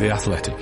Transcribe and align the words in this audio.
The 0.00 0.10
Athletic. 0.10 0.56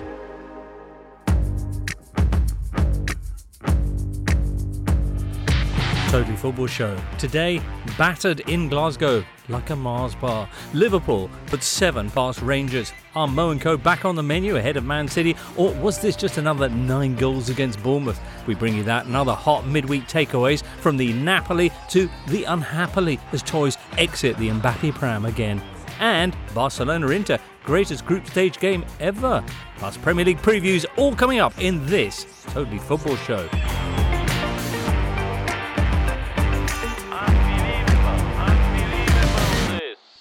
Totally 6.10 6.36
Football 6.36 6.66
Show. 6.66 6.98
Today, 7.18 7.62
battered 7.96 8.40
in 8.50 8.68
Glasgow 8.68 9.24
like 9.48 9.70
a 9.70 9.76
Mars 9.76 10.16
bar. 10.16 10.48
Liverpool 10.74 11.30
put 11.46 11.62
seven 11.62 12.10
past 12.10 12.42
Rangers. 12.42 12.92
Are 13.14 13.28
Mo 13.28 13.50
and 13.50 13.60
Co 13.60 13.76
back 13.76 14.04
on 14.04 14.16
the 14.16 14.24
menu 14.24 14.56
ahead 14.56 14.76
of 14.76 14.84
Man 14.84 15.06
City, 15.06 15.36
or 15.56 15.72
was 15.74 16.00
this 16.00 16.16
just 16.16 16.38
another 16.38 16.68
nine 16.68 17.14
goals 17.14 17.48
against 17.48 17.80
Bournemouth? 17.80 18.20
We 18.48 18.56
bring 18.56 18.74
you 18.74 18.82
that 18.82 19.06
and 19.06 19.14
other 19.14 19.34
hot 19.34 19.68
midweek 19.68 20.08
takeaways 20.08 20.64
from 20.80 20.96
the 20.96 21.12
Napoli 21.12 21.70
to 21.90 22.10
the 22.26 22.42
unhappily 22.42 23.20
as 23.30 23.44
toys 23.44 23.78
exit 23.98 24.36
the 24.38 24.48
Mbappe 24.48 24.94
pram 24.94 25.26
again. 25.26 25.62
And 26.00 26.36
Barcelona 26.54 27.08
Inter, 27.08 27.38
greatest 27.68 28.06
group 28.06 28.26
stage 28.26 28.58
game 28.58 28.82
ever. 28.98 29.44
Plus 29.76 29.98
Premier 29.98 30.24
League 30.24 30.38
previews 30.38 30.86
all 30.96 31.14
coming 31.14 31.38
up 31.38 31.52
in 31.58 31.84
this 31.84 32.24
Totally 32.46 32.78
Football 32.78 33.16
Show. 33.16 33.46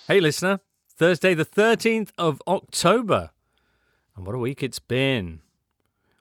Hey, 0.10 0.20
listener. 0.20 0.60
Thursday, 0.90 1.34
the 1.34 1.46
13th 1.46 2.10
of 2.18 2.42
October. 2.48 3.30
And 4.18 4.26
what 4.26 4.36
a 4.36 4.40
week 4.40 4.62
it's 4.62 4.80
been. 4.80 5.40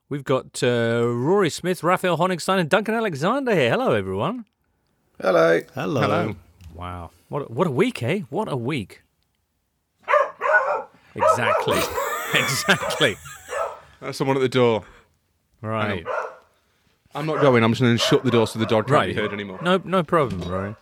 We've 0.08 0.22
got 0.22 0.62
uh, 0.62 1.08
Rory 1.08 1.50
Smith, 1.50 1.82
Raphael 1.82 2.18
Honigstein, 2.18 2.60
and 2.60 2.70
Duncan 2.70 2.94
Alexander 2.94 3.52
here. 3.52 3.70
Hello, 3.70 3.90
everyone. 3.90 4.44
Hello. 5.20 5.60
Hello. 5.74 6.00
Hello. 6.00 6.36
Wow. 6.72 7.10
What 7.28 7.42
a, 7.42 7.44
what 7.46 7.66
a 7.66 7.72
week, 7.72 8.00
eh? 8.04 8.20
What 8.30 8.50
a 8.50 8.56
week. 8.56 9.02
Exactly. 11.16 11.78
exactly. 12.40 13.16
That's 14.00 14.18
someone 14.18 14.36
at 14.36 14.40
the 14.40 14.48
door. 14.48 14.84
Right. 15.62 16.04
I'm 17.14 17.26
not 17.26 17.40
going. 17.40 17.64
I'm 17.64 17.72
just 17.72 17.80
going 17.80 17.96
to 17.96 18.02
shut 18.02 18.24
the 18.24 18.30
door 18.30 18.46
so 18.46 18.58
the 18.58 18.66
dog 18.66 18.86
can't 18.86 18.92
Right. 18.94 19.14
be 19.14 19.20
heard 19.20 19.32
anymore. 19.32 19.58
No, 19.62 19.80
no 19.84 20.02
problem, 20.02 20.42
Rory. 20.48 20.76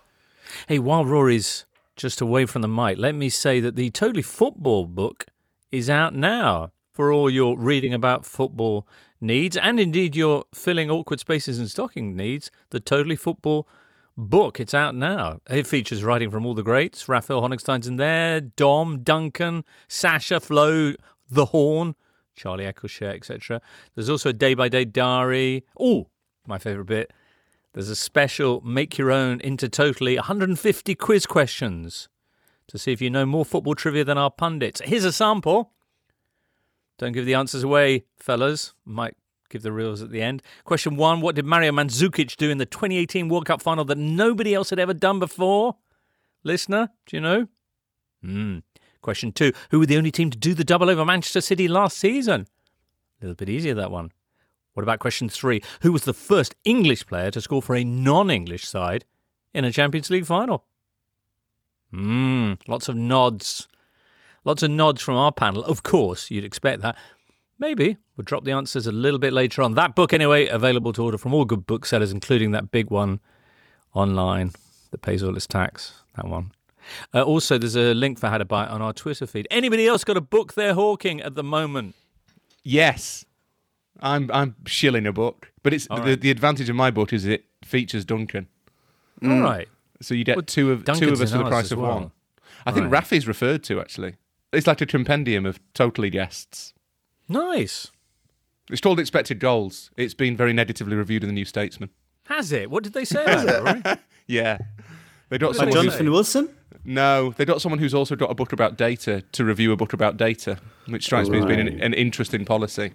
Hey, 0.66 0.78
while 0.78 1.04
Rory's 1.04 1.64
just 1.96 2.20
away 2.20 2.44
from 2.46 2.62
the 2.62 2.68
mic, 2.68 2.98
let 2.98 3.14
me 3.14 3.28
say 3.28 3.60
that 3.60 3.76
the 3.76 3.90
Totally 3.90 4.22
Football 4.22 4.86
book 4.86 5.26
is 5.70 5.88
out 5.88 6.14
now 6.14 6.72
for 6.92 7.12
all 7.12 7.30
your 7.30 7.56
reading 7.58 7.94
about 7.94 8.26
football 8.26 8.86
needs 9.20 9.56
and 9.56 9.78
indeed 9.80 10.14
your 10.16 10.44
filling 10.54 10.90
awkward 10.90 11.20
spaces 11.20 11.58
and 11.58 11.70
stocking 11.70 12.16
needs. 12.16 12.50
The 12.70 12.80
Totally 12.80 13.16
Football 13.16 13.68
book, 14.16 14.60
it's 14.60 14.74
out 14.74 14.94
now. 14.94 15.40
It 15.48 15.66
features 15.66 16.04
writing 16.04 16.30
from 16.30 16.46
all 16.46 16.54
the 16.54 16.62
greats. 16.62 17.08
Raphael 17.08 17.40
Honigstein's 17.40 17.86
in 17.86 17.96
there, 17.96 18.40
Dom, 18.40 19.02
Duncan, 19.02 19.64
Sasha, 19.88 20.40
Flo, 20.40 20.94
The 21.30 21.46
Horn, 21.46 21.94
Charlie 22.34 22.64
Eccleshare, 22.64 23.14
etc. 23.14 23.60
There's 23.94 24.10
also 24.10 24.30
a 24.30 24.32
day-by-day 24.34 24.86
diary. 24.86 25.64
Oh, 25.78 26.08
my 26.46 26.58
favourite 26.58 26.86
bit. 26.86 27.12
There's 27.72 27.88
a 27.88 27.96
special 27.96 28.60
make 28.60 28.98
your 28.98 29.10
own 29.10 29.40
into 29.40 29.68
totally 29.68 30.16
150 30.16 30.94
quiz 30.94 31.26
questions 31.26 32.08
to 32.68 32.78
see 32.78 32.92
if 32.92 33.02
you 33.02 33.10
know 33.10 33.26
more 33.26 33.44
football 33.44 33.74
trivia 33.74 34.04
than 34.04 34.16
our 34.16 34.30
pundits. 34.30 34.80
Here's 34.84 35.04
a 35.04 35.12
sample. 35.12 35.72
Don't 36.98 37.12
give 37.12 37.26
the 37.26 37.34
answers 37.34 37.64
away, 37.64 38.04
fellas. 38.16 38.74
Might 38.84 39.16
give 39.48 39.62
the 39.62 39.72
reels 39.72 40.02
at 40.02 40.10
the 40.10 40.22
end. 40.22 40.42
Question 40.64 40.96
one 40.96 41.20
What 41.20 41.34
did 41.34 41.44
Mario 41.44 41.72
Mandzukic 41.72 42.36
do 42.36 42.50
in 42.50 42.58
the 42.58 42.66
2018 42.66 43.28
World 43.28 43.46
Cup 43.46 43.62
final 43.62 43.84
that 43.84 43.98
nobody 43.98 44.54
else 44.54 44.70
had 44.70 44.78
ever 44.78 44.94
done 44.94 45.18
before? 45.18 45.76
Listener, 46.42 46.90
do 47.06 47.16
you 47.16 47.20
know? 47.20 47.48
Hmm. 48.22 48.58
Question 49.00 49.32
two 49.32 49.52
Who 49.70 49.78
were 49.78 49.86
the 49.86 49.96
only 49.96 50.10
team 50.10 50.30
to 50.30 50.38
do 50.38 50.54
the 50.54 50.64
double 50.64 50.90
over 50.90 51.04
Manchester 51.04 51.40
City 51.40 51.68
last 51.68 51.98
season? 51.98 52.46
A 53.20 53.24
little 53.24 53.34
bit 53.34 53.48
easier, 53.48 53.74
that 53.74 53.90
one. 53.90 54.12
What 54.74 54.82
about 54.82 54.98
question 54.98 55.28
three? 55.28 55.62
Who 55.82 55.92
was 55.92 56.04
the 56.04 56.12
first 56.12 56.54
English 56.64 57.06
player 57.06 57.30
to 57.30 57.40
score 57.40 57.62
for 57.62 57.76
a 57.76 57.84
non 57.84 58.30
English 58.30 58.66
side 58.66 59.04
in 59.52 59.64
a 59.64 59.72
Champions 59.72 60.10
League 60.10 60.26
final? 60.26 60.64
Hmm, 61.90 62.54
lots 62.66 62.88
of 62.88 62.96
nods. 62.96 63.68
Lots 64.44 64.62
of 64.62 64.70
nods 64.70 65.00
from 65.00 65.16
our 65.16 65.32
panel. 65.32 65.64
Of 65.64 65.82
course, 65.82 66.30
you'd 66.30 66.44
expect 66.44 66.82
that. 66.82 66.96
Maybe 67.58 67.96
we'll 68.16 68.24
drop 68.24 68.44
the 68.44 68.52
answers 68.52 68.86
a 68.86 68.92
little 68.92 69.18
bit 69.18 69.32
later 69.32 69.62
on. 69.62 69.74
That 69.74 69.94
book, 69.94 70.12
anyway, 70.12 70.46
available 70.48 70.92
to 70.94 71.02
order 71.04 71.18
from 71.18 71.32
all 71.34 71.44
good 71.44 71.66
booksellers, 71.66 72.10
including 72.12 72.50
that 72.50 72.70
big 72.70 72.90
one 72.90 73.20
online 73.94 74.52
that 74.90 75.02
pays 75.02 75.22
all 75.22 75.36
its 75.36 75.46
tax. 75.46 75.94
That 76.16 76.26
one. 76.28 76.52
Uh, 77.14 77.22
also, 77.22 77.56
there's 77.56 77.76
a 77.76 77.94
link 77.94 78.18
for 78.18 78.28
how 78.28 78.38
to 78.38 78.44
buy 78.44 78.64
it 78.64 78.70
on 78.70 78.82
our 78.82 78.92
Twitter 78.92 79.26
feed. 79.26 79.46
Anybody 79.50 79.86
else 79.86 80.04
got 80.04 80.16
a 80.16 80.20
book 80.20 80.54
they're 80.54 80.74
hawking 80.74 81.20
at 81.20 81.34
the 81.34 81.44
moment? 81.44 81.94
Yes. 82.62 83.24
I'm 84.00 84.28
I'm 84.32 84.56
shilling 84.66 85.06
a 85.06 85.12
book, 85.12 85.52
but 85.62 85.72
it's 85.72 85.86
All 85.88 86.00
the, 86.00 86.16
the 86.16 86.30
advantage 86.30 86.68
of 86.68 86.74
my 86.76 86.90
book 86.90 87.12
is 87.12 87.24
it 87.24 87.44
features 87.64 88.04
Duncan, 88.04 88.48
All 89.22 89.40
right. 89.40 89.68
so 90.02 90.14
you 90.14 90.24
get 90.24 90.36
Well, 90.36 90.42
two 90.44 90.72
of 90.72 90.84
two 90.84 91.08
of 91.10 91.20
us 91.20 91.30
for 91.30 91.38
the 91.38 91.44
price 91.48 91.70
of 91.70 91.78
well. 91.78 91.94
one. 91.94 92.10
I 92.66 92.72
think 92.72 92.90
Right. 92.90 93.02
Rafi's 93.04 93.28
referred 93.28 93.62
to 93.64 93.80
actually. 93.80 94.16
It's 94.52 94.66
like 94.66 94.80
a 94.80 94.86
compendium 94.86 95.46
of 95.46 95.60
totally 95.74 96.10
guests. 96.10 96.74
Nice. 97.28 97.90
It's 98.70 98.80
called 98.80 98.98
Expected 99.00 99.38
Goals. 99.40 99.90
It's 99.96 100.14
been 100.14 100.36
very 100.36 100.52
negatively 100.52 100.96
reviewed 100.96 101.22
in 101.22 101.28
the 101.28 101.34
New 101.34 101.44
Statesman. 101.44 101.90
Has 102.26 102.52
it? 102.52 102.70
What 102.70 102.82
did 102.84 102.92
they 102.94 103.04
say 103.04 103.22
about 103.22 103.48
it, 103.48 103.62
Rory? 103.86 103.96
Yeah. 104.26 104.56
They 105.28 105.36
got 105.36 105.54
someone 105.54 105.74
they 105.74 105.80
who's, 105.82 105.92
say? 105.92 105.98
Jonathan 105.98 106.10
Wilson? 106.12 106.48
no, 106.84 107.34
they 107.36 107.44
got 107.44 107.60
someone 107.60 107.78
who's 107.78 107.92
also 107.94 108.16
got 108.16 108.30
a 108.30 108.34
book 108.34 108.52
about 108.54 108.78
data 108.78 109.22
to 109.32 109.44
review 109.44 109.72
a 109.72 109.76
book 109.76 109.92
about 109.92 110.16
data, 110.16 110.58
which 110.88 111.04
strikes 111.04 111.28
me 111.28 111.38
as 111.38 111.44
being 111.44 111.60
an, 111.60 111.80
an 111.82 111.92
interesting 111.92 112.44
policy. 112.46 112.92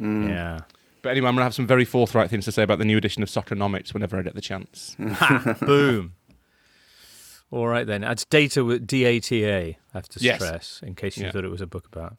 Mm. 0.00 0.28
Yeah. 0.28 0.60
But 1.02 1.10
anyway, 1.10 1.28
I'm 1.28 1.34
going 1.34 1.40
to 1.40 1.44
have 1.44 1.54
some 1.54 1.66
very 1.66 1.84
forthright 1.84 2.30
things 2.30 2.44
to 2.44 2.52
say 2.52 2.62
about 2.62 2.78
the 2.78 2.84
new 2.84 2.96
edition 2.96 3.22
of 3.24 3.28
Soccernomics 3.28 3.92
whenever 3.94 4.16
I 4.18 4.22
get 4.22 4.34
the 4.36 4.40
chance. 4.40 4.96
Boom. 5.60 6.12
All 7.50 7.66
right 7.66 7.86
then. 7.86 8.02
That's 8.02 8.24
data 8.24 8.64
with 8.64 8.86
D 8.86 9.04
A 9.04 9.18
T 9.20 9.44
A. 9.46 9.60
I 9.70 9.76
have 9.94 10.08
to 10.10 10.20
Yes. 10.20 10.36
stress 10.44 10.80
in 10.84 10.94
case 10.94 11.16
you 11.16 11.24
Yeah. 11.24 11.32
thought 11.32 11.44
it 11.44 11.50
was 11.50 11.60
a 11.60 11.66
book 11.66 11.86
about. 11.90 12.16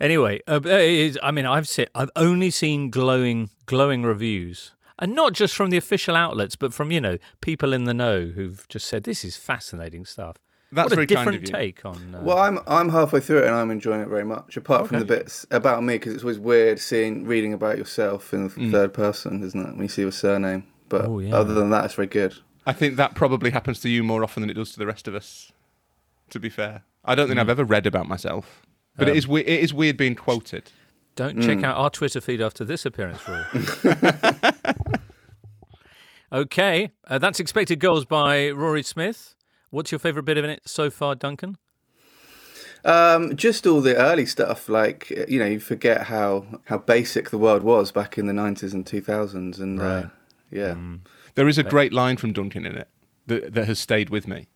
Anyway, 0.00 0.40
uh, 0.48 0.60
it 0.64 0.68
is- 0.80 1.18
I 1.22 1.30
mean, 1.30 1.46
I've 1.46 1.68
seen, 1.68 1.86
I've 1.94 2.10
only 2.16 2.50
seen 2.50 2.90
glowing, 2.90 3.50
glowing 3.66 4.02
reviews, 4.02 4.72
and 4.98 5.14
not 5.14 5.32
just 5.32 5.54
from 5.54 5.70
the 5.70 5.76
official 5.76 6.14
outlets, 6.16 6.56
but 6.56 6.72
from 6.74 6.90
you 6.90 7.00
know 7.00 7.18
people 7.40 7.72
in 7.72 7.84
the 7.84 7.94
know 7.94 8.26
who've 8.26 8.66
just 8.68 8.86
said 8.86 9.04
this 9.04 9.24
is 9.24 9.36
fascinating 9.36 10.04
stuff. 10.04 10.36
That's 10.74 10.86
what 10.86 10.92
a 10.92 10.96
very 10.96 11.06
kind 11.06 11.18
different 11.18 11.36
of 11.36 11.42
you. 11.42 11.54
take 11.54 11.84
on. 11.84 12.14
Uh, 12.14 12.22
Well, 12.22 12.38
I'm 12.38 12.58
I'm 12.66 12.88
halfway 12.88 13.20
through 13.20 13.38
it 13.40 13.44
and 13.46 13.54
I'm 13.54 13.70
enjoying 13.70 14.00
it 14.00 14.08
very 14.08 14.24
much. 14.24 14.56
Apart 14.56 14.88
from 14.88 15.00
the 15.00 15.04
bits 15.04 15.44
about 15.50 15.82
me, 15.84 15.94
because 15.96 16.14
it's 16.14 16.22
always 16.22 16.38
weird 16.38 16.78
seeing 16.80 17.26
reading 17.26 17.52
about 17.52 17.76
yourself 17.76 18.32
in 18.32 18.44
the 18.48 18.70
third 18.70 18.94
person, 18.94 19.42
isn't 19.42 19.60
it? 19.60 19.72
When 19.74 19.82
you 19.82 19.88
see 19.88 20.00
your 20.02 20.12
surname. 20.12 20.64
But 20.88 21.04
Oh, 21.06 21.18
yeah. 21.18 21.34
other 21.34 21.52
than 21.52 21.68
that, 21.70 21.84
it's 21.86 21.94
very 21.94 22.06
good. 22.08 22.34
I 22.66 22.72
think 22.72 22.96
that 22.96 23.14
probably 23.14 23.50
happens 23.50 23.80
to 23.80 23.88
you 23.90 24.02
more 24.02 24.22
often 24.22 24.40
than 24.42 24.48
it 24.50 24.54
does 24.54 24.72
to 24.72 24.78
the 24.78 24.86
rest 24.86 25.06
of 25.08 25.14
us. 25.14 25.52
To 26.30 26.38
be 26.40 26.48
fair, 26.48 26.84
I 27.04 27.14
don't 27.14 27.28
think 27.28 27.38
I've 27.40 27.48
ever 27.50 27.64
read 27.64 27.86
about 27.86 28.08
myself, 28.08 28.62
but 28.96 29.08
it 29.08 29.16
is 29.16 29.26
we- 29.28 29.42
it 29.44 29.60
is 29.60 29.72
weird 29.74 29.96
being 29.96 30.14
quoted. 30.14 30.70
Don't 31.14 31.38
Mm. 31.38 31.44
check 31.46 31.62
out 31.64 31.76
our 31.76 31.90
Twitter 31.90 32.20
feed 32.20 32.40
after 32.40 32.64
this 32.64 32.86
appearance, 32.86 33.20
Roy. 33.28 33.44
okay, 36.32 36.90
uh, 37.06 37.18
that's 37.18 37.40
expected 37.40 37.80
goals 37.80 38.04
by 38.04 38.50
Rory 38.50 38.82
Smith. 38.82 39.34
What's 39.70 39.90
your 39.92 39.98
favourite 39.98 40.24
bit 40.24 40.38
of 40.38 40.44
it 40.44 40.62
so 40.66 40.90
far, 40.90 41.14
Duncan? 41.14 41.56
Um, 42.84 43.36
just 43.36 43.66
all 43.66 43.80
the 43.80 43.94
early 43.96 44.26
stuff, 44.26 44.68
like 44.68 45.10
you 45.28 45.38
know, 45.38 45.46
you 45.46 45.60
forget 45.60 46.04
how 46.04 46.60
how 46.64 46.78
basic 46.78 47.30
the 47.30 47.38
world 47.38 47.62
was 47.62 47.92
back 47.92 48.18
in 48.18 48.26
the 48.26 48.32
90s 48.32 48.72
and 48.72 48.84
2000s, 48.84 49.58
and 49.60 49.80
uh, 49.80 50.04
yeah, 50.50 50.74
There 51.34 51.46
is 51.48 51.58
a 51.58 51.62
great 51.62 51.92
line 51.92 52.16
from 52.16 52.32
Duncan 52.32 52.66
in 52.66 52.76
it 52.76 52.88
that, 53.26 53.54
that 53.54 53.66
has 53.68 53.78
stayed 53.78 54.10
with 54.10 54.26
me. 54.26 54.48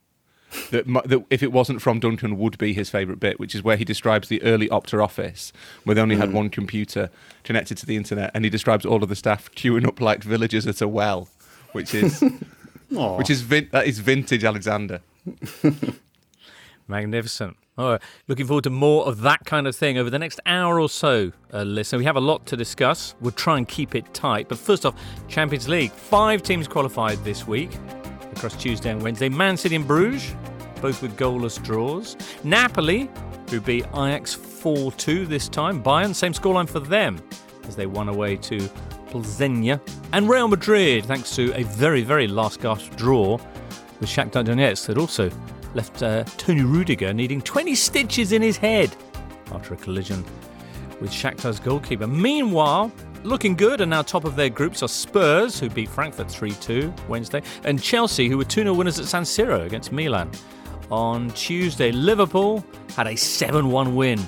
That, 0.70 0.86
that 1.06 1.24
if 1.30 1.42
it 1.42 1.52
wasn't 1.52 1.82
from 1.82 2.00
Duncan 2.00 2.38
would 2.38 2.58
be 2.58 2.72
his 2.72 2.90
favourite 2.90 3.20
bit, 3.20 3.38
which 3.38 3.54
is 3.54 3.62
where 3.62 3.76
he 3.76 3.84
describes 3.84 4.28
the 4.28 4.42
early 4.42 4.68
Opta 4.68 5.02
office 5.02 5.52
where 5.84 5.94
they 5.94 6.00
only 6.00 6.16
had 6.16 6.32
one 6.32 6.50
computer 6.50 7.10
connected 7.44 7.78
to 7.78 7.86
the 7.86 7.96
internet, 7.96 8.30
and 8.34 8.44
he 8.44 8.50
describes 8.50 8.84
all 8.84 9.02
of 9.02 9.08
the 9.08 9.16
staff 9.16 9.50
queuing 9.54 9.86
up 9.86 10.00
like 10.00 10.22
villagers 10.22 10.66
at 10.66 10.80
a 10.80 10.88
well, 10.88 11.28
which 11.72 11.94
is 11.94 12.20
which 12.90 13.30
is 13.30 13.42
vin- 13.42 13.68
that 13.72 13.86
is 13.86 13.98
vintage 13.98 14.44
Alexander. 14.44 15.00
Magnificent. 16.88 17.56
All 17.78 17.90
right. 17.92 18.02
Looking 18.26 18.46
forward 18.46 18.64
to 18.64 18.70
more 18.70 19.06
of 19.06 19.20
that 19.20 19.44
kind 19.44 19.66
of 19.66 19.76
thing 19.76 19.98
over 19.98 20.08
the 20.08 20.18
next 20.18 20.40
hour 20.46 20.80
or 20.80 20.88
so, 20.88 21.32
uh, 21.52 21.62
listener. 21.62 21.98
We 21.98 22.06
have 22.06 22.16
a 22.16 22.20
lot 22.20 22.46
to 22.46 22.56
discuss. 22.56 23.14
We'll 23.20 23.32
try 23.32 23.58
and 23.58 23.68
keep 23.68 23.94
it 23.94 24.14
tight. 24.14 24.48
But 24.48 24.58
first 24.58 24.86
off, 24.86 24.94
Champions 25.28 25.68
League. 25.68 25.92
Five 25.92 26.42
teams 26.42 26.66
qualified 26.68 27.22
this 27.22 27.46
week 27.46 27.70
across 28.36 28.54
Tuesday 28.56 28.90
and 28.90 29.02
Wednesday. 29.02 29.28
Man 29.28 29.56
City 29.56 29.76
and 29.76 29.86
Bruges, 29.86 30.34
both 30.80 31.02
with 31.02 31.16
goalless 31.16 31.62
draws. 31.62 32.16
Napoli, 32.44 33.08
who 33.50 33.60
beat 33.60 33.86
Ajax 33.88 34.34
4 34.34 34.92
2 34.92 35.26
this 35.26 35.48
time. 35.48 35.82
Bayern, 35.82 36.14
same 36.14 36.32
scoreline 36.32 36.68
for 36.68 36.80
them 36.80 37.20
as 37.66 37.76
they 37.76 37.86
won 37.86 38.08
away 38.08 38.36
to 38.36 38.58
Plzeň. 39.10 39.80
And 40.12 40.28
Real 40.28 40.48
Madrid, 40.48 41.06
thanks 41.06 41.34
to 41.36 41.52
a 41.54 41.62
very, 41.64 42.02
very 42.02 42.26
last 42.26 42.60
gasp 42.60 42.94
draw 42.96 43.38
with 44.00 44.08
Shakhtar 44.08 44.44
Donetsk 44.44 44.86
that 44.86 44.98
also 44.98 45.30
left 45.74 46.02
uh, 46.02 46.24
Toni 46.36 46.62
Rudiger 46.62 47.12
needing 47.12 47.40
20 47.40 47.74
stitches 47.74 48.32
in 48.32 48.42
his 48.42 48.56
head 48.56 48.94
after 49.52 49.74
a 49.74 49.76
collision 49.76 50.24
with 51.00 51.10
Shakhtar's 51.10 51.60
goalkeeper. 51.60 52.06
Meanwhile, 52.06 52.92
looking 53.26 53.56
good 53.56 53.80
and 53.80 53.90
now 53.90 54.02
top 54.02 54.24
of 54.24 54.36
their 54.36 54.48
groups 54.48 54.82
are 54.82 54.88
Spurs, 54.88 55.58
who 55.58 55.68
beat 55.68 55.88
Frankfurt 55.88 56.30
3 56.30 56.52
2 56.52 56.94
Wednesday, 57.08 57.42
and 57.64 57.82
Chelsea, 57.82 58.28
who 58.28 58.38
were 58.38 58.44
2 58.44 58.62
0 58.62 58.74
winners 58.74 58.98
at 58.98 59.06
San 59.06 59.24
Siro 59.24 59.66
against 59.66 59.92
Milan. 59.92 60.30
On 60.90 61.30
Tuesday, 61.30 61.90
Liverpool 61.90 62.64
had 62.94 63.08
a 63.08 63.16
7 63.16 63.68
1 63.68 63.96
win 63.96 64.20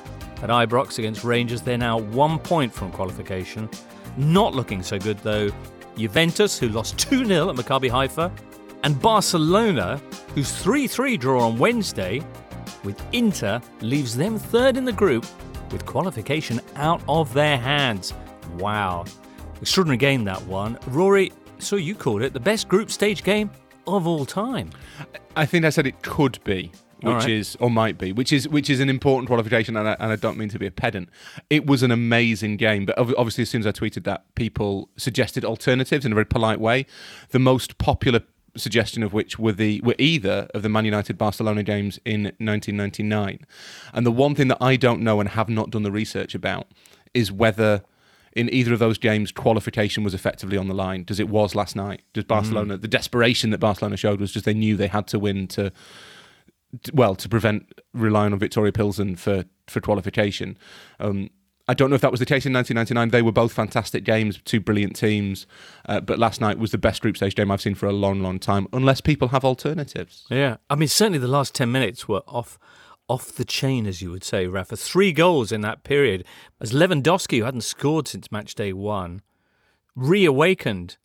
at 0.43 0.51
Ibrox 0.51 0.99
against 0.99 1.25
Rangers. 1.25 1.63
They're 1.63 1.79
now 1.79 1.99
one 1.99 2.39
point 2.39 2.73
from 2.73 2.91
qualification. 2.91 3.69
Not 4.17 4.55
looking 4.55 4.83
so 4.83 4.99
good, 4.99 5.19
though. 5.19 5.51
Juventus, 5.97 6.59
who 6.59 6.69
lost 6.69 6.99
2 6.99 7.25
0 7.25 7.51
at 7.51 7.57
Maccabi 7.57 7.89
Haifa, 7.89 8.33
and 8.83 9.01
Barcelona, 9.01 10.01
whose 10.35 10.53
3 10.53 10.87
3 10.87 11.17
draw 11.17 11.47
on 11.47 11.59
Wednesday 11.59 12.21
with 12.85 13.01
Inter, 13.13 13.61
leaves 13.81 14.17
them 14.17 14.39
third 14.39 14.77
in 14.77 14.85
the 14.85 14.93
group 14.93 15.25
with 15.71 15.87
qualification 15.87 16.61
out 16.77 17.01
of 17.09 17.33
their 17.33 17.59
hands. 17.59 18.13
Wow. 18.59 19.05
Extraordinary 19.61 19.97
game, 19.97 20.25
that 20.25 20.43
one. 20.43 20.79
Rory, 20.89 21.33
so 21.59 21.77
you 21.77 21.95
called 21.95 22.23
it 22.23 22.33
the 22.33 22.41
best 22.41 22.69
group 22.69 22.91
stage 22.91 23.23
game 23.23 23.51
of 23.87 24.07
all 24.07 24.27
time. 24.27 24.71
I 25.37 25.47
think 25.47 25.65
I 25.65 25.71
said 25.71 25.87
it 25.87 26.03
could 26.03 26.43
be 26.45 26.73
which 27.01 27.15
right. 27.15 27.29
is 27.29 27.57
or 27.61 27.71
might 27.71 27.97
be, 27.97 28.13
which 28.13 28.33
is 28.33 28.49
which 28.49 28.69
is 28.69 28.81
an 28.81 28.89
important 28.89 29.29
qualification, 29.29 29.77
and 29.77 29.89
I, 29.89 29.97
and 30.01 30.13
I, 30.13 30.17
don't 30.17 30.37
mean 30.37 30.49
to 30.49 30.59
be 30.59 30.67
a 30.67 30.71
pedant. 30.71 31.09
It 31.49 31.67
was 31.67 31.83
an 31.83 31.93
amazing 31.93 32.57
game, 32.57 32.87
but 32.87 32.99
obviously, 32.99 33.43
as 33.43 33.51
soon 33.51 33.61
as 33.61 33.67
I 33.67 33.73
tweeted 33.73 34.05
that, 34.05 34.35
people 34.35 34.89
suggested 34.97 35.45
alternatives 35.45 36.05
in 36.05 36.13
a 36.13 36.15
very 36.15 36.27
polite 36.27 36.61
way. 36.61 36.87
The 37.31 37.39
most 37.39 37.79
popular 37.79 38.23
suggestion 38.57 39.05
of 39.05 39.13
which 39.13 39.39
were 39.39 39.53
the 39.53 39.81
were 39.83 39.95
either 39.99 40.49
of 40.55 40.63
the 40.63 40.69
Man 40.69 40.85
United 40.85 41.17
Barcelona 41.17 41.63
games 41.63 42.01
in 42.05 42.25
1999, 42.39 43.47
and 43.93 44.07
the 44.07 44.13
one 44.13 44.35
thing 44.35 44.49
that 44.49 44.59
I 44.61 44.75
don't 44.77 45.01
know 45.01 45.21
and 45.21 45.29
have 45.31 45.49
not 45.49 45.71
done 45.71 45.85
the 45.85 45.93
research 45.93 46.35
about 46.35 46.67
is 47.15 47.31
whether 47.31 47.83
in 48.33 48.53
either 48.53 48.73
of 48.73 48.79
those 48.79 48.99
games 48.99 49.33
qualification 49.33 50.05
was 50.05 50.15
effectively 50.15 50.57
on 50.57 50.69
the 50.69 50.75
line 50.75 51.05
Does 51.05 51.21
it 51.21 51.29
was 51.29 51.55
last 51.55 51.77
night 51.77 52.03
does 52.13 52.25
Barcelona 52.25 52.79
mm. 52.79 52.83
the 52.83 52.89
desperation 52.89 53.51
that 53.51 53.59
Barcelona 53.59 53.97
showed 53.97 54.21
was 54.21 54.33
just 54.33 54.45
they 54.45 54.55
knew 54.55 54.77
they 54.77 54.89
had 54.89 55.07
to 55.09 55.19
win 55.19 55.47
to 55.49 55.73
well, 56.93 57.15
to 57.15 57.29
prevent 57.29 57.73
relying 57.95 58.33
on 58.33 58.41
Viktoria 58.41 58.75
Pilsen 58.75 59.17
for 59.17 59.45
for 59.67 59.81
qualification. 59.81 60.59
Um, 61.01 61.31
I 61.71 61.75
don't 61.75 61.91
know 61.91 61.97
if 61.97 62.01
that 62.01 62.11
was 62.11 62.21
the 62.21 62.27
case 62.27 62.47
in 62.47 62.55
1999. 62.55 63.11
They 63.11 63.21
were 63.21 63.33
both 63.33 63.53
fantastic 63.53 64.03
games, 64.03 64.41
two 64.45 64.59
brilliant 64.59 64.97
teams. 64.97 65.47
Uh, 65.87 66.01
but 66.01 66.19
last 66.19 66.41
night 66.41 66.59
was 66.59 66.71
the 66.71 66.79
best 66.79 67.03
group 67.03 67.17
stage 67.19 67.35
game 67.35 67.51
I've 67.51 67.61
seen 67.61 67.75
for 67.75 67.87
a 67.87 67.93
long, 67.93 68.23
long 68.23 68.39
time, 68.39 68.67
unless 68.73 69.03
people 69.03 69.29
have 69.29 69.45
alternatives. 69.45 70.25
Yeah. 70.31 70.57
I 70.71 70.77
mean, 70.77 70.89
certainly 70.89 71.19
the 71.19 71.29
last 71.29 71.55
10 71.55 71.71
minutes 71.71 72.09
were 72.09 72.23
off 72.27 72.59
off 73.09 73.33
the 73.33 73.45
chain, 73.45 73.87
as 73.87 74.03
you 74.03 74.11
would 74.11 74.25
say, 74.25 74.47
Rafa. 74.47 74.77
Three 74.77 75.13
goals 75.13 75.51
in 75.51 75.63
that 75.63 75.83
period. 75.83 76.25
As 76.61 76.73
Lewandowski, 76.73 77.39
who 77.39 77.45
hadn't 77.45 77.63
scored 77.63 78.07
since 78.07 78.31
match 78.31 78.55
day 78.55 78.73
one, 78.73 79.23
reawakened 79.97 80.97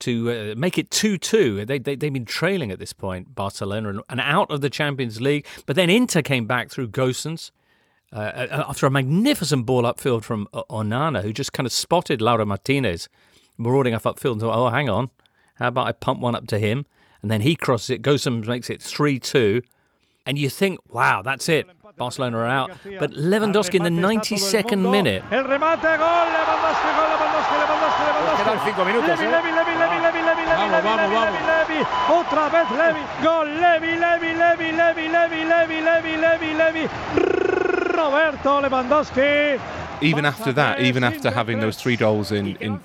to 0.00 0.52
uh, 0.52 0.54
make 0.56 0.76
it 0.78 0.90
2 0.90 1.18
2. 1.18 1.64
They, 1.64 1.78
they, 1.78 1.94
they've 1.96 2.12
been 2.12 2.24
trailing 2.24 2.70
at 2.70 2.78
this 2.78 2.92
point, 2.92 3.34
Barcelona, 3.34 4.00
and 4.08 4.20
out 4.20 4.50
of 4.50 4.60
the 4.60 4.70
Champions 4.70 5.20
League. 5.20 5.46
But 5.64 5.76
then 5.76 5.88
Inter 5.88 6.22
came 6.22 6.46
back 6.46 6.70
through 6.70 6.88
Gosens. 6.88 7.50
Uh, 8.12 8.18
uh, 8.18 8.64
after 8.68 8.86
a 8.86 8.90
magnificent 8.90 9.66
ball 9.66 9.82
upfield 9.82 10.22
from 10.22 10.46
uh, 10.54 10.62
Onana, 10.70 11.22
who 11.22 11.32
just 11.32 11.52
kind 11.52 11.66
of 11.66 11.72
spotted 11.72 12.20
Lautaro 12.20 12.46
Martinez 12.46 13.08
marauding 13.58 13.94
off 13.94 14.04
upfield 14.04 14.32
and 14.32 14.40
thought, 14.40 14.56
oh, 14.56 14.70
hang 14.70 14.88
on, 14.88 15.10
how 15.56 15.68
about 15.68 15.88
I 15.88 15.92
pump 15.92 16.20
one 16.20 16.36
up 16.36 16.46
to 16.48 16.58
him? 16.58 16.86
And 17.20 17.30
then 17.30 17.40
he 17.40 17.56
crosses 17.56 17.90
it, 17.90 18.02
Gosens 18.02 18.46
makes 18.46 18.70
it 18.70 18.80
3 18.80 19.18
2. 19.18 19.60
And 20.26 20.36
you 20.36 20.50
think, 20.50 20.80
wow, 20.92 21.22
that's 21.22 21.48
it. 21.48 21.66
Barcelona 21.96 22.38
are 22.38 22.46
out. 22.46 22.70
But 22.98 23.12
Lewandowski 23.12 23.76
in 23.76 23.84
the 23.84 23.90
92nd 23.90 24.90
minute. 24.90 25.22
El 25.30 25.44
remate, 25.44 25.96
gol, 25.96 26.26
Lewandowski, 26.34 26.90
gol, 26.98 27.08
Lewandowski, 27.14 27.54
Lewandowski, 27.62 28.02
Lewandowski. 28.04 28.42
Quedan 28.42 28.64
cinco 28.64 28.84
minutos. 28.84 29.18
Levi, 29.18 29.30
Levi, 29.30 29.50
Levi, 29.56 29.98
Levi, 30.02 30.22
Levi, 30.26 30.44
Levi, 30.44 30.68
Levi, 30.74 30.92
Levi, 30.98 31.16
Levi, 31.16 31.40
Levi, 31.46 31.86
otra 32.10 32.48
vez 32.50 32.68
Levi, 32.70 33.02
gol, 33.22 33.46
Levi, 33.46 33.92
Levi, 33.96 34.30
Levi, 34.34 34.72
Levi, 34.72 35.08
Levi, 35.08 35.40
Levi, 35.46 35.80
Levi, 35.80 36.16
Levi, 36.16 36.50
Levi, 36.54 36.84
Roberto 37.96 38.60
Lewandowski. 38.60 39.60
Even 40.02 40.26
after 40.26 40.52
that, 40.52 40.80
even 40.80 41.02
after 41.04 41.30
having 41.30 41.60
those 41.60 41.76
three 41.76 41.96
goals 41.96 42.30
in, 42.30 42.56
in 42.56 42.78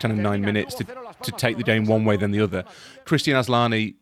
kind 0.00 0.10
of 0.10 0.18
nine 0.18 0.40
minutes 0.40 0.74
to, 0.74 0.84
to 1.22 1.30
take 1.32 1.56
the 1.56 1.62
game 1.62 1.84
one 1.84 2.04
way 2.04 2.16
than 2.16 2.32
the 2.32 2.40
other, 2.40 2.64
Kristjan 3.04 3.34
Asllani 3.34 3.94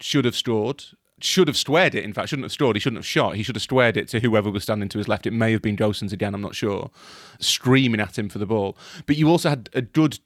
should 0.00 0.26
have 0.26 0.36
scored 0.36 0.84
should 1.20 1.48
have 1.48 1.56
squared 1.56 1.94
it. 1.94 2.04
In 2.04 2.12
fact, 2.12 2.28
shouldn't 2.28 2.44
have 2.44 2.52
scored. 2.52 2.76
He 2.76 2.80
shouldn't 2.80 2.98
have 2.98 3.06
shot. 3.06 3.36
He 3.36 3.42
should 3.42 3.56
have 3.56 3.62
squared 3.62 3.96
it 3.96 4.08
to 4.08 4.20
whoever 4.20 4.50
was 4.50 4.64
standing 4.64 4.88
to 4.90 4.98
his 4.98 5.08
left. 5.08 5.26
It 5.26 5.32
may 5.32 5.52
have 5.52 5.62
been 5.62 5.76
Gosens 5.76 6.12
again. 6.12 6.34
I'm 6.34 6.40
not 6.40 6.54
sure. 6.54 6.90
Screaming 7.38 8.00
at 8.00 8.18
him 8.18 8.28
for 8.28 8.38
the 8.38 8.46
ball. 8.46 8.76
But 9.06 9.16
you 9.16 9.28
also 9.28 9.48
had 9.48 9.70
a 9.72 9.82
good 9.82 10.18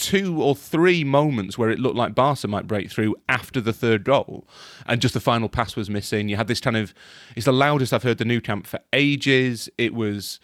two 0.00 0.42
or 0.42 0.56
three 0.56 1.04
moments 1.04 1.58
where 1.58 1.70
it 1.70 1.78
looked 1.78 1.96
like 1.96 2.14
Barca 2.14 2.48
might 2.48 2.66
break 2.66 2.90
through 2.90 3.14
after 3.28 3.60
the 3.60 3.72
third 3.72 4.02
goal, 4.02 4.48
and 4.86 5.00
just 5.00 5.14
the 5.14 5.20
final 5.20 5.48
pass 5.48 5.76
was 5.76 5.90
missing. 5.90 6.28
You 6.28 6.36
had 6.36 6.48
this 6.48 6.60
kind 6.60 6.76
of. 6.76 6.94
It's 7.36 7.46
the 7.46 7.52
loudest 7.52 7.92
I've 7.92 8.02
heard 8.02 8.18
the 8.18 8.24
Nou 8.24 8.40
Camp 8.40 8.66
for 8.66 8.80
ages. 8.92 9.68
It 9.78 9.94
was. 9.94 10.40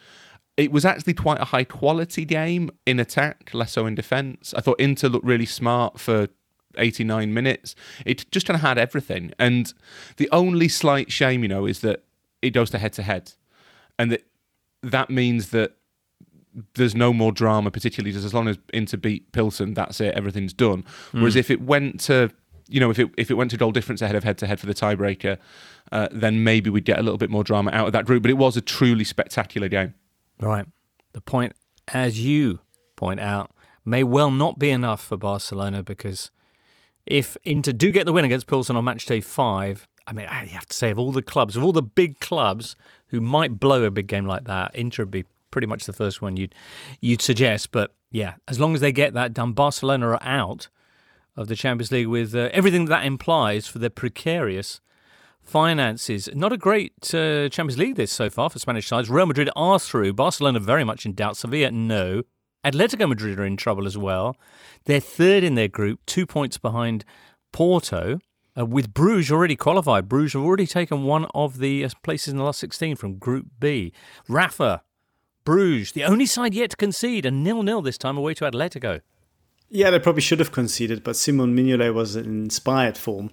It 0.56 0.72
was 0.72 0.86
actually 0.86 1.12
quite 1.12 1.38
a 1.38 1.44
high 1.44 1.64
quality 1.64 2.24
game 2.24 2.70
in 2.86 2.98
attack, 2.98 3.50
less 3.52 3.72
so 3.72 3.84
in 3.84 3.94
defence. 3.94 4.54
I 4.56 4.62
thought 4.62 4.80
Inter 4.80 5.08
looked 5.08 5.26
really 5.26 5.44
smart 5.44 6.00
for 6.00 6.28
89 6.78 7.32
minutes. 7.32 7.74
It 8.04 8.30
just 8.30 8.46
kind 8.46 8.56
of 8.56 8.62
had 8.62 8.78
everything. 8.78 9.32
And 9.38 9.72
the 10.16 10.28
only 10.32 10.68
slight 10.68 11.10
shame, 11.10 11.42
you 11.42 11.48
know, 11.48 11.66
is 11.66 11.80
that 11.80 12.04
it 12.42 12.50
goes 12.50 12.70
to 12.70 12.78
head 12.78 12.92
to 12.94 13.02
head. 13.02 13.32
And 13.98 14.12
that 14.12 14.24
that 14.82 15.10
means 15.10 15.50
that 15.50 15.76
there's 16.74 16.94
no 16.94 17.12
more 17.12 17.32
drama, 17.32 17.70
particularly 17.70 18.12
just 18.12 18.24
as 18.24 18.32
long 18.32 18.48
as 18.48 18.58
Inter 18.72 18.96
beat 18.96 19.30
Pilsen, 19.32 19.74
that's 19.74 20.00
it, 20.00 20.14
everything's 20.14 20.52
done. 20.52 20.84
Mm. 21.12 21.20
Whereas 21.20 21.36
if 21.36 21.50
it 21.50 21.60
went 21.60 22.00
to 22.02 22.30
you 22.68 22.80
know, 22.80 22.90
if 22.90 22.98
it 22.98 23.10
if 23.16 23.30
it 23.30 23.34
went 23.34 23.50
to 23.52 23.56
goal 23.56 23.70
difference 23.70 24.02
ahead 24.02 24.16
of 24.16 24.24
head 24.24 24.38
to 24.38 24.46
head 24.46 24.58
for 24.58 24.66
the 24.66 24.74
tiebreaker, 24.74 25.38
uh, 25.92 26.08
then 26.10 26.42
maybe 26.42 26.70
we'd 26.70 26.84
get 26.84 26.98
a 26.98 27.02
little 27.02 27.18
bit 27.18 27.30
more 27.30 27.44
drama 27.44 27.70
out 27.72 27.86
of 27.86 27.92
that 27.92 28.04
group. 28.04 28.22
But 28.22 28.30
it 28.30 28.36
was 28.38 28.56
a 28.56 28.60
truly 28.60 29.04
spectacular 29.04 29.68
game. 29.68 29.94
Right. 30.40 30.66
The 31.12 31.20
point, 31.20 31.54
as 31.88 32.24
you 32.24 32.60
point 32.96 33.20
out, 33.20 33.52
may 33.84 34.02
well 34.02 34.30
not 34.30 34.58
be 34.58 34.70
enough 34.70 35.02
for 35.02 35.16
Barcelona 35.16 35.82
because 35.82 36.30
if 37.06 37.36
Inter 37.44 37.72
do 37.72 37.90
get 37.90 38.04
the 38.04 38.12
win 38.12 38.24
against 38.24 38.46
Pilsen 38.46 38.76
on 38.76 38.84
match 38.84 39.06
day 39.06 39.20
five, 39.20 39.86
I 40.06 40.12
mean, 40.12 40.26
you 40.42 40.50
have 40.50 40.66
to 40.66 40.76
say, 40.76 40.90
of 40.90 40.98
all 40.98 41.12
the 41.12 41.22
clubs, 41.22 41.56
of 41.56 41.64
all 41.64 41.72
the 41.72 41.82
big 41.82 42.20
clubs 42.20 42.76
who 43.08 43.20
might 43.20 43.58
blow 43.58 43.84
a 43.84 43.90
big 43.90 44.06
game 44.06 44.26
like 44.26 44.44
that, 44.44 44.74
Inter 44.74 45.04
would 45.04 45.10
be 45.10 45.24
pretty 45.50 45.66
much 45.66 45.84
the 45.84 45.92
first 45.92 46.20
one 46.20 46.36
you'd 46.36 46.54
you'd 47.00 47.22
suggest. 47.22 47.72
But 47.72 47.94
yeah, 48.10 48.34
as 48.48 48.60
long 48.60 48.74
as 48.74 48.80
they 48.80 48.92
get 48.92 49.14
that 49.14 49.32
done, 49.32 49.52
Barcelona 49.52 50.08
are 50.08 50.22
out 50.22 50.68
of 51.36 51.48
the 51.48 51.56
Champions 51.56 51.92
League 51.92 52.08
with 52.08 52.34
uh, 52.34 52.48
everything 52.52 52.86
that 52.86 53.04
implies 53.04 53.66
for 53.66 53.78
their 53.78 53.90
precarious 53.90 54.80
finances. 55.42 56.28
Not 56.34 56.52
a 56.52 56.56
great 56.56 56.92
uh, 57.14 57.48
Champions 57.48 57.78
League 57.78 57.96
this 57.96 58.12
so 58.12 58.28
far 58.30 58.50
for 58.50 58.58
Spanish 58.58 58.88
sides. 58.88 59.08
Real 59.08 59.26
Madrid 59.26 59.50
are 59.54 59.78
through. 59.78 60.12
Barcelona 60.12 60.60
very 60.60 60.84
much 60.84 61.06
in 61.06 61.14
doubt. 61.14 61.36
Sevilla, 61.36 61.70
no. 61.70 62.22
Atletico 62.66 63.08
Madrid 63.08 63.38
are 63.38 63.46
in 63.46 63.56
trouble 63.56 63.86
as 63.86 63.96
well. 63.96 64.36
They're 64.86 64.98
third 64.98 65.44
in 65.44 65.54
their 65.54 65.68
group, 65.68 66.00
two 66.04 66.26
points 66.26 66.58
behind 66.58 67.04
Porto. 67.52 68.18
Uh, 68.58 68.66
with 68.66 68.92
Bruges 68.92 69.30
already 69.30 69.54
qualified, 69.54 70.08
Bruges 70.08 70.32
have 70.32 70.42
already 70.42 70.66
taken 70.66 71.04
one 71.04 71.26
of 71.34 71.58
the 71.58 71.84
uh, 71.84 71.90
places 72.02 72.28
in 72.28 72.38
the 72.38 72.44
last 72.44 72.58
16 72.58 72.96
from 72.96 73.18
Group 73.18 73.46
B. 73.60 73.92
Rafa, 74.28 74.82
Bruges, 75.44 75.92
the 75.92 76.04
only 76.04 76.26
side 76.26 76.54
yet 76.54 76.70
to 76.70 76.76
concede, 76.76 77.24
a 77.24 77.30
nil-nil 77.30 77.82
this 77.82 77.98
time 77.98 78.16
away 78.16 78.34
to 78.34 78.44
Atletico. 78.44 79.00
Yeah, 79.68 79.90
they 79.90 79.98
probably 79.98 80.22
should 80.22 80.40
have 80.40 80.52
conceded, 80.52 81.04
but 81.04 81.16
Simon 81.16 81.54
Mignolet 81.54 81.94
was 81.94 82.16
in 82.16 82.44
inspired 82.44 82.96
form. 82.96 83.30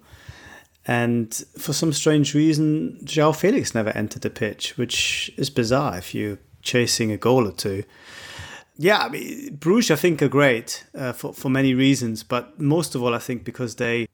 And 0.86 1.34
for 1.58 1.74
some 1.74 1.94
strange 1.94 2.36
reason, 2.36 3.00
Joao 3.04 3.32
Felix 3.32 3.74
never 3.74 3.90
entered 3.92 4.22
the 4.22 4.30
pitch, 4.30 4.78
which 4.78 5.32
is 5.38 5.50
bizarre 5.50 5.98
if 5.98 6.14
you're 6.14 6.40
chasing 6.62 7.12
a 7.12 7.18
goal 7.18 7.48
or 7.48 7.52
two. 7.52 7.84
Yeah, 8.76 9.00
I 9.00 9.10
mean, 9.10 9.56
Bruges, 9.56 9.92
I 9.92 9.96
think, 9.96 10.22
are 10.22 10.28
great 10.28 10.86
uh, 10.96 11.14
for, 11.14 11.34
for 11.34 11.50
many 11.50 11.74
reasons, 11.74 12.24
but 12.24 12.60
most 12.60 12.96
of 12.96 13.04
all, 13.04 13.14
I 13.14 13.20
think 13.20 13.44
because 13.44 13.76
they 13.76 14.08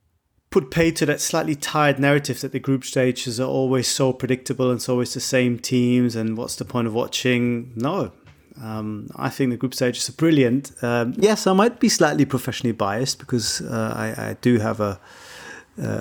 put 0.49 0.71
pay 0.71 0.91
to 0.91 1.05
that 1.05 1.21
slightly 1.21 1.55
tired 1.55 1.99
narrative 1.99 2.41
that 2.41 2.51
the 2.51 2.59
group 2.59 2.83
stages 2.83 3.39
are 3.39 3.47
always 3.47 3.87
so 3.87 4.11
predictable 4.11 4.69
and 4.69 4.77
it's 4.77 4.89
always 4.89 5.13
the 5.13 5.19
same 5.19 5.59
teams, 5.59 6.15
and 6.15 6.37
what's 6.37 6.55
the 6.55 6.65
point 6.65 6.87
of 6.87 6.93
watching? 6.93 7.71
No. 7.75 8.11
Um, 8.61 9.07
I 9.15 9.29
think 9.29 9.51
the 9.51 9.57
group 9.57 9.73
stages 9.73 10.09
are 10.09 10.13
brilliant. 10.13 10.71
Um, 10.83 11.13
yes, 11.17 11.47
I 11.47 11.53
might 11.53 11.79
be 11.79 11.87
slightly 11.87 12.25
professionally 12.25 12.73
biased 12.73 13.19
because 13.19 13.61
uh, 13.61 13.93
I, 13.95 14.31
I, 14.31 14.37
do 14.41 14.59
have 14.59 14.81
a 14.81 14.99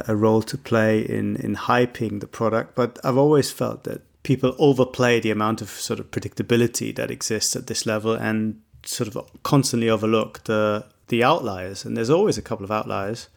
a 0.09 0.17
role 0.17 0.43
to 0.43 0.59
play 0.59 1.01
in 1.01 1.37
in 1.37 1.55
hyping 1.55 2.19
the 2.19 2.27
product, 2.27 2.75
but 2.75 2.99
I've 3.05 3.17
always 3.17 3.53
felt 3.53 3.85
that 3.85 4.03
people 4.23 4.55
overplay 4.59 5.21
the 5.21 5.31
amount 5.31 5.63
of 5.63 5.69
sort 5.69 6.01
of 6.01 6.11
predictability 6.11 6.95
that 6.97 7.11
exists 7.11 7.57
at 7.57 7.67
this 7.67 7.87
level 7.87 8.13
and 8.13 8.61
sort 8.85 9.15
of 9.15 9.43
constantly 9.43 9.89
overlook 9.89 10.45
the 10.45 10.85
the 11.09 11.25
outliers. 11.25 11.85
And 11.85 11.97
there's 11.97 12.11
always 12.11 12.39
a 12.39 12.43
couple 12.43 12.65
of 12.65 12.71
outliers. 12.71 13.29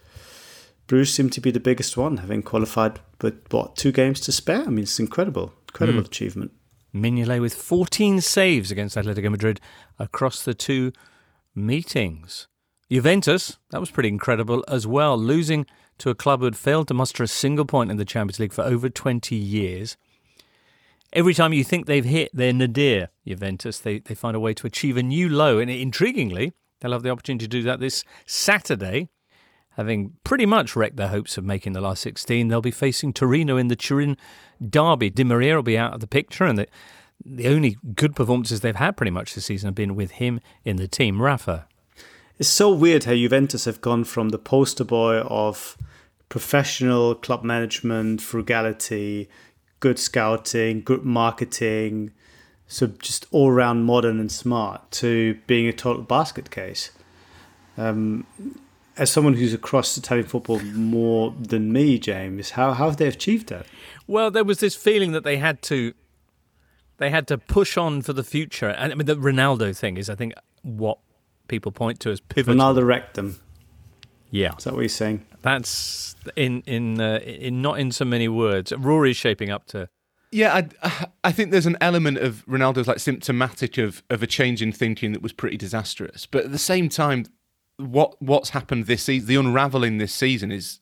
Bruges 0.87 1.13
seemed 1.13 1.31
to 1.33 1.41
be 1.41 1.51
the 1.51 1.59
biggest 1.59 1.95
one, 1.95 2.17
having 2.17 2.43
qualified 2.43 2.99
with 3.21 3.41
what 3.51 3.75
two 3.75 3.91
games 3.91 4.19
to 4.21 4.31
spare. 4.31 4.63
I 4.63 4.69
mean, 4.69 4.83
it's 4.83 4.99
incredible, 4.99 5.53
incredible 5.69 6.01
mm. 6.01 6.07
achievement. 6.07 6.51
Mignolet 6.93 7.39
with 7.39 7.53
14 7.53 8.19
saves 8.19 8.71
against 8.71 8.97
Atletico 8.97 9.31
Madrid 9.31 9.61
across 9.97 10.43
the 10.43 10.53
two 10.53 10.91
meetings. 11.55 12.47
Juventus, 12.89 13.57
that 13.69 13.79
was 13.79 13.91
pretty 13.91 14.09
incredible 14.09 14.65
as 14.67 14.85
well, 14.85 15.17
losing 15.17 15.65
to 15.99 16.09
a 16.09 16.15
club 16.15 16.39
who 16.39 16.45
had 16.45 16.57
failed 16.57 16.89
to 16.89 16.93
muster 16.93 17.23
a 17.23 17.27
single 17.27 17.63
point 17.63 17.89
in 17.89 17.95
the 17.95 18.03
Champions 18.03 18.39
League 18.39 18.51
for 18.51 18.63
over 18.63 18.89
20 18.89 19.33
years. 19.35 19.95
Every 21.13 21.33
time 21.33 21.51
you 21.51 21.63
think 21.63 21.85
they've 21.85 22.05
hit 22.05 22.29
their 22.33 22.53
nadir, 22.53 23.09
Juventus, 23.27 23.79
they, 23.79 23.99
they 23.99 24.15
find 24.15 24.35
a 24.35 24.39
way 24.39 24.53
to 24.53 24.67
achieve 24.67 24.95
a 24.95 25.03
new 25.03 25.27
low. 25.27 25.59
And 25.59 25.69
intriguingly, 25.69 26.53
they'll 26.79 26.93
have 26.93 27.03
the 27.03 27.09
opportunity 27.09 27.45
to 27.45 27.49
do 27.49 27.63
that 27.63 27.79
this 27.79 28.03
Saturday. 28.25 29.09
Having 29.75 30.13
pretty 30.23 30.45
much 30.45 30.75
wrecked 30.75 30.97
their 30.97 31.09
hopes 31.09 31.37
of 31.37 31.45
making 31.45 31.73
the 31.73 31.81
last 31.81 32.01
16, 32.01 32.47
they'll 32.47 32.61
be 32.61 32.71
facing 32.71 33.13
Torino 33.13 33.57
in 33.57 33.67
the 33.67 33.75
Turin 33.75 34.17
derby. 34.65 35.09
Di 35.09 35.23
Maria 35.23 35.55
will 35.55 35.63
be 35.63 35.77
out 35.77 35.93
of 35.93 36.01
the 36.01 36.07
picture, 36.07 36.43
and 36.43 36.57
the, 36.57 36.67
the 37.23 37.47
only 37.47 37.77
good 37.95 38.13
performances 38.15 38.59
they've 38.59 38.75
had 38.75 38.97
pretty 38.97 39.11
much 39.11 39.33
this 39.33 39.45
season 39.45 39.67
have 39.67 39.75
been 39.75 39.95
with 39.95 40.11
him 40.11 40.41
in 40.65 40.75
the 40.75 40.89
team. 40.89 41.21
Rafa. 41.21 41.67
It's 42.37 42.49
so 42.49 42.69
weird 42.69 43.05
how 43.05 43.13
Juventus 43.13 43.65
have 43.65 43.81
gone 43.81 44.03
from 44.03 44.29
the 44.29 44.39
poster 44.39 44.83
boy 44.83 45.19
of 45.19 45.77
professional 46.27 47.15
club 47.15 47.43
management, 47.43 48.21
frugality, 48.21 49.29
good 49.81 49.99
scouting, 49.99 50.81
good 50.81 51.03
marketing, 51.03 52.11
so 52.67 52.87
just 52.87 53.25
all 53.31 53.49
around 53.49 53.83
modern 53.83 54.17
and 54.17 54.31
smart 54.31 54.89
to 54.91 55.35
being 55.45 55.67
a 55.67 55.73
total 55.73 56.03
basket 56.03 56.49
case. 56.49 56.91
Um, 57.77 58.25
as 58.97 59.11
someone 59.11 59.33
who's 59.33 59.53
across 59.53 59.97
Italian 59.97 60.27
football 60.27 60.59
more 60.59 61.35
than 61.37 61.73
me, 61.73 61.99
James, 61.99 62.51
how, 62.51 62.71
how 62.71 62.85
have 62.85 62.97
they 62.97 63.07
achieved 63.07 63.49
that? 63.49 63.65
Well, 64.07 64.31
there 64.31 64.45
was 64.45 64.59
this 64.59 64.75
feeling 64.75 65.11
that 65.11 65.25
they 65.25 65.37
had 65.37 65.61
to 65.63 65.93
they 66.97 67.09
had 67.09 67.27
to 67.27 67.37
push 67.39 67.77
on 67.77 68.03
for 68.03 68.13
the 68.13 68.23
future. 68.23 68.69
And 68.69 68.91
I 68.91 68.95
mean, 68.95 69.07
the 69.07 69.15
Ronaldo 69.15 69.75
thing 69.75 69.97
is, 69.97 70.07
I 70.07 70.13
think, 70.13 70.33
what 70.61 70.99
people 71.47 71.71
point 71.71 71.99
to 72.01 72.11
as 72.11 72.21
pivotal. 72.21 72.55
Ronaldo 72.55 72.85
wrecked 72.85 73.15
them. 73.15 73.39
Yeah, 74.29 74.55
is 74.55 74.65
that 74.65 74.73
what 74.73 74.81
you're 74.81 74.89
saying? 74.89 75.25
That's 75.41 76.15
in 76.35 76.61
in 76.61 76.99
uh, 77.01 77.19
in 77.23 77.61
not 77.61 77.79
in 77.79 77.91
so 77.91 78.05
many 78.05 78.27
words. 78.27 78.71
Rory's 78.71 79.17
shaping 79.17 79.49
up 79.49 79.65
to. 79.67 79.89
Yeah, 80.33 80.65
I, 80.81 81.07
I 81.25 81.31
think 81.33 81.51
there's 81.51 81.65
an 81.65 81.77
element 81.81 82.17
of 82.17 82.45
Ronaldo's 82.45 82.87
like 82.87 82.99
symptomatic 82.99 83.77
of 83.77 84.03
of 84.09 84.23
a 84.23 84.27
change 84.27 84.61
in 84.61 84.71
thinking 84.71 85.11
that 85.13 85.21
was 85.21 85.33
pretty 85.33 85.57
disastrous. 85.57 86.25
But 86.25 86.45
at 86.45 86.51
the 86.51 86.57
same 86.57 86.89
time, 86.89 87.25
what 87.77 88.21
what's 88.21 88.51
happened 88.51 88.85
this 88.85 89.03
season, 89.03 89.27
the 89.27 89.35
unraveling 89.35 89.97
this 89.97 90.13
season 90.13 90.51
is 90.51 90.79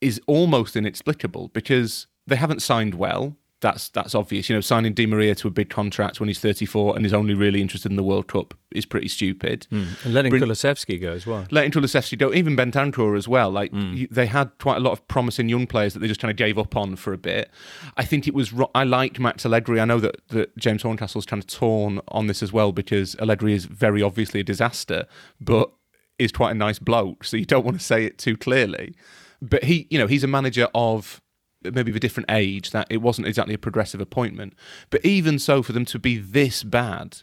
is 0.00 0.20
almost 0.26 0.76
inexplicable 0.76 1.48
because 1.48 2.06
they 2.26 2.36
haven't 2.36 2.62
signed 2.62 2.94
well 2.94 3.36
that's 3.60 3.88
that's 3.90 4.14
obvious. 4.14 4.48
You 4.48 4.56
know, 4.56 4.60
signing 4.60 4.94
Di 4.94 5.06
Maria 5.06 5.34
to 5.36 5.48
a 5.48 5.50
big 5.50 5.70
contract 5.70 6.20
when 6.20 6.28
he's 6.28 6.40
34 6.40 6.96
and 6.96 7.04
is 7.04 7.12
only 7.12 7.34
really 7.34 7.60
interested 7.60 7.90
in 7.90 7.96
the 7.96 8.02
World 8.02 8.26
Cup 8.26 8.54
is 8.70 8.86
pretty 8.86 9.08
stupid. 9.08 9.66
Mm. 9.70 10.04
And 10.04 10.14
letting 10.14 10.30
Bring, 10.30 10.42
Kulusevski 10.42 11.00
go 11.00 11.12
as 11.12 11.26
well. 11.26 11.46
Letting 11.50 11.70
Kulusevski 11.70 12.18
go, 12.18 12.32
even 12.32 12.56
Bentancur 12.56 13.16
as 13.16 13.28
well. 13.28 13.50
Like 13.50 13.72
mm. 13.72 14.08
they 14.10 14.26
had 14.26 14.50
quite 14.58 14.76
a 14.76 14.80
lot 14.80 14.92
of 14.92 15.06
promising 15.08 15.48
young 15.48 15.66
players 15.66 15.92
that 15.94 16.00
they 16.00 16.08
just 16.08 16.20
kind 16.20 16.30
of 16.30 16.36
gave 16.36 16.58
up 16.58 16.76
on 16.76 16.96
for 16.96 17.12
a 17.12 17.18
bit. 17.18 17.50
I 17.96 18.04
think 18.04 18.26
it 18.26 18.34
was. 18.34 18.52
I 18.74 18.84
liked 18.84 19.18
Max 19.20 19.44
Allegri. 19.44 19.80
I 19.80 19.84
know 19.84 20.00
that, 20.00 20.26
that 20.28 20.56
James 20.56 20.82
Horncastle's 20.82 21.26
kind 21.26 21.42
of 21.42 21.46
torn 21.46 22.00
on 22.08 22.26
this 22.26 22.42
as 22.42 22.52
well 22.52 22.72
because 22.72 23.16
Allegri 23.16 23.52
is 23.52 23.66
very 23.66 24.02
obviously 24.02 24.40
a 24.40 24.44
disaster, 24.44 25.06
but 25.40 25.70
is 26.18 26.32
quite 26.32 26.52
a 26.52 26.54
nice 26.54 26.78
bloke. 26.78 27.24
So 27.24 27.36
you 27.36 27.44
don't 27.46 27.64
want 27.64 27.78
to 27.78 27.84
say 27.84 28.04
it 28.04 28.18
too 28.18 28.36
clearly. 28.36 28.94
But 29.42 29.64
he, 29.64 29.86
you 29.90 29.98
know, 29.98 30.06
he's 30.06 30.22
a 30.22 30.28
manager 30.28 30.68
of 30.74 31.22
maybe 31.62 31.90
of 31.90 31.96
a 31.96 32.00
different 32.00 32.30
age 32.30 32.70
that 32.70 32.86
it 32.90 32.98
wasn't 32.98 33.26
exactly 33.26 33.54
a 33.54 33.58
progressive 33.58 34.00
appointment. 34.00 34.54
But 34.90 35.04
even 35.04 35.38
so, 35.38 35.62
for 35.62 35.72
them 35.72 35.84
to 35.86 35.98
be 35.98 36.18
this 36.18 36.62
bad 36.62 37.18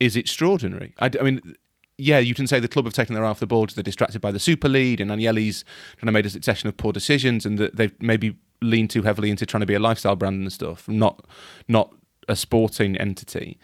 is 0.00 0.16
extraordinary. 0.16 0.94
I, 0.98 1.10
I 1.18 1.22
mean, 1.22 1.56
yeah, 1.98 2.18
you 2.18 2.34
can 2.34 2.46
say 2.46 2.60
the 2.60 2.68
club 2.68 2.84
have 2.84 2.94
taken 2.94 3.14
their 3.14 3.24
eye 3.24 3.30
off 3.30 3.40
the 3.40 3.46
ball. 3.46 3.66
They're 3.66 3.82
distracted 3.82 4.20
by 4.20 4.32
the 4.32 4.38
Super 4.38 4.68
League, 4.68 5.00
and 5.00 5.10
Agnelli's 5.10 5.64
kind 5.98 6.08
of 6.08 6.12
made 6.12 6.26
a 6.26 6.30
succession 6.30 6.68
of 6.68 6.76
poor 6.76 6.92
decisions, 6.92 7.46
and 7.46 7.58
that 7.58 7.76
they've 7.76 7.94
maybe 8.00 8.36
leaned 8.60 8.90
too 8.90 9.02
heavily 9.02 9.30
into 9.30 9.46
trying 9.46 9.60
to 9.60 9.66
be 9.66 9.74
a 9.74 9.78
lifestyle 9.78 10.16
brand 10.16 10.42
and 10.42 10.52
stuff, 10.52 10.88
not 10.88 11.24
not 11.68 11.94
a 12.28 12.36
sporting 12.36 12.96
entity. 12.96 13.58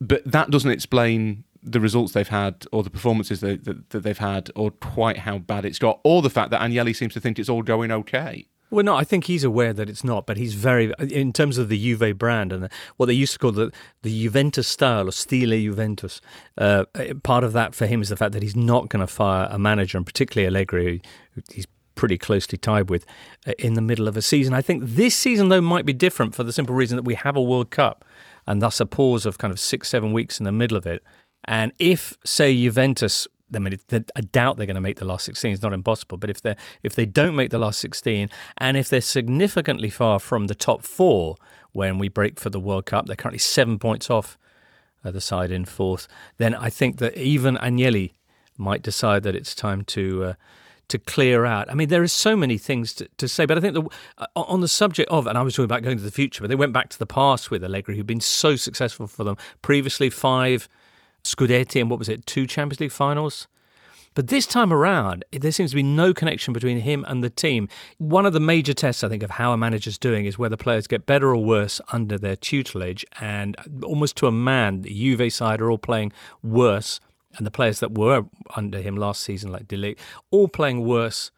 But 0.00 0.22
that 0.24 0.50
doesn't 0.50 0.70
explain 0.70 1.44
the 1.62 1.80
results 1.80 2.12
they've 2.12 2.28
had, 2.28 2.66
or 2.72 2.82
the 2.82 2.90
performances 2.90 3.40
that, 3.40 3.64
that 3.90 4.02
they've 4.02 4.18
had, 4.18 4.50
or 4.56 4.70
quite 4.70 5.18
how 5.18 5.38
bad 5.38 5.64
it's 5.64 5.78
got, 5.78 6.00
or 6.02 6.22
the 6.22 6.30
fact 6.30 6.50
that 6.50 6.60
Agnelli 6.60 6.96
seems 6.96 7.12
to 7.14 7.20
think 7.20 7.38
it's 7.38 7.50
all 7.50 7.62
going 7.62 7.92
okay. 7.92 8.46
Well, 8.70 8.84
no, 8.84 8.94
I 8.94 9.02
think 9.02 9.24
he's 9.24 9.42
aware 9.42 9.72
that 9.72 9.90
it's 9.90 10.04
not, 10.04 10.26
but 10.26 10.36
he's 10.36 10.54
very, 10.54 10.92
in 11.00 11.32
terms 11.32 11.58
of 11.58 11.68
the 11.68 11.76
Juve 11.76 12.16
brand 12.16 12.52
and 12.52 12.68
what 12.96 13.06
they 13.06 13.12
used 13.12 13.32
to 13.32 13.38
call 13.40 13.50
the, 13.50 13.72
the 14.02 14.22
Juventus 14.22 14.68
style 14.68 15.08
or 15.08 15.12
stile 15.12 15.50
Juventus, 15.50 16.20
uh, 16.56 16.84
part 17.24 17.42
of 17.42 17.52
that 17.52 17.74
for 17.74 17.86
him 17.86 18.00
is 18.00 18.10
the 18.10 18.16
fact 18.16 18.32
that 18.32 18.44
he's 18.44 18.54
not 18.54 18.88
going 18.88 19.00
to 19.00 19.08
fire 19.08 19.48
a 19.50 19.58
manager, 19.58 19.98
and 19.98 20.06
particularly 20.06 20.46
Allegri, 20.46 21.02
who 21.32 21.42
he's 21.52 21.66
pretty 21.96 22.16
closely 22.16 22.56
tied 22.56 22.88
with, 22.88 23.04
uh, 23.46 23.52
in 23.58 23.74
the 23.74 23.82
middle 23.82 24.06
of 24.06 24.16
a 24.16 24.22
season. 24.22 24.54
I 24.54 24.62
think 24.62 24.84
this 24.86 25.16
season, 25.16 25.48
though, 25.48 25.60
might 25.60 25.84
be 25.84 25.92
different 25.92 26.36
for 26.36 26.44
the 26.44 26.52
simple 26.52 26.74
reason 26.74 26.96
that 26.96 27.02
we 27.02 27.14
have 27.14 27.36
a 27.36 27.42
World 27.42 27.70
Cup 27.70 28.04
and 28.46 28.62
thus 28.62 28.80
a 28.80 28.86
pause 28.86 29.26
of 29.26 29.38
kind 29.38 29.52
of 29.52 29.58
six, 29.58 29.88
seven 29.88 30.12
weeks 30.12 30.38
in 30.38 30.44
the 30.44 30.52
middle 30.52 30.76
of 30.76 30.86
it. 30.86 31.02
And 31.44 31.72
if, 31.78 32.16
say, 32.24 32.54
Juventus 32.54 33.26
I 33.54 33.58
mean, 33.58 33.78
I 33.92 34.20
doubt 34.20 34.56
they're 34.56 34.66
going 34.66 34.74
to 34.74 34.80
make 34.80 34.98
the 34.98 35.04
last 35.04 35.24
16. 35.24 35.52
It's 35.52 35.62
not 35.62 35.72
impossible. 35.72 36.18
But 36.18 36.30
if 36.30 36.40
they 36.42 36.56
if 36.82 36.94
they 36.94 37.06
don't 37.06 37.34
make 37.34 37.50
the 37.50 37.58
last 37.58 37.78
16, 37.80 38.28
and 38.58 38.76
if 38.76 38.88
they're 38.88 39.00
significantly 39.00 39.90
far 39.90 40.18
from 40.18 40.46
the 40.46 40.54
top 40.54 40.82
four 40.82 41.36
when 41.72 41.98
we 41.98 42.08
break 42.08 42.38
for 42.38 42.50
the 42.50 42.60
World 42.60 42.86
Cup, 42.86 43.06
they're 43.06 43.16
currently 43.16 43.38
seven 43.38 43.78
points 43.78 44.10
off 44.10 44.38
the 45.02 45.20
side 45.20 45.50
in 45.50 45.64
fourth. 45.64 46.08
Then 46.36 46.54
I 46.54 46.70
think 46.70 46.98
that 46.98 47.16
even 47.16 47.56
Agnelli 47.56 48.12
might 48.58 48.82
decide 48.82 49.22
that 49.22 49.34
it's 49.34 49.54
time 49.54 49.84
to. 49.84 50.24
Uh, 50.24 50.34
to 50.88 50.98
clear 50.98 51.46
out. 51.46 51.70
I 51.70 51.74
mean, 51.74 51.88
there 51.88 52.02
are 52.02 52.08
so 52.08 52.34
many 52.34 52.58
things 52.58 52.92
to, 52.94 53.08
to 53.18 53.28
say, 53.28 53.46
but 53.46 53.56
I 53.56 53.60
think 53.60 53.74
the, 53.74 53.84
uh, 54.18 54.26
on 54.34 54.60
the 54.60 54.66
subject 54.66 55.08
of, 55.08 55.28
and 55.28 55.38
I 55.38 55.42
was 55.42 55.54
talking 55.54 55.66
about 55.66 55.84
going 55.84 55.96
to 55.96 56.02
the 56.02 56.10
future, 56.10 56.42
but 56.42 56.48
they 56.48 56.56
went 56.56 56.72
back 56.72 56.88
to 56.88 56.98
the 56.98 57.06
past 57.06 57.48
with 57.48 57.62
Allegri, 57.62 57.96
who'd 57.96 58.08
been 58.08 58.20
so 58.20 58.56
successful 58.56 59.06
for 59.06 59.22
them. 59.22 59.36
Previously, 59.62 60.10
five 60.10 60.68
Scudetti 61.24 61.80
and 61.80 61.90
what 61.90 61.98
was 61.98 62.08
it, 62.08 62.26
two 62.26 62.46
Champions 62.46 62.80
League 62.80 62.92
finals? 62.92 63.46
But 64.14 64.26
this 64.26 64.44
time 64.44 64.72
around, 64.72 65.24
there 65.30 65.52
seems 65.52 65.70
to 65.70 65.76
be 65.76 65.84
no 65.84 66.12
connection 66.12 66.52
between 66.52 66.80
him 66.80 67.04
and 67.06 67.22
the 67.22 67.30
team. 67.30 67.68
One 67.98 68.26
of 68.26 68.32
the 68.32 68.40
major 68.40 68.74
tests, 68.74 69.04
I 69.04 69.08
think, 69.08 69.22
of 69.22 69.30
how 69.30 69.52
a 69.52 69.56
manager's 69.56 69.98
doing 69.98 70.26
is 70.26 70.36
whether 70.36 70.56
players 70.56 70.88
get 70.88 71.06
better 71.06 71.28
or 71.28 71.44
worse 71.44 71.80
under 71.92 72.18
their 72.18 72.34
tutelage. 72.34 73.04
And 73.20 73.56
almost 73.84 74.16
to 74.16 74.26
a 74.26 74.32
man, 74.32 74.82
the 74.82 74.90
Juve 74.90 75.32
side 75.32 75.60
are 75.60 75.70
all 75.70 75.78
playing 75.78 76.12
worse. 76.42 76.98
And 77.36 77.46
the 77.46 77.52
players 77.52 77.78
that 77.78 77.96
were 77.96 78.24
under 78.56 78.80
him 78.80 78.96
last 78.96 79.22
season, 79.22 79.52
like 79.52 79.68
De 79.68 79.76
Ligt, 79.76 79.98
all 80.32 80.48
playing 80.48 80.84
worse 80.84 81.30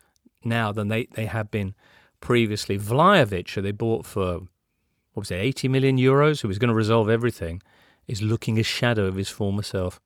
now 0.42 0.72
than 0.72 0.88
they, 0.88 1.08
they 1.12 1.26
have 1.26 1.50
been 1.50 1.74
previously. 2.20 2.78
Vlahovic, 2.78 3.50
who 3.50 3.60
they 3.60 3.72
bought 3.72 4.06
for, 4.06 4.38
what 5.12 5.20
was 5.20 5.30
it, 5.30 5.36
80 5.36 5.68
million 5.68 5.98
euros, 5.98 6.40
who 6.40 6.48
was 6.48 6.58
going 6.58 6.70
to 6.70 6.74
resolve 6.74 7.10
everything 7.10 7.60
is 8.12 8.22
looking 8.22 8.58
a 8.58 8.62
shadow 8.62 9.06
of 9.06 9.16
his 9.16 9.28
former 9.28 9.62
self. 9.62 9.98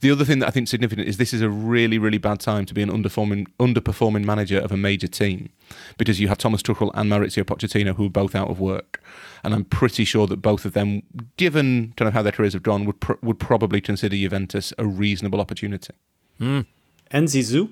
The 0.00 0.10
other 0.10 0.24
thing 0.24 0.38
that 0.38 0.48
I 0.48 0.50
think 0.50 0.64
is 0.64 0.70
significant 0.70 1.06
is 1.08 1.18
this 1.18 1.34
is 1.34 1.42
a 1.42 1.50
really, 1.50 1.98
really 1.98 2.16
bad 2.16 2.40
time 2.40 2.64
to 2.64 2.72
be 2.72 2.80
an 2.80 2.90
underperforming, 2.90 3.48
underperforming 3.58 4.24
manager 4.24 4.58
of 4.58 4.72
a 4.72 4.76
major 4.76 5.06
team 5.06 5.50
because 5.98 6.18
you 6.18 6.28
have 6.28 6.38
Thomas 6.38 6.62
Tuchel 6.62 6.90
and 6.94 7.10
Mauricio 7.10 7.44
Pochettino 7.44 7.94
who 7.94 8.06
are 8.06 8.10
both 8.10 8.34
out 8.34 8.48
of 8.48 8.58
work, 8.60 9.02
and 9.44 9.52
I'm 9.52 9.66
pretty 9.66 10.06
sure 10.06 10.26
that 10.26 10.38
both 10.38 10.64
of 10.64 10.72
them, 10.72 11.02
given 11.36 11.92
kind 11.98 12.08
of 12.08 12.14
how 12.14 12.22
their 12.22 12.32
careers 12.32 12.54
have 12.54 12.62
gone, 12.62 12.86
would 12.86 13.00
pr- 13.00 13.20
would 13.22 13.38
probably 13.38 13.82
consider 13.82 14.16
Juventus 14.16 14.72
a 14.78 14.86
reasonable 14.86 15.38
opportunity. 15.38 15.92
Mm. 16.40 16.64
And 17.10 17.28
Zizou, 17.28 17.68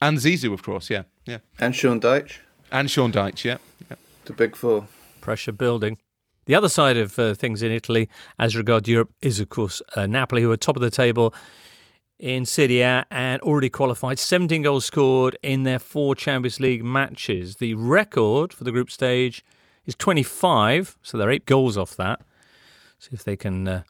and 0.00 0.16
Zizou, 0.16 0.54
of 0.54 0.62
course, 0.62 0.88
yeah, 0.88 1.02
yeah, 1.26 1.38
and 1.60 1.76
Sean 1.76 2.00
Dyche, 2.00 2.38
and 2.72 2.90
Sean 2.90 3.12
Dyche, 3.12 3.44
yeah, 3.44 3.58
yeah. 3.90 3.96
the 4.24 4.32
big 4.32 4.56
four. 4.56 4.88
Pressure 5.20 5.52
building. 5.52 5.98
The 6.46 6.54
other 6.54 6.68
side 6.68 6.96
of 6.96 7.18
uh, 7.18 7.34
things 7.34 7.60
in 7.62 7.72
Italy, 7.72 8.08
as 8.38 8.56
regards 8.56 8.88
Europe, 8.88 9.12
is 9.20 9.40
of 9.40 9.48
course 9.48 9.82
uh, 9.96 10.06
Napoli, 10.06 10.42
who 10.42 10.50
are 10.52 10.56
top 10.56 10.76
of 10.76 10.82
the 10.82 10.90
table 10.90 11.34
in 12.20 12.46
Serie 12.46 12.80
A 12.80 13.04
and 13.10 13.42
already 13.42 13.68
qualified. 13.68 14.20
17 14.20 14.62
goals 14.62 14.84
scored 14.84 15.36
in 15.42 15.64
their 15.64 15.80
four 15.80 16.14
Champions 16.14 16.60
League 16.60 16.84
matches. 16.84 17.56
The 17.56 17.74
record 17.74 18.52
for 18.52 18.62
the 18.62 18.70
group 18.70 18.92
stage 18.92 19.44
is 19.86 19.96
25, 19.96 20.96
so 21.02 21.18
they're 21.18 21.30
eight 21.30 21.46
goals 21.46 21.76
off 21.76 21.96
that. 21.96 22.20
See 23.00 23.10
if 23.12 23.24
they 23.24 23.36
can, 23.36 23.66
uh, 23.66 23.82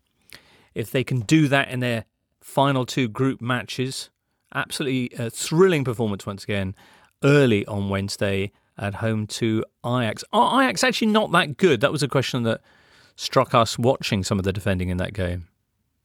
if 0.74 0.90
they 0.90 1.04
can 1.04 1.20
do 1.20 1.48
that 1.48 1.68
in 1.68 1.80
their 1.80 2.06
final 2.40 2.86
two 2.86 3.06
group 3.06 3.42
matches. 3.42 4.08
Absolutely 4.54 5.16
uh, 5.18 5.28
thrilling 5.30 5.84
performance 5.84 6.24
once 6.24 6.42
again 6.44 6.74
early 7.22 7.66
on 7.66 7.90
Wednesday 7.90 8.50
at 8.78 8.96
home 8.96 9.26
to 9.26 9.64
Ajax. 9.84 10.24
Are 10.32 10.62
Ajax 10.62 10.84
actually 10.84 11.08
not 11.08 11.32
that 11.32 11.56
good? 11.56 11.80
That 11.80 11.92
was 11.92 12.02
a 12.02 12.08
question 12.08 12.42
that 12.44 12.60
struck 13.16 13.54
us 13.54 13.78
watching 13.78 14.22
some 14.22 14.38
of 14.38 14.44
the 14.44 14.52
defending 14.52 14.88
in 14.88 14.96
that 14.98 15.14
game. 15.14 15.48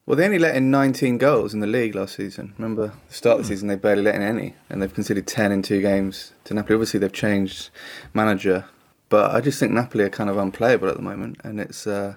Well, 0.04 0.16
they 0.16 0.24
only 0.24 0.38
let 0.38 0.56
in 0.56 0.70
19 0.70 1.18
goals 1.18 1.54
in 1.54 1.60
the 1.60 1.66
league 1.66 1.94
last 1.94 2.16
season. 2.16 2.54
Remember, 2.58 2.92
the 3.08 3.14
start 3.14 3.38
of 3.38 3.44
the 3.44 3.48
season, 3.48 3.68
they 3.68 3.76
barely 3.76 4.02
let 4.02 4.16
in 4.16 4.22
any, 4.22 4.54
and 4.68 4.82
they've 4.82 4.92
conceded 4.92 5.28
10 5.28 5.52
in 5.52 5.62
two 5.62 5.80
games 5.80 6.32
to 6.44 6.54
Napoli. 6.54 6.74
Obviously, 6.74 6.98
they've 6.98 7.12
changed 7.12 7.70
manager, 8.12 8.64
but 9.08 9.30
I 9.30 9.40
just 9.40 9.60
think 9.60 9.72
Napoli 9.72 10.04
are 10.04 10.10
kind 10.10 10.28
of 10.28 10.38
unplayable 10.38 10.88
at 10.88 10.96
the 10.96 11.02
moment, 11.02 11.36
and 11.44 11.60
it's 11.60 11.86
uh, 11.86 12.16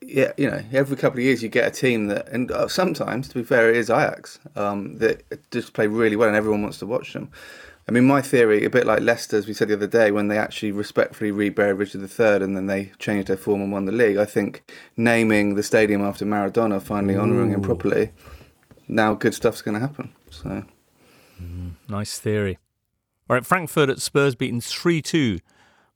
yeah, 0.00 0.32
you 0.36 0.48
know, 0.48 0.62
every 0.72 0.96
couple 0.96 1.18
of 1.18 1.24
years 1.24 1.42
you 1.42 1.48
get 1.48 1.66
a 1.66 1.70
team 1.70 2.06
that, 2.06 2.28
and 2.28 2.50
uh, 2.50 2.68
sometimes, 2.68 3.28
to 3.28 3.34
be 3.34 3.42
fair, 3.42 3.70
it 3.70 3.76
is 3.76 3.90
Ajax 3.90 4.38
um, 4.56 4.96
that 4.98 5.50
just 5.50 5.72
play 5.72 5.86
really 5.86 6.16
well, 6.16 6.28
and 6.28 6.36
everyone 6.36 6.62
wants 6.62 6.78
to 6.78 6.86
watch 6.86 7.12
them. 7.12 7.30
I 7.86 7.92
mean, 7.92 8.04
my 8.04 8.22
theory, 8.22 8.64
a 8.64 8.70
bit 8.70 8.86
like 8.86 9.02
Leicester, 9.02 9.36
as 9.36 9.46
we 9.46 9.52
said 9.52 9.68
the 9.68 9.74
other 9.74 9.86
day, 9.86 10.10
when 10.10 10.28
they 10.28 10.38
actually 10.38 10.72
respectfully 10.72 11.30
reburied 11.30 11.76
Richard 11.76 12.00
III 12.00 12.42
and 12.42 12.56
then 12.56 12.66
they 12.66 12.92
changed 12.98 13.28
their 13.28 13.36
form 13.36 13.60
and 13.60 13.70
won 13.70 13.84
the 13.84 13.92
league. 13.92 14.16
I 14.16 14.24
think 14.24 14.72
naming 14.96 15.54
the 15.54 15.62
stadium 15.62 16.00
after 16.00 16.24
Maradona, 16.24 16.80
finally 16.80 17.16
honouring 17.16 17.50
him 17.50 17.60
properly, 17.60 18.12
now 18.88 19.12
good 19.12 19.34
stuff's 19.34 19.60
going 19.60 19.74
to 19.74 19.80
happen. 19.80 20.12
So, 20.30 20.64
mm, 21.42 21.72
nice 21.88 22.18
theory. 22.18 22.58
All 23.28 23.34
right, 23.34 23.44
Frankfurt 23.44 23.90
at 23.90 24.00
Spurs 24.00 24.34
beaten 24.34 24.62
3 24.62 25.02
2 25.02 25.38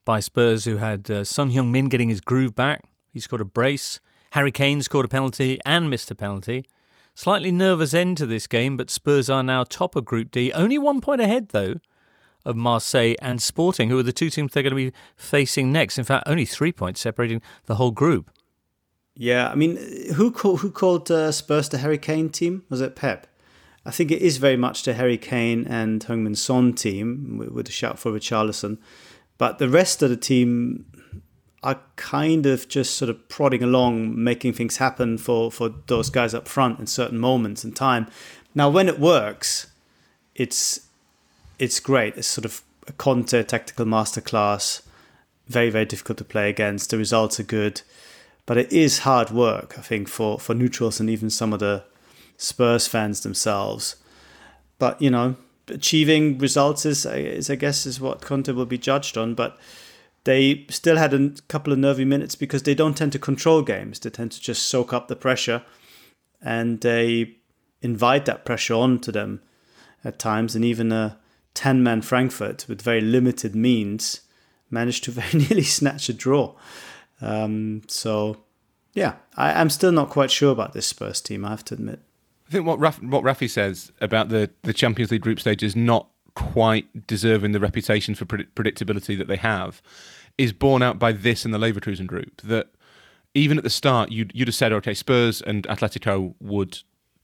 by 0.04 0.21
Spurs, 0.21 0.66
who 0.66 0.76
had 0.76 1.11
uh, 1.11 1.25
Son 1.25 1.50
Heung-min 1.50 1.88
getting 1.88 2.11
his 2.11 2.21
groove 2.21 2.54
back. 2.54 2.85
He 3.12 3.21
scored 3.21 3.42
a 3.42 3.47
brace. 3.47 4.00
Harry 4.33 4.52
Kane 4.52 4.83
scored 4.83 5.07
a 5.07 5.09
penalty 5.09 5.59
and 5.64 5.88
missed 5.88 6.11
a 6.11 6.14
penalty. 6.14 6.66
Slightly 7.18 7.50
nervous 7.50 7.94
end 7.94 8.16
to 8.18 8.26
this 8.26 8.46
game, 8.46 8.76
but 8.76 8.90
Spurs 8.90 9.28
are 9.28 9.42
now 9.42 9.64
top 9.64 9.96
of 9.96 10.04
Group 10.04 10.30
D. 10.30 10.52
Only 10.52 10.78
one 10.78 11.00
point 11.00 11.20
ahead, 11.20 11.48
though, 11.48 11.80
of 12.44 12.54
Marseille 12.54 13.16
and 13.20 13.42
Sporting, 13.42 13.88
who 13.88 13.98
are 13.98 14.04
the 14.04 14.12
two 14.12 14.30
teams 14.30 14.52
they're 14.52 14.62
going 14.62 14.70
to 14.70 14.76
be 14.76 14.92
facing 15.16 15.72
next. 15.72 15.98
In 15.98 16.04
fact, 16.04 16.28
only 16.28 16.44
three 16.44 16.70
points 16.70 17.00
separating 17.00 17.42
the 17.66 17.75
whole 17.75 17.90
group. 17.90 18.30
Yeah, 19.16 19.50
I 19.50 19.56
mean, 19.56 19.78
who 20.14 20.30
called, 20.30 20.60
who 20.60 20.70
called 20.70 21.10
uh, 21.10 21.32
Spurs 21.32 21.68
the 21.68 21.78
Harry 21.78 21.98
Kane 21.98 22.28
team? 22.28 22.62
Was 22.70 22.80
it 22.80 22.94
Pep? 22.94 23.26
I 23.84 23.90
think 23.90 24.12
it 24.12 24.22
is 24.22 24.37
very 24.37 24.56
much 24.56 24.84
the 24.84 24.94
Harry 24.94 25.18
Kane 25.18 25.66
and 25.66 26.04
Heung-min 26.04 26.37
Son 26.37 26.72
team 26.72 27.37
with, 27.37 27.48
with 27.48 27.68
a 27.68 27.72
shout 27.72 27.98
for 27.98 28.12
Richarlison. 28.12 28.78
But 29.38 29.58
the 29.58 29.68
rest 29.68 30.02
of 30.04 30.10
the 30.10 30.16
team 30.16 30.87
are 31.62 31.80
kind 31.96 32.46
of 32.46 32.68
just 32.68 32.96
sort 32.96 33.10
of 33.10 33.28
prodding 33.28 33.62
along, 33.62 34.22
making 34.22 34.52
things 34.52 34.76
happen 34.76 35.18
for, 35.18 35.50
for 35.50 35.70
those 35.86 36.08
guys 36.08 36.34
up 36.34 36.46
front 36.46 36.78
in 36.78 36.86
certain 36.86 37.18
moments 37.18 37.64
in 37.64 37.72
time. 37.72 38.06
Now, 38.54 38.70
when 38.70 38.88
it 38.88 38.98
works, 38.98 39.68
it's 40.34 40.86
it's 41.58 41.80
great. 41.80 42.16
It's 42.16 42.28
sort 42.28 42.44
of 42.44 42.62
a 42.86 42.92
Conte 42.92 43.42
tactical 43.42 43.84
masterclass. 43.84 44.82
Very 45.48 45.70
very 45.70 45.84
difficult 45.84 46.18
to 46.18 46.24
play 46.24 46.48
against. 46.48 46.90
The 46.90 46.98
results 46.98 47.40
are 47.40 47.44
good, 47.44 47.82
but 48.46 48.56
it 48.56 48.72
is 48.72 49.00
hard 49.00 49.30
work. 49.30 49.78
I 49.78 49.82
think 49.82 50.08
for 50.08 50.38
for 50.38 50.54
neutrals 50.54 51.00
and 51.00 51.10
even 51.10 51.30
some 51.30 51.52
of 51.52 51.58
the 51.58 51.84
Spurs 52.36 52.86
fans 52.86 53.22
themselves. 53.22 53.96
But 54.78 55.02
you 55.02 55.10
know, 55.10 55.36
achieving 55.66 56.38
results 56.38 56.86
is, 56.86 57.04
is 57.04 57.50
I 57.50 57.56
guess 57.56 57.84
is 57.84 58.00
what 58.00 58.22
Conte 58.22 58.52
will 58.52 58.66
be 58.66 58.78
judged 58.78 59.18
on. 59.18 59.34
But 59.34 59.58
they 60.28 60.66
still 60.68 60.99
had 60.99 61.14
a 61.14 61.30
couple 61.49 61.73
of 61.73 61.78
nervy 61.78 62.04
minutes 62.04 62.35
because 62.35 62.64
they 62.64 62.75
don't 62.75 62.99
tend 62.99 63.12
to 63.12 63.18
control 63.18 63.62
games. 63.62 63.99
They 63.99 64.11
tend 64.11 64.30
to 64.32 64.40
just 64.40 64.68
soak 64.68 64.92
up 64.92 65.08
the 65.08 65.16
pressure 65.16 65.62
and 66.42 66.82
they 66.82 67.37
invite 67.80 68.26
that 68.26 68.44
pressure 68.44 68.75
onto 68.75 69.11
them 69.11 69.40
at 70.04 70.18
times. 70.18 70.54
And 70.54 70.66
even 70.66 70.92
a 70.92 71.18
10 71.54 71.82
man 71.82 72.02
Frankfurt 72.02 72.66
with 72.68 72.82
very 72.82 73.00
limited 73.00 73.56
means 73.56 74.20
managed 74.70 75.04
to 75.04 75.11
very 75.12 75.32
nearly 75.32 75.62
snatch 75.62 76.11
a 76.11 76.12
draw. 76.12 76.54
Um, 77.23 77.85
so, 77.88 78.37
yeah, 78.92 79.14
I, 79.35 79.58
am 79.58 79.70
still 79.70 79.92
not 79.92 80.11
quite 80.11 80.30
sure 80.30 80.52
about 80.52 80.75
this 80.75 80.87
Spurs 80.87 81.23
team, 81.23 81.42
I 81.42 81.49
have 81.49 81.64
to 81.64 81.75
admit. 81.75 82.00
I 82.49 82.50
think 82.50 82.66
what 82.66 82.78
Raf, 82.78 83.02
what 83.02 83.25
Rafi 83.25 83.49
says 83.49 83.92
about 84.02 84.28
the, 84.28 84.50
the 84.61 84.75
Champions 84.75 85.11
League 85.11 85.23
group 85.23 85.40
stage 85.40 85.62
is 85.62 85.75
not 85.75 86.11
quite 86.35 87.06
deserving 87.06 87.52
the 87.52 87.61
reputation 87.61 88.14
for 88.14 88.26
predictability 88.26 89.16
that 89.16 89.26
they 89.26 89.37
have 89.37 89.80
is 90.38 90.52
borne 90.52 90.83
out 90.83 90.99
by 90.99 91.12
this 91.12 91.45
and 91.45 91.52
the 91.52 91.59
Leverkusen 91.59 92.07
group. 92.07 92.40
That 92.42 92.68
even 93.35 93.59
at 93.59 93.64
the 93.64 93.71
start, 93.71 94.11
you'd, 94.11 94.33
you'd 94.35 94.49
have 94.49 94.54
said, 94.54 94.73
okay, 94.73 94.95
Spurs 94.95 95.42
and 95.42 95.64
Atletico 95.64 96.35
would 96.40 96.78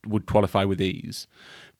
would 0.06 0.26
qualify 0.26 0.64
with 0.64 0.82
ease, 0.82 1.26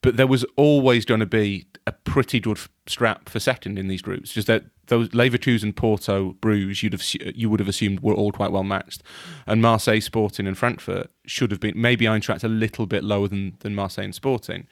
but 0.01 0.17
there 0.17 0.27
was 0.27 0.47
always 0.57 1.05
going 1.05 1.21
to 1.21 1.27
be 1.27 1.67
a 1.87 1.93
pretty 1.93 2.41
good 2.41 2.59
strap 2.87 3.29
for 3.29 3.39
second 3.39 3.79
in 3.79 3.89
these 3.89 4.01
groups. 4.01 4.33
Just 4.33 4.47
that 4.47 4.65
those 4.87 5.11
Leverkusen, 5.11 5.77
Porto, 5.77 6.33
Bruges, 6.41 6.83
you'd 6.83 6.95
have 6.95 7.05
you 7.35 7.51
would 7.51 7.61
have 7.61 7.69
assumed 7.69 8.01
were 8.01 8.15
all 8.15 8.33
quite 8.33 8.51
well 8.51 8.65
matched, 8.65 9.03
and 9.47 9.61
Marseille, 9.61 10.01
Sporting, 10.01 10.47
and 10.47 10.57
Frankfurt 10.57 11.11
should 11.27 11.51
have 11.51 11.61
been 11.61 11.75
maybe 11.77 12.07
Eintracht 12.07 12.45
a 12.45 12.49
little 12.49 12.87
bit 12.87 13.05
lower 13.05 13.29
than 13.29 13.57
than 13.61 13.75
Marseille 13.75 14.05
and 14.05 14.15
Sporting 14.15 14.67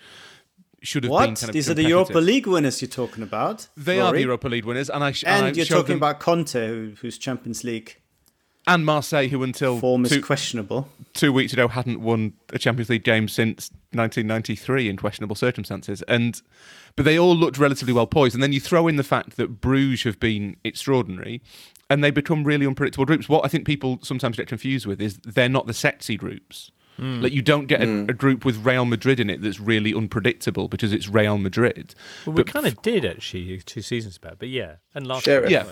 should 0.83 1.05
have 1.05 1.11
what? 1.11 1.27
been 1.27 1.35
kind 1.35 1.49
of 1.49 1.53
These 1.53 1.71
are 1.71 1.75
the 1.75 1.85
Europa 1.85 2.19
League 2.19 2.47
winners 2.47 2.83
you're 2.83 2.89
talking 2.89 3.23
about. 3.23 3.69
They 3.77 3.99
Rory. 3.99 4.09
are 4.09 4.13
the 4.13 4.21
Europa 4.21 4.49
League 4.49 4.65
winners, 4.65 4.91
and 4.91 5.03
I 5.03 5.13
sh- 5.13 5.25
and, 5.27 5.47
and 5.47 5.57
you're 5.57 5.67
talking 5.67 5.95
them... 5.95 5.99
about 5.99 6.21
Conte, 6.21 6.67
who, 6.67 6.95
who's 7.01 7.19
Champions 7.19 7.65
League, 7.65 7.97
and 8.67 8.87
Marseille, 8.87 9.29
who 9.29 9.43
until 9.43 9.79
form 9.79 10.05
is 10.05 10.19
questionable. 10.25 10.89
Two 11.15 11.33
weeks 11.33 11.53
ago, 11.53 11.69
hadn't 11.69 12.01
won 12.01 12.35
a 12.51 12.59
Champions 12.59 12.91
League 12.91 13.05
game 13.05 13.29
since 13.29 13.71
1993 13.93 14.89
in 14.89 14.97
questionable 14.97 15.37
circumstances, 15.37 16.03
and 16.03 16.41
but 16.95 17.05
they 17.05 17.19
all 17.19 17.35
looked 17.35 17.59
relatively 17.59 17.93
well 17.93 18.07
poised. 18.07 18.35
And 18.35 18.43
then 18.43 18.53
you 18.53 18.61
throw 18.61 18.87
in 18.87 18.97
the 18.97 19.05
fact 19.05 19.37
that 19.37 19.61
Bruges 19.61 20.05
have 20.05 20.21
been 20.21 20.57
extraordinary, 20.65 21.43
and 21.91 22.05
they 22.05 22.11
become 22.11 22.45
really 22.45 22.67
unpredictable 22.67 23.05
groups. 23.05 23.29
What 23.29 23.45
I 23.45 23.49
think 23.49 23.67
people 23.67 23.99
sometimes 24.03 24.37
get 24.37 24.47
confused 24.47 24.87
with 24.87 25.01
is 25.01 25.19
they're 25.19 25.49
not 25.49 25.67
the 25.67 25.75
sexy 25.75 26.17
groups. 26.17 26.71
Mm. 26.99 27.23
Like 27.23 27.33
you 27.33 27.43
don't 27.43 27.67
get 27.67 27.83
a, 27.83 27.87
mm. 27.87 28.11
a, 28.11 28.13
group 28.13 28.45
with 28.45 28.65
Real 28.65 28.85
Madrid 28.85 29.19
in 29.19 29.31
it 29.31 29.41
that's 29.41 29.59
really 29.59 29.95
unpredictable 29.95 30.69
because 30.69 30.93
it's 30.93 31.09
Real 31.09 31.39
Madrid. 31.39 31.95
Well, 32.27 32.37
we 32.37 32.45
kind 32.45 32.67
of 32.67 32.75
f- 32.75 32.83
did 32.83 33.05
actually 33.05 33.61
two 33.61 33.83
seasons 33.83 34.19
back, 34.19 34.35
but 34.39 34.49
yeah, 34.49 34.77
and 34.95 35.07
last 35.07 35.27
year, 35.27 35.49
yeah. 35.49 35.65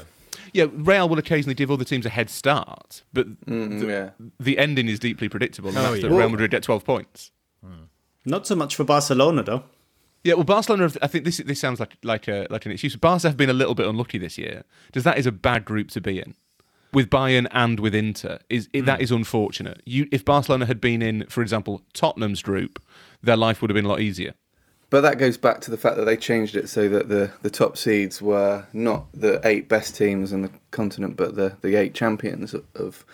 Yeah, 0.53 0.67
Real 0.73 1.09
will 1.09 1.19
occasionally 1.19 1.55
give 1.55 1.71
other 1.71 1.85
teams 1.85 2.07
a 2.07 2.09
head 2.09 2.31
start, 2.31 3.03
but 3.13 3.45
mm, 3.45 3.81
the, 3.81 3.87
yeah. 3.87 4.11
the, 4.39 4.59
ending 4.59 4.89
is 4.89 4.99
deeply 4.99 5.29
predictable. 5.29 5.77
Oh, 5.77 5.93
yeah. 5.93 6.07
Real 6.09 6.29
Madrid 6.29 6.51
get 6.51 6.63
12 6.63 6.85
points. 6.85 7.31
Hmm. 7.65 7.85
Not 8.25 8.47
so 8.47 8.57
much 8.57 8.75
for 8.75 8.85
Barcelona, 8.85 9.43
though. 9.43 9.65
Yeah, 10.23 10.35
well, 10.35 10.45
Barcelona. 10.45 10.91
I 11.01 11.07
think 11.07 11.25
this 11.25 11.39
this 11.39 11.59
sounds 11.59 11.81
like 11.81 11.97
like 12.03 12.29
a 12.29 12.47
like 12.51 12.67
an 12.67 12.73
excuse. 12.73 12.95
Barca 12.95 13.29
have 13.29 13.37
been 13.37 13.49
a 13.49 13.55
little 13.55 13.75
bit 13.75 13.87
unlucky 13.87 14.19
this 14.19 14.37
year. 14.37 14.65
Does 14.93 15.05
that 15.05 15.17
is 15.17 15.27
a 15.27 15.33
bad 15.33 15.65
group 15.65 15.91
to 15.93 16.01
be 16.01 16.19
in? 16.19 16.35
With 16.93 17.11
Bayern 17.11 17.47
and 17.53 17.81
with 17.81 17.95
Inter 17.95 18.39
is 18.49 18.69
mm. 18.69 18.85
that 18.87 19.01
is 19.01 19.11
unfortunate. 19.11 19.83
You, 19.85 20.09
if 20.13 20.25
Barcelona 20.25 20.67
had 20.67 20.81
been 20.81 21.03
in, 21.03 21.27
for 21.27 21.43
example, 21.43 21.83
Tottenham's 21.93 22.43
group, 22.43 22.83
their 23.23 23.37
life 23.37 23.61
would 23.61 23.71
have 23.71 23.75
been 23.75 23.85
a 23.85 23.89
lot 23.89 24.01
easier. 24.01 24.35
But 24.91 25.03
that 25.03 25.19
goes 25.19 25.37
back 25.37 25.61
to 25.61 25.71
the 25.71 25.77
fact 25.77 25.97
that 25.99 26.05
they 26.05 26.17
changed 26.17 26.57
it 26.57 26.69
so 26.69 26.89
that 26.89 27.09
the, 27.09 27.31
the 27.43 27.51
top 27.51 27.79
seeds 27.79 28.21
were 28.21 28.67
not 28.73 29.07
the 29.15 29.41
eight 29.45 29.69
best 29.69 29.97
teams 29.97 30.33
on 30.33 30.43
the 30.43 30.51
continent, 30.73 31.17
but 31.17 31.37
the, 31.37 31.57
the 31.63 31.77
eight 31.77 31.95
champions 31.95 32.55
of 32.55 33.05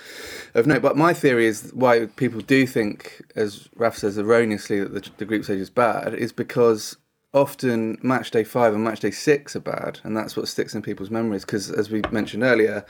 of 0.55 0.67
note. 0.67 0.81
But 0.81 0.97
my 0.97 1.12
theory 1.12 1.47
is 1.47 1.71
why 1.75 2.07
people 2.17 2.41
do 2.41 2.67
think, 2.67 3.23
as 3.37 3.69
Raf 3.77 3.99
says 3.99 4.17
erroneously, 4.17 4.81
that 4.81 4.95
the, 4.95 5.11
the 5.19 5.27
group 5.27 5.45
stage 5.45 5.61
is 5.61 5.69
bad 5.69 6.15
is 6.15 6.33
because 6.33 6.97
often 7.35 7.99
match 8.03 8.31
day 8.31 8.45
five 8.45 8.73
and 8.73 8.83
match 8.83 9.01
day 9.01 9.11
six 9.11 9.55
are 9.55 9.61
bad, 9.61 10.01
and 10.03 10.17
that's 10.17 10.35
what 10.35 10.49
sticks 10.49 10.75
in 10.75 10.81
people's 10.81 11.11
memories. 11.11 11.45
Because 11.45 11.71
as 11.71 11.91
we 11.91 12.01
mentioned 12.11 12.43
earlier, 12.43 12.87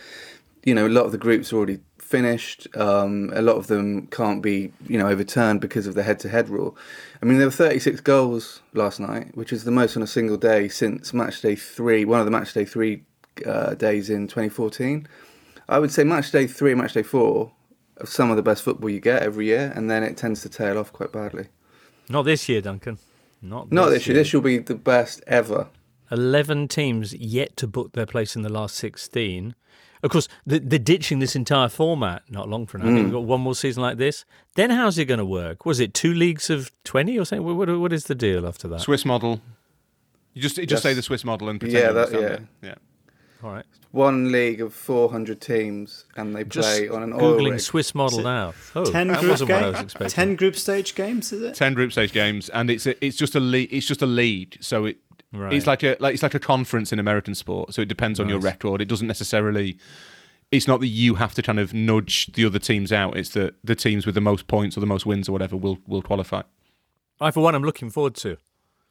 you 0.67 0.75
know, 0.75 0.87
a 0.87 0.89
lot 0.89 1.07
of 1.07 1.13
the 1.13 1.19
groups 1.19 1.53
are 1.53 1.57
already 1.57 1.79
finished. 1.99 2.67
Um, 2.77 3.33
a 3.35 3.41
lot 3.41 3.55
of 3.55 3.69
them 3.69 4.09
can't 4.09 4.43
be, 4.43 4.73
you 4.89 4.99
know, 4.99 5.07
overturned 5.07 5.61
because 5.61 5.87
of 5.87 5.95
the 5.95 6.03
head-to-head 6.03 6.49
rule. 6.49 6.77
I 7.23 7.25
mean, 7.25 7.39
there 7.39 7.47
were 7.47 7.53
36 7.53 8.01
goals 8.01 8.63
last 8.75 8.99
night, 8.99 9.37
which 9.37 9.53
is 9.53 9.63
the 9.63 9.71
most 9.71 9.97
on 9.97 10.03
a 10.03 10.09
single 10.09 10.37
day 10.37 10.67
since 10.69 11.15
match 11.15 11.41
day 11.41 11.55
three, 11.55 12.05
one 12.05 12.19
of 12.19 12.27
the 12.27 12.33
match 12.33 12.53
day 12.53 12.65
three 12.65 13.05
uh, 13.47 13.75
days 13.75 14.11
in 14.11 14.27
2014. 14.27 15.07
I 15.69 15.79
would 15.79 15.93
say 15.93 16.03
match 16.03 16.33
day 16.33 16.49
three, 16.49 16.75
match 16.75 16.95
day 16.95 17.05
four, 17.05 17.53
are 18.01 18.07
some 18.07 18.31
of 18.31 18.37
the 18.37 18.43
best 18.43 18.65
football 18.65 18.91
you 18.91 19.01
get 19.01 19.23
every 19.23 19.47
year, 19.47 19.73
and 19.77 19.89
then 19.89 20.03
it 20.03 20.17
tends 20.17 20.43
to 20.43 20.49
tail 20.49 20.79
off 20.79 20.93
quite 20.93 21.13
badly. 21.13 21.47
Not 22.09 22.23
this 22.23 22.49
year, 22.49 22.61
Duncan. 22.61 22.99
Not 23.41 23.71
this 23.71 23.77
not 23.77 23.91
this 23.91 24.07
year. 24.09 24.17
year. 24.17 24.25
This 24.25 24.33
will 24.33 24.41
be 24.41 24.59
the 24.59 24.75
best 24.75 25.23
ever. 25.29 25.69
11 26.11 26.69
teams 26.69 27.15
yet 27.15 27.57
to 27.57 27.69
book 27.69 27.93
their 27.93 28.07
place 28.07 28.35
in 28.35 28.43
the 28.43 28.49
last 28.49 28.75
16. 28.77 29.55
Of 30.03 30.11
course, 30.11 30.29
they're, 30.45 30.61
ditching 30.61 31.19
this 31.19 31.35
entire 31.35 31.69
format 31.69 32.23
not 32.29 32.49
long 32.49 32.67
from 32.67 32.83
now. 32.83 32.89
Mm. 32.89 33.05
We've 33.05 33.13
got 33.13 33.25
one 33.25 33.41
more 33.41 33.55
season 33.55 33.83
like 33.83 33.99
this. 33.99 34.25
Then 34.55 34.71
how's 34.71 34.99
it 34.99 35.07
going 35.07 35.19
to 35.19 35.25
work? 35.25 35.67
Was 35.67 35.81
it 35.81 35.95
two 35.95 36.13
leagues 36.13 36.51
of 36.51 36.71
20 36.85 37.19
or 37.19 37.25
something? 37.25 37.57
What, 37.57 37.69
what 37.79 37.93
is 37.93 38.05
the 38.05 38.15
deal 38.15 38.47
after 38.47 38.69
that? 38.69 38.81
Swiss 38.81 39.05
model. 39.05 39.41
You 40.35 40.43
just 40.43 40.59
you 40.59 40.67
just 40.67 40.85
yes. 40.85 40.91
say 40.91 40.95
the 40.95 41.03
Swiss 41.03 41.25
model 41.25 41.49
and 41.49 41.59
pretend 41.59 41.83
yeah, 41.83 41.93
that, 41.93 42.13
yeah. 42.13 42.39
Yeah. 42.63 42.75
All 43.43 43.53
right. 43.53 43.65
One 43.93 44.31
league 44.31 44.61
of 44.61 44.75
400 44.75 45.41
teams, 45.41 46.05
and 46.17 46.35
they 46.35 46.45
play 46.45 46.63
just 46.63 46.91
on 46.91 47.03
an 47.03 47.15
oil 47.15 47.21
Googling 47.21 47.53
rig. 47.53 47.61
Swiss 47.61 47.95
model 47.95 48.21
now. 48.21 48.53
Oh, 48.75 48.85
10 48.85 49.09
that 49.09 49.21
group 49.21 49.31
wasn't 49.31 49.49
game? 49.49 49.57
what 49.57 49.65
I 49.65 49.71
was 49.71 49.81
expecting. 49.81 50.11
10 50.11 50.37
group 50.37 50.57
stage 50.57 50.95
games, 50.95 51.33
is 51.33 51.43
it? 51.43 51.55
10 51.55 51.73
group 51.73 51.93
stage 51.93 52.13
games, 52.13 52.51
and 52.51 52.69
it's 52.69 52.87
a, 52.87 53.05
it's 53.05 53.17
just 53.17 53.35
a 53.35 53.41
league. 53.41 53.73
It's 53.73 53.87
just 53.87 54.03
a 54.03 54.07
league, 54.07 54.59
so 54.61 54.85
it 54.85 54.99
Right. 55.39 55.53
It's 55.53 55.67
like 55.67 55.83
a 55.83 55.97
like 56.01 56.15
it's 56.15 56.23
like 56.23 56.35
a 56.35 56.41
conference 56.41 56.93
in 56.93 56.99
American 56.99 57.35
sport, 57.35 57.75
so 57.75 57.83
it 57.83 57.89
depends 57.89 58.21
on 58.21 58.29
your 58.29 58.39
record. 58.39 58.81
It 58.81 58.87
doesn't 58.87 59.07
necessarily. 59.07 59.79
It's 60.53 60.69
not 60.69 60.79
that 60.81 60.87
you 60.87 61.17
have 61.17 61.35
to 61.35 61.43
kind 61.43 61.59
of 61.59 61.75
nudge 61.75 62.33
the 62.33 62.45
other 62.45 62.61
teams 62.61 62.93
out. 62.93 63.17
It's 63.17 63.31
that 63.31 63.55
the 63.65 63.75
teams 63.75 64.07
with 64.07 64.15
the 64.15 64.21
most 64.21 64.47
points 64.47 64.77
or 64.77 64.81
the 64.81 64.87
most 64.87 65.05
wins 65.05 65.29
or 65.29 65.33
whatever 65.33 65.57
will 65.57 65.79
will 65.87 66.03
qualify. 66.03 66.43
I, 67.21 67.31
for 67.31 67.43
one, 67.43 67.55
I'm 67.55 67.65
looking 67.65 67.91
forward 67.91 68.15
to 68.17 68.37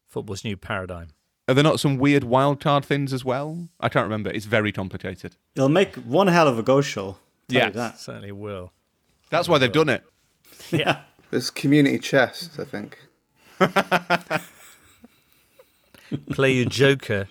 football's 0.07 0.43
new 0.43 0.57
paradigm. 0.57 1.09
Are 1.47 1.53
there 1.53 1.63
not 1.63 1.79
some 1.79 1.97
weird 1.97 2.23
wild 2.23 2.59
card 2.59 2.83
things 2.83 3.13
as 3.13 3.23
well? 3.23 3.69
I 3.79 3.87
can't 3.87 4.05
remember. 4.05 4.31
It's 4.31 4.45
very 4.45 4.71
complicated. 4.71 5.35
It'll 5.55 5.69
make 5.69 5.95
one 5.95 6.27
hell 6.27 6.47
of 6.47 6.57
a 6.57 6.63
go 6.63 6.81
show. 6.81 7.17
Yeah, 7.47 7.93
certainly 7.93 8.31
will. 8.31 8.71
That's 9.29 9.47
why 9.47 9.59
they've 9.59 9.71
done 9.71 9.89
it. 9.89 10.03
Yeah. 10.71 11.01
It's 11.31 11.49
community 11.49 11.99
chess, 11.99 12.57
I 12.57 12.63
think. 12.63 12.97
Play 16.31 16.53
your 16.53 16.65
joker, 16.65 17.27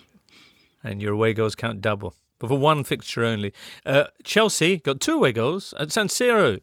and 0.83 1.01
your 1.01 1.13
away 1.13 1.33
goals 1.33 1.55
count 1.55 1.81
double. 1.81 2.15
But 2.39 2.47
for 2.47 2.57
one 2.57 2.83
fixture 2.83 3.23
only. 3.23 3.53
Uh, 3.85 4.05
Chelsea 4.23 4.77
got 4.77 4.99
two 4.99 5.13
away 5.15 5.31
goals 5.31 5.73
at 5.79 5.91
San 5.91 6.07
Siro. 6.07 6.59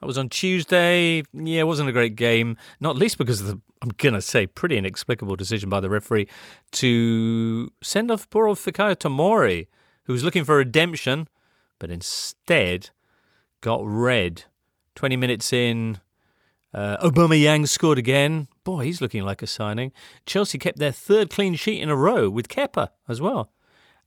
That 0.00 0.06
was 0.06 0.18
on 0.18 0.28
Tuesday. 0.28 1.22
Yeah, 1.32 1.60
it 1.60 1.66
wasn't 1.66 1.88
a 1.88 1.92
great 1.92 2.14
game, 2.14 2.56
not 2.80 2.96
least 2.96 3.18
because 3.18 3.40
of 3.40 3.48
the, 3.48 3.60
I'm 3.82 3.90
going 3.96 4.14
to 4.14 4.22
say, 4.22 4.46
pretty 4.46 4.76
inexplicable 4.76 5.34
decision 5.34 5.68
by 5.68 5.80
the 5.80 5.90
referee 5.90 6.28
to 6.72 7.72
send 7.82 8.10
off 8.10 8.30
poor 8.30 8.46
old 8.46 8.58
Fikayo 8.58 8.94
Tomori, 8.94 9.66
who 10.04 10.12
was 10.12 10.22
looking 10.22 10.44
for 10.44 10.56
redemption, 10.56 11.28
but 11.80 11.90
instead 11.90 12.90
got 13.60 13.80
red. 13.84 14.44
20 14.94 15.16
minutes 15.16 15.52
in, 15.52 16.00
uh, 16.74 16.96
Aubameyang 16.98 17.66
scored 17.66 17.98
again. 17.98 18.48
Boy, 18.64 18.84
he's 18.84 19.00
looking 19.00 19.24
like 19.24 19.42
a 19.42 19.46
signing. 19.46 19.92
Chelsea 20.26 20.58
kept 20.58 20.78
their 20.78 20.92
third 20.92 21.30
clean 21.30 21.54
sheet 21.54 21.80
in 21.80 21.88
a 21.88 21.96
row 21.96 22.28
with 22.28 22.48
Kepa 22.48 22.88
as 23.08 23.20
well. 23.20 23.50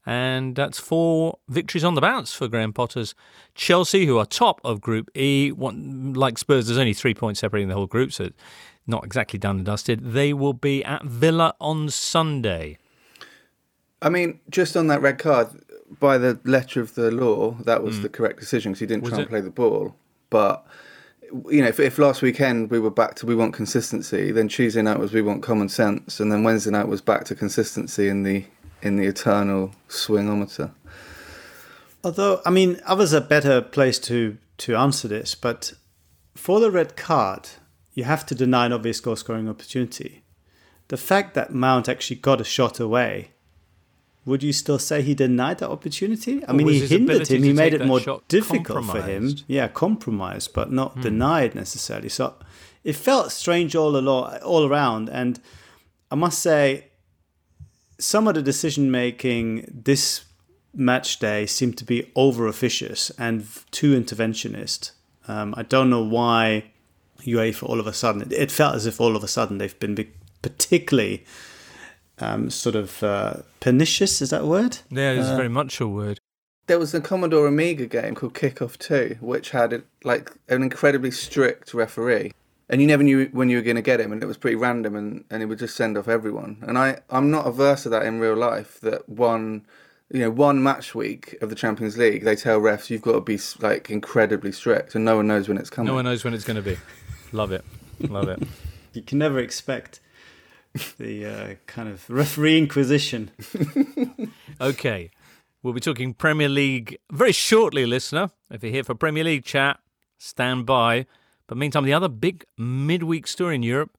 And 0.06 0.56
that's 0.56 0.80
four 0.80 1.40
victories 1.48 1.84
on 1.84 1.94
the 1.94 2.02
bounce 2.02 2.34
for 2.34 2.48
Graham 2.48 2.74
Potter's 2.74 3.14
Chelsea, 3.54 4.08
who 4.08 4.18
are 4.18 4.26
top 4.26 4.60
of 4.64 4.82
Group 4.82 5.10
E. 5.16 5.52
One, 5.52 6.14
like 6.14 6.38
Spurs, 6.40 6.68
there's 6.68 6.80
only 6.80 6.94
three 6.94 7.14
points 7.14 7.40
separating 7.40 7.70
the 7.70 7.76
whole 7.76 7.88
group, 7.88 8.12
so 8.12 8.30
not 8.88 9.06
exactly 9.06 9.38
done 9.38 9.58
and 9.58 9.66
dusted. 9.66 10.14
They 10.14 10.34
will 10.34 10.54
be 10.54 10.84
at 10.84 11.04
Villa 11.04 11.54
on 11.62 11.90
Sunday. 11.90 12.80
I 14.02 14.10
mean, 14.10 14.40
just 14.50 14.76
on 14.76 14.88
that 14.88 15.02
red 15.02 15.20
card, 15.20 15.50
by 16.00 16.18
the 16.18 16.40
letter 16.46 16.82
of 16.82 16.96
the 16.96 17.12
law, 17.12 17.52
that 17.66 17.84
was 17.84 18.02
the 18.02 18.10
correct 18.10 18.40
decision 18.40 18.72
because 18.72 18.80
he 18.80 18.86
didn't 18.88 19.04
Was 19.04 19.12
try 19.12 19.20
and 19.20 19.30
play 19.30 19.42
the 19.42 19.52
ball. 19.52 19.96
But 20.32 20.66
you 21.50 21.62
know, 21.62 21.68
if, 21.68 21.80
if 21.80 21.98
last 21.98 22.22
weekend 22.22 22.70
we 22.72 22.80
were 22.80 22.92
back 22.92 23.16
to 23.16 23.26
we 23.26 23.36
want 23.36 23.54
consistency, 23.54 24.32
then 24.32 24.48
Tuesday 24.48 24.82
night 24.82 25.00
was 25.00 25.14
we 25.14 25.22
want 25.22 25.44
common 25.44 25.70
sense, 25.70 26.20
and 26.20 26.32
then 26.32 26.44
Wednesday 26.44 26.72
night 26.72 26.88
was 26.88 27.02
back 27.02 27.26
to 27.26 27.36
consistency 27.36 28.08
in 28.08 28.24
the 28.24 28.46
in 28.82 28.96
the 28.98 29.06
eternal 29.06 29.74
swingometer. 29.88 30.72
Although, 32.04 32.42
I 32.46 32.50
mean, 32.50 32.82
others 32.86 33.14
are 33.14 33.22
better 33.22 33.62
placed 33.62 34.04
to 34.06 34.38
to 34.60 34.76
answer 34.76 35.08
this, 35.08 35.36
but 35.36 35.74
for 36.36 36.60
the 36.60 36.72
red 36.72 36.96
card, 36.96 37.50
you 37.94 38.04
have 38.04 38.26
to 38.28 38.36
deny 38.36 38.66
an 38.66 38.74
obvious 38.74 39.00
goal 39.00 39.16
scoring 39.16 39.50
opportunity. 39.50 40.24
The 40.88 40.98
fact 40.98 41.36
that 41.36 41.54
Mount 41.54 41.88
actually 41.88 42.18
got 42.18 42.42
a 42.42 42.46
shot 42.46 42.80
away, 42.80 43.32
would 44.26 44.44
you 44.44 44.54
still 44.54 44.78
say 44.80 45.02
he 45.02 45.16
denied 45.16 45.60
that 45.60 45.70
opportunity? 45.70 46.44
I 46.46 46.52
Or 46.52 46.54
mean, 46.54 46.68
he 46.68 46.86
hindered 46.86 47.28
him. 47.28 47.44
He 47.44 47.54
made 47.54 47.74
it 47.74 47.86
more 47.86 48.22
difficult 48.28 48.86
for 48.86 49.02
him. 49.02 49.36
Yeah, 49.48 49.68
compromised, 49.68 50.54
but 50.54 50.72
not 50.72 51.02
denied 51.02 51.56
necessarily. 51.56 52.10
So 52.10 52.36
it 52.84 52.96
felt 52.96 53.32
strange 53.32 53.76
all 53.76 53.96
along, 53.98 54.38
all 54.38 54.68
around. 54.68 55.10
And 55.10 55.40
I 56.12 56.16
must 56.16 56.40
say, 56.40 56.88
some 57.98 58.28
of 58.28 58.36
the 58.36 58.42
decision 58.42 58.92
making 58.92 59.68
this 59.72 60.26
match 60.74 61.20
day 61.20 61.46
seemed 61.46 61.78
to 61.78 61.86
be 61.86 62.12
over 62.16 62.48
officious 62.48 63.12
and 63.18 63.46
too 63.72 64.00
interventionist. 64.00 64.92
Um, 65.28 65.54
I 65.58 65.64
don't 65.64 65.90
know 65.90 66.04
why 66.04 66.72
UEFA 67.22 67.64
all 67.64 67.80
of 67.80 67.86
a 67.88 67.94
sudden 67.94 68.28
it 68.32 68.50
felt 68.52 68.76
as 68.76 68.86
if 68.88 69.00
all 69.00 69.16
of 69.16 69.24
a 69.24 69.28
sudden 69.28 69.60
they've 69.60 69.80
been 69.80 69.96
particularly 70.42 71.24
um, 72.22 72.50
sort 72.50 72.76
of 72.76 73.04
uh, 73.04 73.34
pernicious. 73.60 74.22
Is 74.22 74.30
that 74.30 74.42
a 74.42 74.46
word? 74.46 74.80
Yeah, 74.90 75.12
it's 75.12 75.30
very 75.30 75.50
much 75.50 75.80
a 75.80 75.88
word. 75.88 76.20
There 76.68 76.80
was 76.80 76.94
a 76.94 77.02
Commodore 77.02 77.48
Amiga 77.48 77.86
game 77.86 78.16
called 78.16 78.34
Kickoff 78.34 78.78
2, 78.78 79.18
which 79.20 79.52
had 79.52 79.74
a, 79.74 79.84
like 80.04 80.32
an 80.48 80.64
incredibly 80.64 81.12
strict 81.12 81.74
referee. 81.74 82.32
And 82.70 82.80
you 82.80 82.88
never 82.88 83.04
knew 83.04 83.28
when 83.34 83.50
you 83.50 83.58
were 83.58 83.64
going 83.64 83.76
to 83.76 83.82
get 83.82 84.00
him, 84.00 84.14
and 84.14 84.24
it 84.24 84.28
was 84.28 84.38
pretty 84.38 84.56
random, 84.56 84.96
and, 84.96 85.26
and 85.30 85.42
he 85.42 85.46
would 85.46 85.60
just 85.60 85.76
send 85.76 85.98
off 85.98 86.08
everyone. 86.08 86.58
And 86.62 86.78
I, 86.78 87.00
I'm 87.10 87.30
not 87.30 87.46
averse 87.46 87.84
to 87.84 87.90
that 87.90 88.06
in 88.06 88.22
real 88.22 88.36
life. 88.36 88.80
That 88.80 89.10
one, 89.10 89.66
you 90.10 90.22
know, 90.22 90.30
one 90.30 90.64
match 90.64 90.96
week 90.96 91.36
of 91.42 91.50
the 91.50 91.56
Champions 91.56 91.98
League, 91.98 92.24
they 92.24 92.36
tell 92.38 92.62
refs 92.62 92.90
you've 92.90 93.02
got 93.02 93.14
to 93.14 93.22
be 93.22 93.38
like 93.60 93.90
incredibly 93.90 94.54
strict, 94.54 94.96
and 94.96 95.04
no 95.04 95.18
one 95.18 95.28
knows 95.28 95.50
when 95.50 95.58
it's 95.58 95.70
coming. 95.70 95.88
No 95.88 95.96
one 95.96 96.06
knows 96.06 96.24
when 96.24 96.34
it's 96.34 96.46
going 96.46 96.56
to 96.56 96.62
be. 96.62 96.78
Love 97.34 97.52
it. 97.52 97.66
Love 98.00 98.30
it. 98.30 98.42
You 98.94 99.02
can 99.02 99.20
never 99.20 99.40
expect 99.40 100.02
the 100.98 101.26
uh, 101.26 101.56
kind 101.66 101.90
of 101.90 102.10
referee 102.10 102.58
inquisition. 102.58 103.32
Okay. 104.60 105.10
We'll 105.64 105.74
be 105.74 105.80
talking 105.80 106.14
Premier 106.14 106.50
League 106.50 107.00
very 107.12 107.32
shortly, 107.32 107.88
listener. 107.88 108.30
If 108.52 108.62
you're 108.62 108.72
here 108.72 108.84
for 108.84 108.94
Premier 108.94 109.24
League 109.24 109.44
chat, 109.44 109.80
stand 110.20 110.68
by. 110.68 111.08
But 111.48 111.58
meantime, 111.58 111.84
the 111.84 111.94
other 111.94 112.08
big 112.08 112.46
midweek 112.60 113.26
story 113.26 113.56
in 113.56 113.64
Europe 113.64 113.98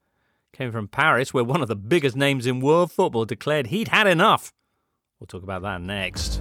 came 0.53 0.71
from 0.71 0.87
Paris, 0.87 1.35
where 1.35 1.43
one 1.43 1.63
of 1.63 1.69
the 1.69 1.75
biggest 1.75 2.17
names 2.17 2.47
in 2.47 2.61
world 2.61 2.93
football 2.93 3.25
declared 3.25 3.69
he'd 3.69 3.89
had 3.89 4.07
enough. 4.07 4.53
We'll 5.19 5.27
talk 5.27 5.43
about 5.43 5.63
that 5.63 5.81
next. 5.81 6.41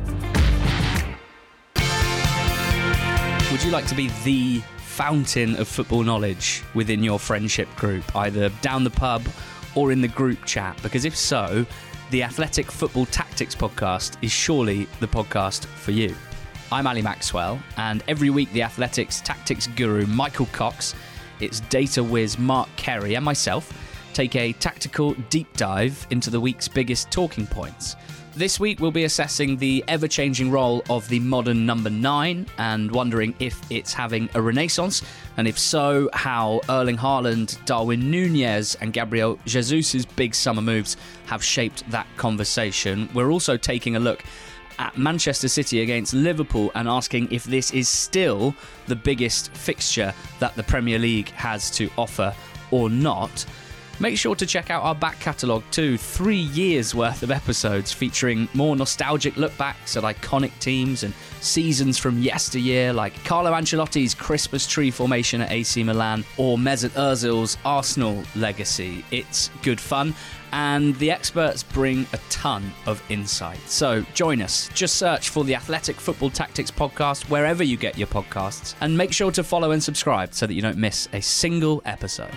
Would 3.52 3.64
you 3.64 3.72
like 3.72 3.88
to 3.88 3.96
be 3.96 4.10
the 4.24 4.62
fountain 4.78 5.56
of 5.56 5.68
football 5.68 6.04
knowledge 6.04 6.64
within 6.74 7.04
your 7.04 7.20
friendship 7.20 7.68
group, 7.76 8.16
either 8.16 8.50
down 8.62 8.84
the 8.84 8.90
pub 8.90 9.24
or 9.76 9.92
in 9.92 10.02
the 10.02 10.08
group 10.08 10.44
chat? 10.46 10.78
Because 10.84 11.06
if 11.06 11.16
so, 11.16 11.66
the 12.10 12.24
Athletic 12.24 12.72
Football 12.72 13.06
Tactics 13.08 13.56
podcast 13.56 14.18
is 14.22 14.32
surely 14.32 14.88
the 15.00 15.08
podcast 15.08 15.66
for 15.66 15.92
you. 15.92 16.16
I'm 16.72 16.88
Ali 16.88 17.02
Maxwell, 17.02 17.60
and 17.78 18.04
every 18.08 18.30
week 18.30 18.52
the 18.54 18.64
Athletics 18.64 19.22
tactics 19.22 19.68
guru 19.68 20.06
Michael 20.06 20.48
Cox, 20.54 20.96
its 21.40 21.60
data 21.62 22.04
whiz 22.04 22.38
Mark 22.38 22.70
Carey, 22.78 23.16
and 23.16 23.26
myself 23.26 23.72
take 24.14 24.36
a 24.36 24.54
tactical 24.54 25.14
deep 25.30 25.56
dive 25.58 26.06
into 26.10 26.30
the 26.30 26.40
week's 26.40 26.68
biggest 26.68 27.12
talking 27.12 27.48
points. 27.48 27.96
This 28.34 28.62
week, 28.62 28.80
we'll 28.80 28.92
be 28.92 29.04
assessing 29.04 29.58
the 29.58 29.84
ever 29.90 30.08
changing 30.08 30.52
role 30.52 30.86
of 30.90 31.06
the 31.10 31.20
modern 31.20 31.66
number 31.66 31.90
nine 31.90 32.48
and 32.58 32.90
wondering 32.90 33.36
if 33.40 33.60
it's 33.70 33.92
having 33.92 34.30
a 34.36 34.42
renaissance, 34.42 35.04
and 35.36 35.50
if 35.50 35.60
so, 35.60 36.10
how 36.14 36.62
Erling 36.70 36.96
Haaland, 36.96 37.64
Darwin 37.66 38.10
Nunez, 38.10 38.76
and 38.76 38.94
Gabriel 38.94 39.38
Jesus' 39.46 40.06
big 40.06 40.34
summer 40.34 40.62
moves 40.62 40.96
have 41.26 41.44
shaped 41.44 41.84
that 41.92 42.08
conversation. 42.16 43.10
We're 43.14 43.32
also 43.32 43.58
taking 43.58 43.98
a 43.98 44.00
look 44.00 44.24
at 44.80 44.98
Manchester 44.98 45.50
City 45.50 45.82
against 45.82 46.14
Liverpool 46.14 46.72
and 46.74 46.88
asking 46.88 47.34
if 47.34 47.44
this 47.44 47.72
is 47.72 47.90
still 47.90 48.56
the 48.88 48.96
biggest 48.96 49.52
fixture 49.52 50.14
that 50.40 50.56
the 50.56 50.64
Premier 50.64 51.00
League 51.00 51.30
has 51.32 51.70
to 51.72 51.90
offer 51.98 52.34
or 52.72 52.90
not. 52.90 53.46
Make 54.02 54.18
sure 54.18 54.34
to 54.34 54.48
check 54.48 54.72
out 54.72 54.82
our 54.82 54.96
back 54.96 55.20
catalogue 55.20 55.64
too. 55.70 55.96
Three 55.96 56.36
years 56.36 56.96
worth 56.96 57.22
of 57.22 57.30
episodes 57.30 57.94
featuring 57.94 58.50
more 58.56 58.76
nostalgic 58.76 59.38
look 59.38 59.56
backs 59.60 59.96
at 59.96 60.04
iconic 60.04 60.58
teams 60.58 61.04
and 61.04 61.14
seasons 61.40 62.00
from 62.00 62.18
yesteryear, 62.18 62.94
like 62.94 63.14
Carlo 63.26 63.52
Ancelotti's 63.52 64.16
Christmas 64.16 64.66
tree 64.66 64.90
formation 64.90 65.42
at 65.42 65.52
AC 65.52 65.84
Milan 65.84 66.26
or 66.38 66.58
Mesut 66.58 66.90
Ozil's 66.92 67.60
Arsenal 67.64 68.24
legacy. 68.36 69.06
It's 69.12 69.52
good 69.62 69.80
fun, 69.80 70.16
and 70.52 70.96
the 70.98 71.12
experts 71.12 71.62
bring 71.62 72.08
a 72.14 72.18
ton 72.32 72.72
of 72.88 73.04
insight. 73.10 73.60
So 73.68 74.04
join 74.16 74.42
us. 74.42 74.68
Just 74.74 74.96
search 74.96 75.30
for 75.30 75.44
the 75.44 75.54
Athletic 75.54 75.98
Football 75.98 76.32
Tactics 76.32 76.72
podcast 76.72 77.30
wherever 77.30 77.64
you 77.64 77.78
get 77.78 78.00
your 78.00 78.08
podcasts, 78.08 78.74
and 78.82 78.98
make 78.98 79.14
sure 79.14 79.30
to 79.30 79.44
follow 79.44 79.70
and 79.70 79.84
subscribe 79.84 80.34
so 80.34 80.48
that 80.48 80.56
you 80.56 80.62
don't 80.64 80.78
miss 80.78 81.08
a 81.14 81.22
single 81.22 81.84
episode. 81.86 82.34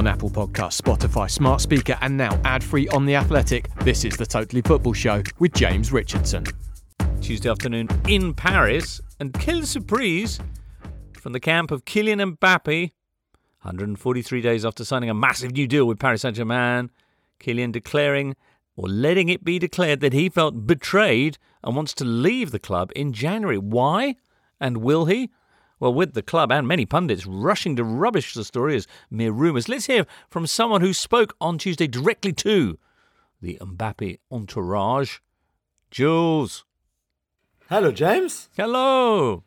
On 0.00 0.06
Apple 0.06 0.30
Podcasts, 0.30 0.80
Spotify, 0.80 1.30
Smart 1.30 1.60
Speaker, 1.60 1.94
and 2.00 2.16
now 2.16 2.40
ad 2.46 2.64
free 2.64 2.88
on 2.88 3.04
The 3.04 3.16
Athletic, 3.16 3.68
this 3.80 4.06
is 4.06 4.16
the 4.16 4.24
Totally 4.24 4.62
Football 4.62 4.94
Show 4.94 5.22
with 5.40 5.52
James 5.52 5.92
Richardson. 5.92 6.46
Tuesday 7.20 7.50
afternoon 7.50 7.86
in 8.08 8.32
Paris, 8.32 9.02
and 9.20 9.34
quelle 9.34 9.60
surprise 9.64 10.40
from 11.20 11.34
the 11.34 11.38
camp 11.38 11.70
of 11.70 11.84
Kylian 11.84 12.34
Mbappe. 12.38 12.92
143 13.60 14.40
days 14.40 14.64
after 14.64 14.86
signing 14.86 15.10
a 15.10 15.14
massive 15.14 15.52
new 15.52 15.66
deal 15.66 15.84
with 15.84 15.98
Paris 15.98 16.22
Saint 16.22 16.36
Germain, 16.36 16.90
Kylian 17.38 17.70
declaring 17.70 18.36
or 18.76 18.88
letting 18.88 19.28
it 19.28 19.44
be 19.44 19.58
declared 19.58 20.00
that 20.00 20.14
he 20.14 20.30
felt 20.30 20.66
betrayed 20.66 21.36
and 21.62 21.76
wants 21.76 21.92
to 21.92 22.06
leave 22.06 22.52
the 22.52 22.58
club 22.58 22.90
in 22.96 23.12
January. 23.12 23.58
Why? 23.58 24.16
And 24.58 24.78
will 24.78 25.04
he? 25.04 25.28
Well, 25.80 25.94
with 25.94 26.12
the 26.12 26.22
club 26.22 26.52
and 26.52 26.68
many 26.68 26.84
pundits 26.84 27.26
rushing 27.26 27.74
to 27.76 27.84
rubbish 27.84 28.34
the 28.34 28.44
story 28.44 28.76
as 28.76 28.86
mere 29.10 29.32
rumours, 29.32 29.68
let's 29.68 29.86
hear 29.86 30.06
from 30.28 30.46
someone 30.46 30.82
who 30.82 30.92
spoke 30.92 31.34
on 31.40 31.56
Tuesday 31.56 31.86
directly 31.86 32.34
to 32.34 32.78
the 33.40 33.58
Mbappe 33.60 34.18
entourage. 34.30 35.18
Jules. 35.90 36.64
Hello, 37.70 37.90
James. 37.90 38.50
Hello. 38.56 39.42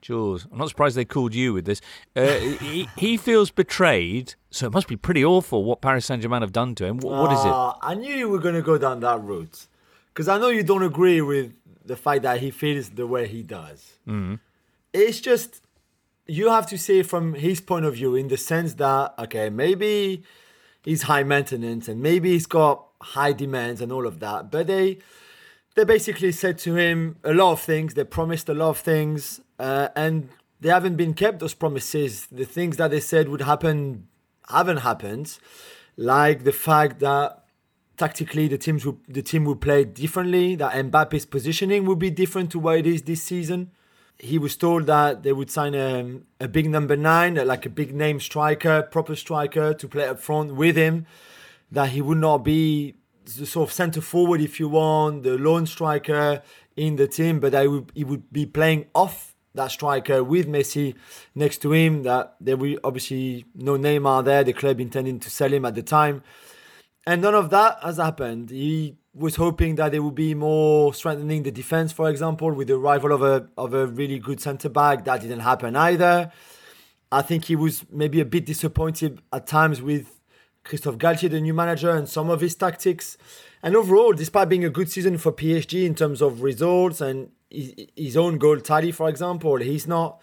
Jules, 0.00 0.46
I'm 0.52 0.58
not 0.58 0.68
surprised 0.68 0.96
they 0.96 1.04
called 1.04 1.34
you 1.34 1.52
with 1.52 1.64
this. 1.64 1.80
Uh, 2.14 2.36
he, 2.36 2.88
he 2.96 3.16
feels 3.16 3.50
betrayed, 3.50 4.36
so 4.50 4.66
it 4.66 4.72
must 4.72 4.86
be 4.86 4.94
pretty 4.94 5.24
awful 5.24 5.64
what 5.64 5.80
Paris 5.80 6.06
Saint 6.06 6.22
Germain 6.22 6.42
have 6.42 6.52
done 6.52 6.76
to 6.76 6.86
him. 6.86 6.98
What, 6.98 7.22
what 7.22 7.32
is 7.32 7.44
it? 7.44 7.50
Uh, 7.50 7.74
I 7.82 7.94
knew 7.94 8.14
you 8.14 8.28
were 8.28 8.38
going 8.38 8.54
to 8.54 8.62
go 8.62 8.78
down 8.78 9.00
that 9.00 9.20
route 9.20 9.66
because 10.08 10.28
I 10.28 10.38
know 10.38 10.48
you 10.48 10.62
don't 10.62 10.84
agree 10.84 11.20
with 11.22 11.54
the 11.84 11.96
fact 11.96 12.22
that 12.22 12.40
he 12.40 12.52
feels 12.52 12.90
the 12.90 13.06
way 13.06 13.26
he 13.26 13.42
does. 13.42 13.98
Mm-hmm. 14.06 14.36
It's 14.96 15.20
just 15.20 15.60
you 16.26 16.48
have 16.48 16.66
to 16.68 16.78
say 16.78 17.02
from 17.02 17.34
his 17.34 17.60
point 17.60 17.84
of 17.84 17.94
view, 17.94 18.14
in 18.14 18.28
the 18.28 18.38
sense 18.38 18.74
that 18.74 19.14
okay, 19.18 19.50
maybe 19.50 20.22
he's 20.82 21.02
high 21.02 21.22
maintenance 21.22 21.86
and 21.86 22.00
maybe 22.00 22.30
he's 22.32 22.46
got 22.46 22.86
high 23.00 23.32
demands 23.32 23.82
and 23.82 23.92
all 23.92 24.06
of 24.06 24.20
that, 24.20 24.50
but 24.50 24.66
they 24.66 24.98
they 25.74 25.84
basically 25.84 26.32
said 26.32 26.56
to 26.60 26.74
him 26.76 27.16
a 27.22 27.34
lot 27.34 27.52
of 27.52 27.60
things. 27.60 27.92
They 27.92 28.04
promised 28.04 28.48
a 28.48 28.54
lot 28.54 28.70
of 28.70 28.78
things, 28.78 29.42
uh, 29.58 29.88
and 29.94 30.30
they 30.62 30.70
haven't 30.70 30.96
been 30.96 31.12
kept 31.12 31.40
those 31.40 31.52
promises. 31.52 32.26
The 32.32 32.46
things 32.46 32.78
that 32.78 32.90
they 32.90 33.00
said 33.00 33.28
would 33.28 33.42
happen 33.42 34.08
haven't 34.48 34.78
happened, 34.78 35.38
like 35.98 36.44
the 36.44 36.52
fact 36.52 37.00
that 37.00 37.44
tactically 37.98 38.48
the 38.48 38.56
teams 38.56 38.86
will, 38.86 38.98
the 39.08 39.22
team 39.22 39.44
will 39.44 39.56
play 39.56 39.84
differently. 39.84 40.54
That 40.56 40.72
Mbappe's 40.72 41.26
positioning 41.26 41.84
will 41.84 41.96
be 41.96 42.10
different 42.10 42.50
to 42.52 42.58
what 42.58 42.78
it 42.78 42.86
is 42.86 43.02
this 43.02 43.22
season. 43.22 43.72
He 44.18 44.38
was 44.38 44.56
told 44.56 44.86
that 44.86 45.22
they 45.22 45.32
would 45.32 45.50
sign 45.50 45.74
a, 45.74 46.20
a 46.40 46.48
big 46.48 46.70
number 46.70 46.96
nine, 46.96 47.34
like 47.34 47.66
a 47.66 47.70
big 47.70 47.94
name 47.94 48.18
striker, 48.20 48.82
proper 48.82 49.14
striker 49.14 49.74
to 49.74 49.88
play 49.88 50.08
up 50.08 50.20
front 50.20 50.54
with 50.54 50.76
him. 50.76 51.06
That 51.70 51.90
he 51.90 52.00
would 52.00 52.18
not 52.18 52.38
be 52.38 52.94
the 53.24 53.46
sort 53.46 53.68
of 53.68 53.74
centre 53.74 54.00
forward, 54.00 54.40
if 54.40 54.60
you 54.60 54.68
want, 54.68 55.24
the 55.24 55.36
lone 55.36 55.66
striker 55.66 56.42
in 56.76 56.96
the 56.96 57.08
team, 57.08 57.40
but 57.40 57.54
I 57.54 57.66
would 57.66 57.90
he 57.94 58.04
would 58.04 58.32
be 58.32 58.46
playing 58.46 58.86
off 58.94 59.34
that 59.54 59.70
striker 59.70 60.22
with 60.22 60.46
Messi 60.46 60.94
next 61.34 61.58
to 61.62 61.72
him. 61.72 62.02
That 62.04 62.36
there 62.40 62.56
will 62.56 62.78
obviously 62.84 63.46
no 63.54 63.76
Neymar 63.76 64.24
there. 64.24 64.44
The 64.44 64.52
club 64.52 64.80
intending 64.80 65.18
to 65.20 65.30
sell 65.30 65.52
him 65.52 65.64
at 65.64 65.74
the 65.74 65.82
time, 65.82 66.22
and 67.06 67.22
none 67.22 67.34
of 67.34 67.50
that 67.50 67.78
has 67.82 67.96
happened. 67.96 68.50
He 68.50 68.96
was 69.16 69.36
hoping 69.36 69.76
that 69.76 69.92
there 69.92 70.02
would 70.02 70.14
be 70.14 70.34
more 70.34 70.92
strengthening 70.92 71.42
the 71.42 71.50
defense, 71.50 71.90
for 71.92 72.10
example, 72.10 72.52
with 72.52 72.68
the 72.68 72.74
arrival 72.74 73.12
of 73.12 73.22
a 73.22 73.48
of 73.56 73.72
a 73.72 73.86
really 73.86 74.18
good 74.18 74.40
centre 74.40 74.68
back. 74.68 75.04
That 75.04 75.22
didn't 75.22 75.40
happen 75.40 75.74
either. 75.74 76.30
I 77.10 77.22
think 77.22 77.46
he 77.46 77.56
was 77.56 77.84
maybe 77.90 78.20
a 78.20 78.24
bit 78.24 78.44
disappointed 78.46 79.22
at 79.32 79.46
times 79.46 79.80
with 79.80 80.20
Christophe 80.64 80.98
Galtier, 80.98 81.30
the 81.30 81.40
new 81.40 81.54
manager, 81.54 81.90
and 81.90 82.08
some 82.08 82.28
of 82.30 82.40
his 82.40 82.54
tactics. 82.54 83.16
And 83.62 83.76
overall, 83.76 84.12
despite 84.12 84.48
being 84.48 84.64
a 84.64 84.70
good 84.70 84.90
season 84.90 85.16
for 85.18 85.32
PSG 85.32 85.84
in 85.84 85.94
terms 85.94 86.20
of 86.20 86.42
results 86.42 87.00
and 87.00 87.30
his 87.50 88.16
own 88.16 88.38
goal 88.38 88.60
tally, 88.60 88.92
for 88.92 89.08
example, 89.08 89.56
he's 89.56 89.86
not, 89.86 90.20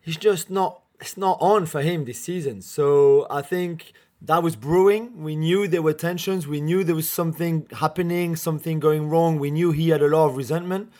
he's 0.00 0.16
just 0.16 0.48
not, 0.48 0.82
it's 1.00 1.16
not 1.16 1.38
on 1.40 1.66
for 1.66 1.82
him 1.82 2.04
this 2.04 2.20
season. 2.20 2.62
So 2.62 3.26
I 3.28 3.42
think 3.42 3.92
that 4.24 4.42
was 4.42 4.56
brewing. 4.56 5.22
We 5.22 5.36
knew 5.36 5.66
there 5.66 5.82
were 5.82 5.92
tensions. 5.92 6.46
We 6.46 6.60
knew 6.60 6.84
there 6.84 6.94
was 6.94 7.08
something 7.08 7.66
happening, 7.72 8.36
something 8.36 8.78
going 8.78 9.08
wrong. 9.08 9.38
We 9.38 9.50
knew 9.50 9.72
he 9.72 9.88
had 9.88 10.02
a 10.02 10.08
lot 10.08 10.26
of 10.26 10.36
resentment. 10.36 10.92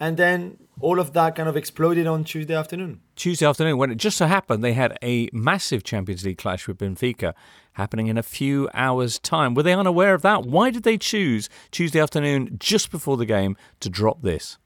And 0.00 0.16
then 0.16 0.58
all 0.80 1.00
of 1.00 1.12
that 1.14 1.34
kind 1.34 1.48
of 1.48 1.56
exploded 1.56 2.06
on 2.06 2.22
Tuesday 2.24 2.54
afternoon. 2.54 3.00
Tuesday 3.16 3.46
afternoon, 3.46 3.78
when 3.78 3.90
it 3.90 3.96
just 3.96 4.16
so 4.16 4.26
happened 4.26 4.62
they 4.62 4.74
had 4.74 4.96
a 5.02 5.28
massive 5.32 5.82
Champions 5.82 6.24
League 6.24 6.38
clash 6.38 6.68
with 6.68 6.78
Benfica 6.78 7.32
happening 7.72 8.06
in 8.06 8.16
a 8.16 8.22
few 8.22 8.68
hours' 8.74 9.18
time. 9.18 9.54
Were 9.54 9.62
they 9.62 9.72
unaware 9.72 10.14
of 10.14 10.22
that? 10.22 10.44
Why 10.44 10.70
did 10.70 10.84
they 10.84 10.98
choose 10.98 11.48
Tuesday 11.70 12.00
afternoon, 12.00 12.56
just 12.60 12.90
before 12.90 13.16
the 13.16 13.26
game, 13.26 13.56
to 13.80 13.88
drop 13.88 14.22
this? 14.22 14.58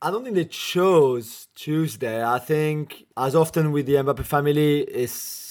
I 0.00 0.10
don't 0.10 0.24
think 0.24 0.36
they 0.36 0.44
chose 0.44 1.48
Tuesday. 1.54 2.24
I 2.24 2.38
think, 2.38 3.06
as 3.16 3.34
often 3.34 3.72
with 3.72 3.86
the 3.86 3.94
Mbappe 3.94 4.24
family, 4.24 4.82
it's 4.82 5.45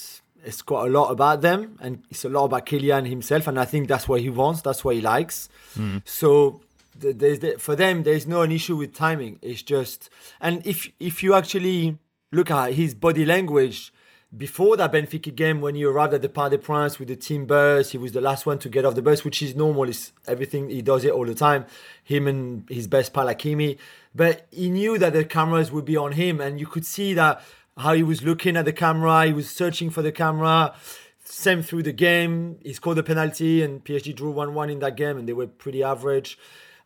it's 0.45 0.61
quite 0.61 0.87
a 0.87 0.89
lot 0.89 1.09
about 1.09 1.41
them, 1.41 1.77
and 1.81 2.03
it's 2.09 2.23
a 2.23 2.29
lot 2.29 2.45
about 2.45 2.65
Kylian 2.65 3.07
himself. 3.07 3.47
And 3.47 3.59
I 3.59 3.65
think 3.65 3.87
that's 3.87 4.07
what 4.07 4.21
he 4.21 4.29
wants. 4.29 4.61
That's 4.61 4.85
what 4.85 4.95
he 4.95 5.01
likes. 5.01 5.49
Mm. 5.77 6.01
So 6.05 6.61
there's 6.97 7.61
for 7.61 7.75
them, 7.75 8.03
there's 8.03 8.27
no 8.27 8.41
an 8.41 8.51
issue 8.51 8.75
with 8.75 8.93
timing. 8.93 9.39
It's 9.41 9.61
just, 9.61 10.09
and 10.39 10.65
if 10.65 10.89
if 10.99 11.23
you 11.23 11.33
actually 11.33 11.97
look 12.31 12.51
at 12.51 12.73
his 12.73 12.93
body 12.93 13.25
language 13.25 13.91
before 14.35 14.75
that 14.77 14.91
Benfica 14.91 15.33
game, 15.33 15.61
when 15.61 15.75
he 15.75 15.85
arrived 15.85 16.13
at 16.13 16.21
the 16.21 16.29
Parc 16.29 16.51
des 16.51 16.57
Princes 16.57 16.99
with 16.99 17.07
the 17.07 17.15
team 17.15 17.45
bus, 17.45 17.91
he 17.91 17.97
was 17.97 18.11
the 18.11 18.21
last 18.21 18.45
one 18.45 18.59
to 18.59 18.69
get 18.69 18.83
off 18.85 18.95
the 18.95 19.01
bus, 19.01 19.23
which 19.23 19.41
is 19.41 19.55
normal. 19.55 19.87
It's 19.87 20.11
everything 20.27 20.69
he 20.69 20.81
does 20.81 21.05
it 21.05 21.11
all 21.11 21.25
the 21.25 21.35
time. 21.35 21.65
Him 22.03 22.27
and 22.27 22.67
his 22.69 22.87
best 22.87 23.13
pal 23.13 23.27
Hakimi, 23.27 23.77
but 24.13 24.47
he 24.51 24.69
knew 24.69 24.97
that 24.97 25.13
the 25.13 25.25
cameras 25.25 25.71
would 25.71 25.85
be 25.85 25.97
on 25.97 26.13
him, 26.13 26.41
and 26.41 26.59
you 26.59 26.67
could 26.67 26.85
see 26.85 27.13
that 27.13 27.41
how 27.77 27.93
he 27.93 28.03
was 28.03 28.23
looking 28.23 28.55
at 28.57 28.65
the 28.65 28.73
camera. 28.73 29.25
He 29.25 29.33
was 29.33 29.49
searching 29.49 29.89
for 29.89 30.01
the 30.01 30.11
camera. 30.11 30.75
Same 31.23 31.61
through 31.61 31.83
the 31.83 31.93
game. 31.93 32.57
He 32.63 32.73
scored 32.73 32.97
a 32.97 33.03
penalty, 33.03 33.63
and 33.63 33.83
PSG 33.83 34.15
drew 34.15 34.31
one-one 34.31 34.69
in 34.69 34.79
that 34.79 34.95
game, 34.95 35.17
and 35.17 35.27
they 35.27 35.33
were 35.33 35.47
pretty 35.47 35.83
average 35.83 36.37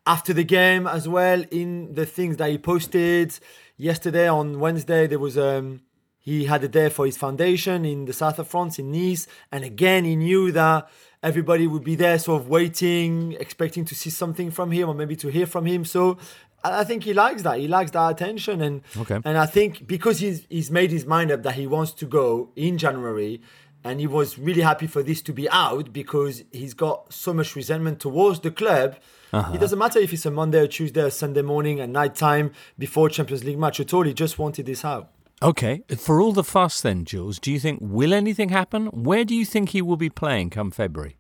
after 0.10 0.34
the 0.34 0.44
game 0.44 0.88
as 0.88 1.08
well 1.08 1.44
in 1.52 1.94
the 1.94 2.06
things 2.06 2.38
that 2.38 2.50
he 2.50 2.58
posted 2.58 3.38
yesterday 3.78 4.28
on 4.28 4.60
Wednesday 4.60 5.06
there 5.08 5.20
was 5.20 5.38
um 5.38 5.82
he 6.18 6.46
had 6.46 6.64
a 6.64 6.68
day 6.68 6.90
for 6.90 7.06
his 7.06 7.18
foundation 7.18 7.86
in 7.86 8.06
the 8.06 8.14
south 8.14 8.40
of 8.40 8.48
France 8.48 8.80
in 8.80 8.92
Nice 8.92 9.28
and 9.52 9.64
again 9.64 10.06
he 10.06 10.16
knew 10.16 10.52
that 10.52 10.90
everybody 11.22 11.68
would 11.68 11.84
be 11.84 11.96
there 11.96 12.18
sort 12.18 12.42
of 12.42 12.50
waiting 12.50 13.34
expecting 13.40 13.86
to 13.86 13.94
see 13.94 14.10
something 14.10 14.50
from 14.50 14.72
him 14.72 14.90
or 14.90 14.96
maybe 14.96 15.16
to 15.16 15.28
hear 15.28 15.46
from 15.46 15.66
him 15.66 15.86
so 15.86 16.18
I 16.64 16.84
think 16.84 17.04
he 17.04 17.14
likes 17.14 17.42
that. 17.44 17.60
He 17.60 17.68
likes 17.68 17.92
that 17.92 18.10
attention, 18.10 18.62
and 18.62 18.82
okay. 18.98 19.20
and 19.24 19.38
I 19.38 19.46
think 19.46 19.88
because 19.88 20.20
he's 20.20 20.46
he's 20.50 20.70
made 20.70 20.92
his 20.92 21.06
mind 21.06 21.32
up 21.32 21.44
that 21.44 21.56
he 21.56 21.68
wants 21.68 21.92
to 21.94 22.06
go 22.06 22.52
in 22.56 22.78
January, 22.78 23.42
and 23.84 24.00
he 24.00 24.08
was 24.08 24.38
really 24.38 24.62
happy 24.62 24.88
for 24.88 25.02
this 25.02 25.22
to 25.24 25.34
be 25.34 25.50
out 25.50 25.94
because 25.94 26.44
he's 26.52 26.74
got 26.74 27.14
so 27.14 27.34
much 27.34 27.56
resentment 27.56 28.00
towards 28.00 28.42
the 28.42 28.52
club. 28.52 28.98
Uh-huh. 29.32 29.54
It 29.54 29.60
doesn't 29.60 29.80
matter 29.80 30.00
if 30.00 30.12
it's 30.12 30.26
a 30.26 30.32
Monday 30.32 30.60
or 30.60 30.68
Tuesday 30.68 31.04
or 31.04 31.12
Sunday 31.12 31.44
morning 31.44 31.80
at 31.80 31.90
night 31.90 32.16
time 32.16 32.52
before 32.78 33.10
Champions 33.10 33.44
League 33.44 33.60
match 33.60 33.80
at 33.80 33.94
all. 33.94 34.04
He 34.04 34.14
just 34.14 34.40
wanted 34.40 34.66
this 34.66 34.84
out. 34.84 35.12
Okay, 35.42 35.84
for 35.98 36.20
all 36.20 36.34
the 36.34 36.44
fuss, 36.44 36.82
then, 36.82 37.06
Jules, 37.06 37.40
do 37.40 37.50
you 37.50 37.62
think 37.62 37.80
will 37.82 38.14
anything 38.14 38.50
happen? 38.50 38.88
Where 38.88 39.24
do 39.24 39.34
you 39.34 39.46
think 39.46 39.70
he 39.70 39.82
will 39.82 39.96
be 39.96 40.10
playing 40.10 40.50
come 40.50 40.70
February? 40.70 41.19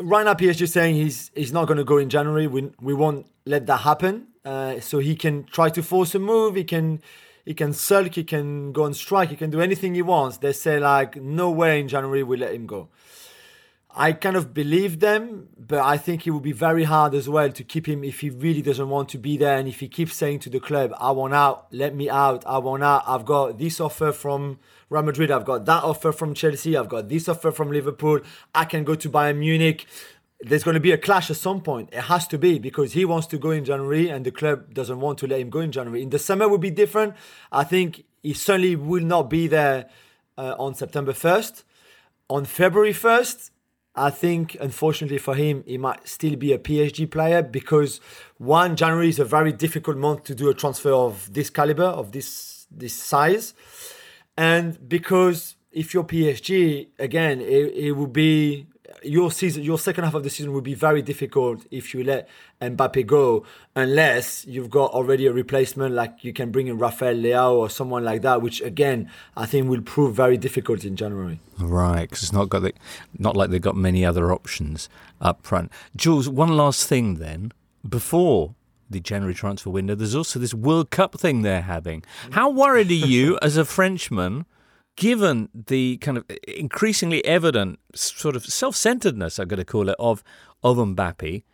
Right 0.00 0.24
now, 0.24 0.34
PSG 0.34 0.68
saying 0.68 0.96
he's 0.96 1.30
he's 1.34 1.52
not 1.52 1.66
going 1.66 1.78
to 1.78 1.84
go 1.84 1.96
in 1.96 2.10
January. 2.10 2.46
We 2.46 2.70
we 2.80 2.94
won't 2.94 3.26
let 3.46 3.66
that 3.66 3.78
happen. 3.78 4.28
Uh, 4.44 4.78
so 4.80 4.98
he 4.98 5.16
can 5.16 5.44
try 5.44 5.70
to 5.70 5.82
force 5.82 6.14
a 6.14 6.18
move. 6.18 6.54
He 6.54 6.64
can 6.64 7.00
he 7.44 7.54
can 7.54 7.72
sulk. 7.72 8.14
He 8.14 8.24
can 8.24 8.72
go 8.72 8.84
on 8.84 8.92
strike. 8.94 9.30
He 9.30 9.36
can 9.36 9.50
do 9.50 9.60
anything 9.60 9.94
he 9.94 10.02
wants. 10.02 10.38
They 10.38 10.52
say 10.52 10.78
like 10.78 11.16
no 11.16 11.50
way 11.50 11.80
in 11.80 11.88
January 11.88 12.22
we 12.22 12.36
let 12.36 12.52
him 12.54 12.66
go. 12.66 12.88
I 13.98 14.12
kind 14.12 14.36
of 14.36 14.52
believe 14.52 15.00
them, 15.00 15.48
but 15.58 15.78
I 15.78 15.96
think 15.96 16.26
it 16.26 16.30
would 16.30 16.42
be 16.42 16.52
very 16.52 16.84
hard 16.84 17.14
as 17.14 17.30
well 17.30 17.50
to 17.50 17.64
keep 17.64 17.88
him 17.88 18.04
if 18.04 18.20
he 18.20 18.28
really 18.28 18.60
doesn't 18.60 18.90
want 18.90 19.08
to 19.08 19.18
be 19.18 19.38
there. 19.38 19.56
And 19.56 19.66
if 19.66 19.80
he 19.80 19.88
keeps 19.88 20.14
saying 20.14 20.40
to 20.40 20.50
the 20.50 20.60
club, 20.60 20.92
I 21.00 21.12
want 21.12 21.32
out, 21.32 21.68
let 21.72 21.94
me 21.94 22.10
out, 22.10 22.46
I 22.46 22.58
want 22.58 22.84
out, 22.84 23.04
I've 23.06 23.24
got 23.24 23.58
this 23.58 23.80
offer 23.80 24.12
from 24.12 24.58
Real 24.90 25.02
Madrid, 25.02 25.30
I've 25.30 25.46
got 25.46 25.64
that 25.64 25.82
offer 25.82 26.12
from 26.12 26.34
Chelsea, 26.34 26.76
I've 26.76 26.90
got 26.90 27.08
this 27.08 27.26
offer 27.26 27.50
from 27.50 27.72
Liverpool, 27.72 28.20
I 28.54 28.66
can 28.66 28.84
go 28.84 28.94
to 28.96 29.08
Bayern 29.08 29.38
Munich. 29.38 29.86
There's 30.42 30.62
going 30.62 30.74
to 30.74 30.80
be 30.80 30.92
a 30.92 30.98
clash 30.98 31.30
at 31.30 31.36
some 31.36 31.62
point. 31.62 31.88
It 31.92 32.02
has 32.02 32.28
to 32.28 32.36
be 32.36 32.58
because 32.58 32.92
he 32.92 33.06
wants 33.06 33.26
to 33.28 33.38
go 33.38 33.50
in 33.50 33.64
January 33.64 34.10
and 34.10 34.26
the 34.26 34.30
club 34.30 34.74
doesn't 34.74 35.00
want 35.00 35.16
to 35.20 35.26
let 35.26 35.40
him 35.40 35.48
go 35.48 35.60
in 35.60 35.72
January. 35.72 36.02
In 36.02 36.10
the 36.10 36.18
summer 36.18 36.46
will 36.46 36.58
be 36.58 36.70
different. 36.70 37.14
I 37.50 37.64
think 37.64 38.04
he 38.22 38.34
certainly 38.34 38.76
will 38.76 39.02
not 39.02 39.30
be 39.30 39.46
there 39.46 39.88
uh, 40.36 40.54
on 40.58 40.74
September 40.74 41.14
1st. 41.14 41.62
On 42.28 42.44
February 42.44 42.92
1st, 42.92 43.50
I 43.96 44.10
think, 44.10 44.56
unfortunately 44.60 45.18
for 45.18 45.34
him, 45.34 45.64
he 45.66 45.78
might 45.78 46.06
still 46.06 46.36
be 46.36 46.52
a 46.52 46.58
PSG 46.58 47.10
player 47.10 47.42
because 47.42 48.00
one 48.36 48.76
January 48.76 49.08
is 49.08 49.18
a 49.18 49.24
very 49.24 49.52
difficult 49.52 49.96
month 49.96 50.24
to 50.24 50.34
do 50.34 50.50
a 50.50 50.54
transfer 50.54 50.92
of 50.92 51.32
this 51.32 51.48
caliber, 51.50 51.84
of 51.84 52.12
this 52.12 52.66
this 52.70 52.94
size, 52.94 53.54
and 54.36 54.88
because 54.88 55.56
if 55.72 55.94
you're 55.94 56.04
PSG, 56.04 56.88
again, 56.98 57.40
it, 57.40 57.72
it 57.74 57.92
will 57.92 58.06
be 58.06 58.66
your 59.02 59.30
season, 59.30 59.62
your 59.62 59.78
second 59.78 60.04
half 60.04 60.14
of 60.14 60.22
the 60.22 60.30
season 60.30 60.52
will 60.52 60.60
be 60.60 60.74
very 60.74 61.02
difficult 61.02 61.66
if 61.70 61.94
you 61.94 62.04
let 62.04 62.28
Mbappe 62.60 63.06
go, 63.06 63.44
unless 63.74 64.46
you've 64.46 64.70
got 64.70 64.90
already 64.92 65.26
a 65.26 65.32
replacement, 65.32 65.94
like 65.94 66.24
you 66.24 66.32
can 66.32 66.50
bring 66.50 66.66
in 66.66 66.78
Rafael 66.78 67.14
Leao 67.14 67.52
or 67.52 67.70
someone 67.70 68.04
like 68.04 68.22
that, 68.22 68.42
which 68.42 68.60
again 68.60 69.10
I 69.36 69.46
think 69.46 69.68
will 69.68 69.82
prove 69.82 70.14
very 70.14 70.36
difficult 70.36 70.84
in 70.84 70.96
January. 70.96 71.40
Right, 71.58 72.02
because 72.02 72.22
it's 72.22 72.32
not 72.32 72.48
got 72.48 72.60
the, 72.60 72.72
not 73.18 73.36
like 73.36 73.50
they've 73.50 73.60
got 73.60 73.76
many 73.76 74.04
other 74.04 74.32
options 74.32 74.88
up 75.20 75.44
front. 75.46 75.72
Jules, 75.94 76.28
one 76.28 76.56
last 76.56 76.86
thing 76.86 77.16
then 77.16 77.52
before 77.88 78.54
the 78.88 79.00
January 79.00 79.34
transfer 79.34 79.70
window, 79.70 79.94
there's 79.94 80.14
also 80.14 80.38
this 80.38 80.54
World 80.54 80.90
Cup 80.90 81.18
thing 81.18 81.42
they're 81.42 81.62
having. 81.62 82.04
How 82.30 82.50
worried 82.50 82.90
are 82.90 82.94
you 82.94 83.38
as 83.42 83.56
a 83.56 83.64
Frenchman? 83.64 84.46
Given 84.96 85.48
the 85.54 85.98
kind 85.98 86.18
of 86.18 86.24
increasingly 86.48 87.24
evident 87.24 87.78
sort 87.94 88.34
of 88.34 88.44
self-centeredness, 88.44 89.38
I'm 89.38 89.48
going 89.48 89.58
to 89.58 89.64
call 89.64 89.88
it, 89.88 89.96
of 89.98 90.24
of 90.62 90.78
Mbappe, 90.78 91.44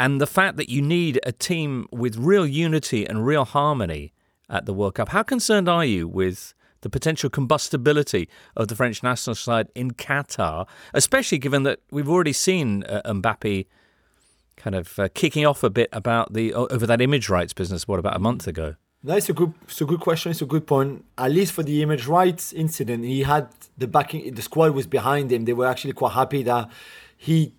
and 0.00 0.20
the 0.20 0.26
fact 0.26 0.56
that 0.56 0.68
you 0.68 0.82
need 0.82 1.20
a 1.24 1.32
team 1.32 1.86
with 1.92 2.16
real 2.16 2.46
unity 2.46 3.06
and 3.06 3.24
real 3.24 3.44
harmony 3.44 4.12
at 4.48 4.66
the 4.66 4.74
World 4.74 4.94
Cup. 4.96 5.10
How 5.10 5.22
concerned 5.22 5.68
are 5.68 5.84
you 5.84 6.08
with 6.08 6.54
the 6.80 6.90
potential 6.90 7.30
combustibility 7.30 8.28
of 8.56 8.68
the 8.68 8.74
French 8.74 9.02
national 9.02 9.36
side 9.36 9.68
in 9.74 9.92
Qatar, 9.92 10.66
especially 10.92 11.38
given 11.38 11.62
that 11.62 11.78
we've 11.90 12.08
already 12.08 12.32
seen 12.32 12.82
uh, 12.84 13.02
Mbappe 13.06 13.66
kind 14.56 14.74
of 14.74 14.98
uh, 14.98 15.08
kicking 15.14 15.46
off 15.46 15.62
a 15.62 15.70
bit 15.70 15.88
about 15.92 16.32
the 16.32 16.52
over 16.52 16.86
that 16.86 17.00
image 17.00 17.28
rights 17.28 17.52
business? 17.52 17.86
What 17.86 17.98
about 17.98 18.16
a 18.16 18.18
month 18.18 18.46
ago? 18.46 18.74
It's 19.04 19.28
a 19.28 19.32
good, 19.32 19.52
it's 19.64 19.80
a 19.80 19.84
good 19.84 20.00
question. 20.00 20.30
It's 20.30 20.42
a 20.42 20.46
good 20.46 20.66
point. 20.66 21.04
At 21.18 21.32
least 21.32 21.52
for 21.52 21.62
the 21.62 21.82
image 21.82 22.06
rights 22.06 22.52
incident, 22.52 23.04
he 23.04 23.22
had 23.22 23.48
the 23.76 23.88
backing. 23.88 24.32
The 24.34 24.42
squad 24.42 24.72
was 24.72 24.86
behind 24.86 25.32
him. 25.32 25.44
They 25.44 25.52
were 25.52 25.66
actually 25.66 25.94
quite 25.94 26.12
happy 26.12 26.42
that 26.44 26.70
he 27.16 27.52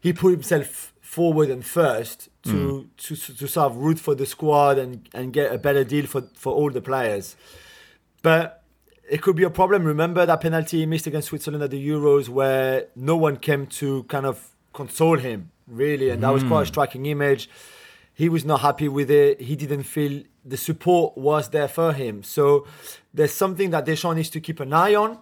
he 0.00 0.12
put 0.12 0.30
himself 0.30 0.92
forward 1.00 1.50
and 1.50 1.64
first 1.64 2.28
to 2.44 2.50
mm. 2.50 2.86
to, 2.98 3.16
to 3.16 3.46
sort 3.48 3.72
of 3.72 3.76
root 3.78 3.98
for 3.98 4.14
the 4.14 4.26
squad 4.26 4.78
and, 4.78 5.08
and 5.12 5.32
get 5.32 5.52
a 5.52 5.58
better 5.58 5.82
deal 5.82 6.06
for, 6.06 6.22
for 6.34 6.52
all 6.52 6.70
the 6.70 6.80
players. 6.80 7.36
But 8.22 8.62
it 9.08 9.22
could 9.22 9.36
be 9.36 9.44
a 9.44 9.50
problem. 9.50 9.84
Remember 9.84 10.24
that 10.24 10.40
penalty 10.40 10.78
he 10.78 10.86
missed 10.86 11.06
against 11.06 11.28
Switzerland 11.28 11.64
at 11.64 11.70
the 11.70 11.88
Euros, 11.88 12.28
where 12.28 12.86
no 12.94 13.16
one 13.16 13.36
came 13.36 13.66
to 13.66 14.04
kind 14.04 14.26
of 14.26 14.50
console 14.72 15.18
him 15.18 15.50
really, 15.66 16.10
and 16.10 16.22
that 16.22 16.30
was 16.30 16.44
quite 16.44 16.60
a 16.60 16.64
hmm. 16.64 16.68
striking 16.68 17.06
image. 17.06 17.48
He 18.14 18.28
was 18.28 18.44
not 18.44 18.60
happy 18.60 18.88
with 18.88 19.10
it. 19.10 19.40
He 19.40 19.56
didn't 19.56 19.82
feel 19.82 20.22
the 20.46 20.56
support 20.56 21.16
was 21.18 21.50
there 21.50 21.68
for 21.68 21.92
him. 21.92 22.22
So 22.22 22.66
there's 23.12 23.32
something 23.32 23.70
that 23.70 23.84
Deschamps 23.84 24.16
needs 24.16 24.30
to 24.30 24.40
keep 24.40 24.60
an 24.60 24.72
eye 24.72 24.94
on. 24.94 25.18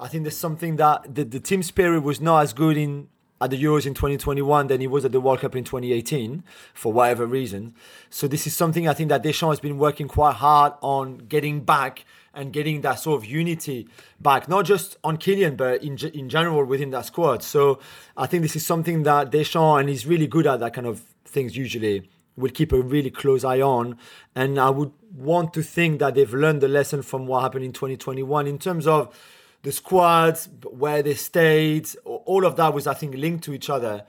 I 0.00 0.08
think 0.08 0.24
there's 0.24 0.36
something 0.36 0.76
that 0.76 1.14
the, 1.14 1.24
the 1.24 1.40
team 1.40 1.62
spirit 1.62 2.00
was 2.00 2.20
not 2.20 2.42
as 2.42 2.52
good 2.52 2.76
in 2.76 3.08
at 3.40 3.50
the 3.50 3.62
Euros 3.62 3.84
in 3.84 3.94
2021 3.94 4.68
than 4.68 4.80
he 4.80 4.86
was 4.86 5.04
at 5.04 5.12
the 5.12 5.20
World 5.20 5.40
Cup 5.40 5.54
in 5.54 5.64
2018 5.64 6.42
for 6.72 6.92
whatever 6.92 7.26
reason. 7.26 7.74
So 8.08 8.26
this 8.26 8.46
is 8.46 8.56
something 8.56 8.88
I 8.88 8.94
think 8.94 9.10
that 9.10 9.22
Deschamps 9.22 9.54
has 9.54 9.60
been 9.60 9.76
working 9.76 10.08
quite 10.08 10.36
hard 10.36 10.72
on 10.80 11.18
getting 11.18 11.60
back 11.60 12.04
and 12.32 12.52
getting 12.52 12.80
that 12.82 12.94
sort 12.94 13.22
of 13.22 13.28
unity 13.28 13.88
back, 14.20 14.48
not 14.48 14.64
just 14.64 14.96
on 15.04 15.18
Kylian, 15.18 15.56
but 15.56 15.82
in, 15.82 15.98
in 16.14 16.28
general 16.28 16.64
within 16.64 16.90
that 16.90 17.06
squad. 17.06 17.42
So 17.42 17.80
I 18.16 18.26
think 18.26 18.42
this 18.42 18.56
is 18.56 18.64
something 18.64 19.02
that 19.02 19.30
Deschamps, 19.30 19.80
and 19.80 19.88
he's 19.88 20.06
really 20.06 20.26
good 20.26 20.46
at 20.46 20.60
that 20.60 20.72
kind 20.72 20.86
of 20.86 21.00
things 21.24 21.56
usually, 21.56 22.08
will 22.36 22.50
keep 22.50 22.72
a 22.72 22.80
really 22.80 23.10
close 23.10 23.44
eye 23.44 23.60
on. 23.60 23.98
And 24.34 24.58
I 24.58 24.70
would 24.70 24.92
want 25.14 25.54
to 25.54 25.62
think 25.62 26.00
that 26.00 26.14
they've 26.14 26.32
learned 26.32 26.60
the 26.60 26.68
lesson 26.68 27.02
from 27.02 27.26
what 27.26 27.42
happened 27.42 27.64
in 27.64 27.72
2021 27.72 28.46
in 28.46 28.58
terms 28.58 28.86
of 28.86 29.14
the 29.62 29.72
squads, 29.72 30.48
where 30.70 31.02
they 31.02 31.14
stayed, 31.14 31.88
all 32.04 32.44
of 32.44 32.56
that 32.56 32.74
was, 32.74 32.86
I 32.86 32.94
think, 32.94 33.14
linked 33.14 33.44
to 33.44 33.54
each 33.54 33.70
other. 33.70 34.04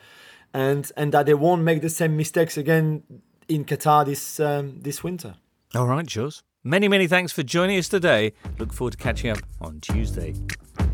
And, 0.54 0.90
and 0.98 1.12
that 1.14 1.26
they 1.26 1.34
won't 1.34 1.64
make 1.64 1.82
the 1.82 1.90
same 1.90 2.18
mistakes 2.18 2.58
again 2.58 3.04
in 3.48 3.66
Qatar 3.66 4.06
this 4.06 4.40
um, 4.40 4.80
this 4.82 5.04
winter. 5.04 5.36
All 5.76 5.88
right, 5.88 6.06
Jules. 6.06 6.44
Many, 6.64 6.88
many 6.88 7.08
thanks 7.08 7.32
for 7.32 7.44
joining 7.44 7.78
us 7.78 7.88
today. 7.90 8.34
Look 8.58 8.74
forward 8.74 8.92
to 8.92 8.98
catching 8.98 9.30
up 9.30 9.40
on 9.62 9.82
Tuesday. 9.82 10.34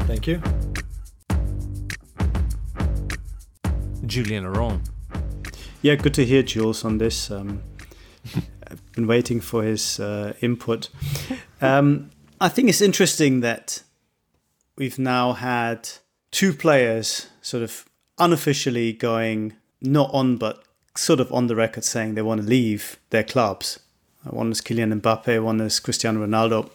Thank 0.01 0.27
you. 0.27 0.41
Julien 4.05 4.51
Laurent. 4.51 4.81
Yeah, 5.83 5.95
good 5.95 6.13
to 6.13 6.25
hear 6.25 6.43
Jules 6.43 6.85
on 6.85 6.99
this. 6.99 7.31
Um, 7.31 7.63
I've 8.69 8.91
been 8.95 9.07
waiting 9.07 9.41
for 9.41 9.63
his 9.63 9.99
uh, 9.99 10.33
input. 10.39 10.89
Um, 11.59 12.11
I 12.39 12.49
think 12.49 12.69
it's 12.69 12.81
interesting 12.81 13.39
that 13.39 13.81
we've 14.77 14.99
now 14.99 15.33
had 15.33 15.89
two 16.29 16.53
players 16.53 17.29
sort 17.41 17.63
of 17.63 17.85
unofficially 18.19 18.93
going 18.93 19.53
not 19.81 20.11
on, 20.13 20.37
but 20.37 20.63
sort 20.95 21.19
of 21.19 21.33
on 21.33 21.47
the 21.47 21.55
record 21.55 21.83
saying 21.83 22.13
they 22.13 22.21
want 22.21 22.41
to 22.41 22.47
leave 22.47 22.99
their 23.09 23.23
clubs. 23.23 23.79
One 24.23 24.51
is 24.51 24.61
Kylian 24.61 25.01
Mbappe, 25.01 25.43
one 25.43 25.59
is 25.61 25.79
Cristiano 25.79 26.23
Ronaldo. 26.23 26.69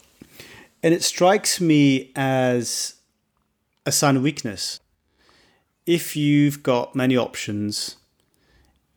And 0.83 0.93
it 0.93 1.05
strikes 1.05 1.61
me 1.61 2.11
as 2.17 2.97
a 3.87 3.93
sign 3.93 4.17
of 4.17 4.25
weakness. 4.25 4.81
If 5.87 6.17
you've 6.17 6.65
got 6.65 6.97
many 6.97 7.17
options, 7.17 7.99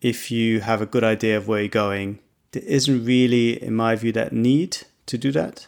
if 0.01 0.31
you 0.31 0.61
have 0.61 0.81
a 0.81 0.85
good 0.85 1.03
idea 1.03 1.37
of 1.37 1.47
where 1.47 1.61
you're 1.61 1.69
going, 1.69 2.19
there 2.51 2.63
isn't 2.63 3.05
really, 3.05 3.61
in 3.61 3.75
my 3.75 3.95
view, 3.95 4.11
that 4.13 4.33
need 4.33 4.77
to 5.05 5.17
do 5.17 5.31
that. 5.31 5.67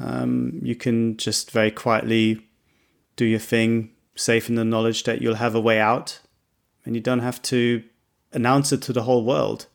Um, 0.00 0.60
you 0.62 0.76
can 0.76 1.16
just 1.16 1.50
very 1.50 1.70
quietly 1.70 2.46
do 3.16 3.24
your 3.24 3.40
thing, 3.40 3.90
safe 4.14 4.48
in 4.48 4.54
the 4.54 4.64
knowledge 4.64 5.02
that 5.04 5.20
you'll 5.20 5.34
have 5.34 5.54
a 5.54 5.60
way 5.60 5.80
out, 5.80 6.20
and 6.84 6.94
you 6.94 7.00
don't 7.00 7.18
have 7.20 7.42
to 7.42 7.82
announce 8.32 8.72
it 8.72 8.82
to 8.82 8.92
the 8.92 9.02
whole 9.02 9.24
world. 9.24 9.66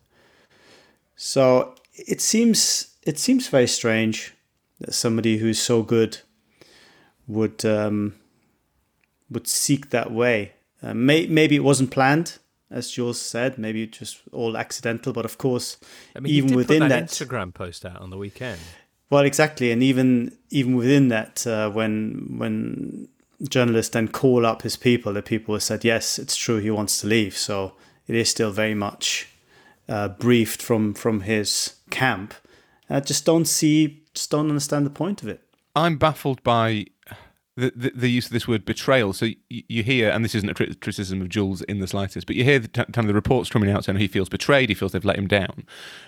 So 1.15 1.75
it 1.93 2.21
seems 2.21 2.95
it 3.03 3.19
seems 3.19 3.47
very 3.49 3.67
strange 3.67 4.33
that 4.79 4.93
somebody 4.93 5.37
who's 5.37 5.61
so 5.61 5.83
good 5.83 6.19
would 7.27 7.65
um, 7.65 8.15
would 9.29 9.47
seek 9.47 9.89
that 9.89 10.11
way. 10.11 10.53
Uh, 10.81 10.93
may, 10.93 11.27
maybe 11.27 11.55
it 11.55 11.63
wasn't 11.63 11.91
planned, 11.91 12.39
as 12.73 12.91
Jules 12.91 13.21
said. 13.21 13.57
Maybe 13.57 13.87
just 13.87 14.21
all 14.31 14.57
accidental. 14.57 15.13
But 15.13 15.25
of 15.25 15.37
course, 15.37 15.77
I 16.15 16.19
mean, 16.19 16.33
even 16.33 16.55
within 16.55 16.79
that, 16.79 16.89
that, 16.89 17.03
Instagram 17.05 17.53
post 17.53 17.85
out 17.85 18.01
on 18.01 18.09
the 18.09 18.17
weekend. 18.17 18.59
Well, 19.09 19.23
exactly, 19.23 19.71
and 19.71 19.83
even 19.83 20.35
even 20.49 20.75
within 20.75 21.09
that, 21.09 21.45
uh, 21.45 21.69
when 21.69 22.35
when 22.37 23.07
journalists 23.47 23.93
then 23.93 24.07
call 24.07 24.45
up 24.45 24.63
his 24.63 24.75
people, 24.75 25.13
the 25.13 25.21
people 25.21 25.53
have 25.53 25.63
said, 25.63 25.83
yes, 25.83 26.17
it's 26.17 26.35
true, 26.35 26.57
he 26.57 26.71
wants 26.71 27.01
to 27.01 27.07
leave. 27.07 27.37
So 27.37 27.73
it 28.07 28.15
is 28.15 28.29
still 28.29 28.51
very 28.51 28.73
much 28.73 29.27
uh, 29.87 30.09
briefed 30.09 30.61
from 30.61 30.93
from 30.93 31.21
his 31.21 31.75
camp. 31.89 32.33
I 32.89 32.99
just 32.99 33.25
don't 33.25 33.45
see, 33.45 34.03
just 34.13 34.31
don't 34.31 34.49
understand 34.49 34.85
the 34.85 34.91
point 34.91 35.21
of 35.21 35.29
it. 35.29 35.41
I'm 35.75 35.97
baffled 35.97 36.43
by 36.43 36.87
the, 37.55 37.71
the, 37.75 37.91
the, 37.95 38.11
use 38.11 38.25
of 38.25 38.31
this 38.31 38.47
word 38.47 38.65
betrayal. 38.65 39.13
So 39.13 39.25
you, 39.25 39.63
you, 39.67 39.83
hear, 39.83 40.09
and 40.09 40.25
this 40.25 40.33
isn't 40.33 40.49
a 40.49 40.53
criticism 40.53 41.21
of 41.21 41.29
Jules 41.29 41.61
in 41.63 41.79
the 41.79 41.87
slightest, 41.87 42.25
but 42.25 42.35
you 42.35 42.43
hear 42.43 42.59
the, 42.59 42.67
kind 42.67 42.97
of 42.97 43.07
the 43.07 43.13
reports 43.13 43.49
coming 43.49 43.69
out 43.69 43.85
saying 43.85 43.99
he 43.99 44.07
feels 44.07 44.29
betrayed, 44.29 44.69
he 44.69 44.75
feels 44.75 44.91
they've 44.91 45.05
let 45.05 45.17
him 45.17 45.27
down. 45.27 45.65